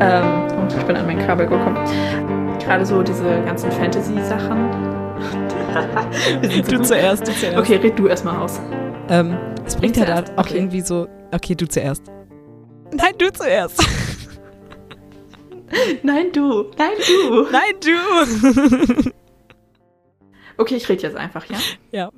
ähm, 0.00 0.24
oh, 0.50 0.76
ich 0.76 0.84
bin 0.84 0.96
an 0.96 1.06
mein 1.06 1.24
Kabel 1.24 1.46
gekommen. 1.46 1.78
Gerade 2.58 2.84
so 2.84 3.00
diese 3.02 3.40
ganzen 3.46 3.70
Fantasy-Sachen. 3.70 4.70
du 6.68 6.82
zuerst, 6.82 7.28
du 7.28 7.32
zuerst. 7.32 7.56
Okay, 7.56 7.76
red 7.76 7.96
du 7.96 8.08
erstmal 8.08 8.36
aus. 8.36 8.60
Ähm, 9.08 9.36
es 9.64 9.76
bringt 9.76 9.96
ja 9.96 10.04
da 10.04 10.24
auch 10.36 10.44
okay. 10.44 10.56
irgendwie 10.56 10.80
so. 10.80 11.06
Okay, 11.32 11.54
du 11.54 11.68
zuerst. 11.68 12.02
Nein, 12.92 13.12
du 13.18 13.32
zuerst. 13.32 13.80
Nein, 16.02 16.32
du. 16.32 16.70
Nein, 16.76 16.96
du. 17.06 17.46
Nein, 17.50 17.74
du. 17.80 19.12
Okay, 20.58 20.76
ich 20.76 20.88
rede 20.88 21.02
jetzt 21.02 21.16
einfach, 21.16 21.46
ja? 21.46 21.58
Ja. 21.90 22.10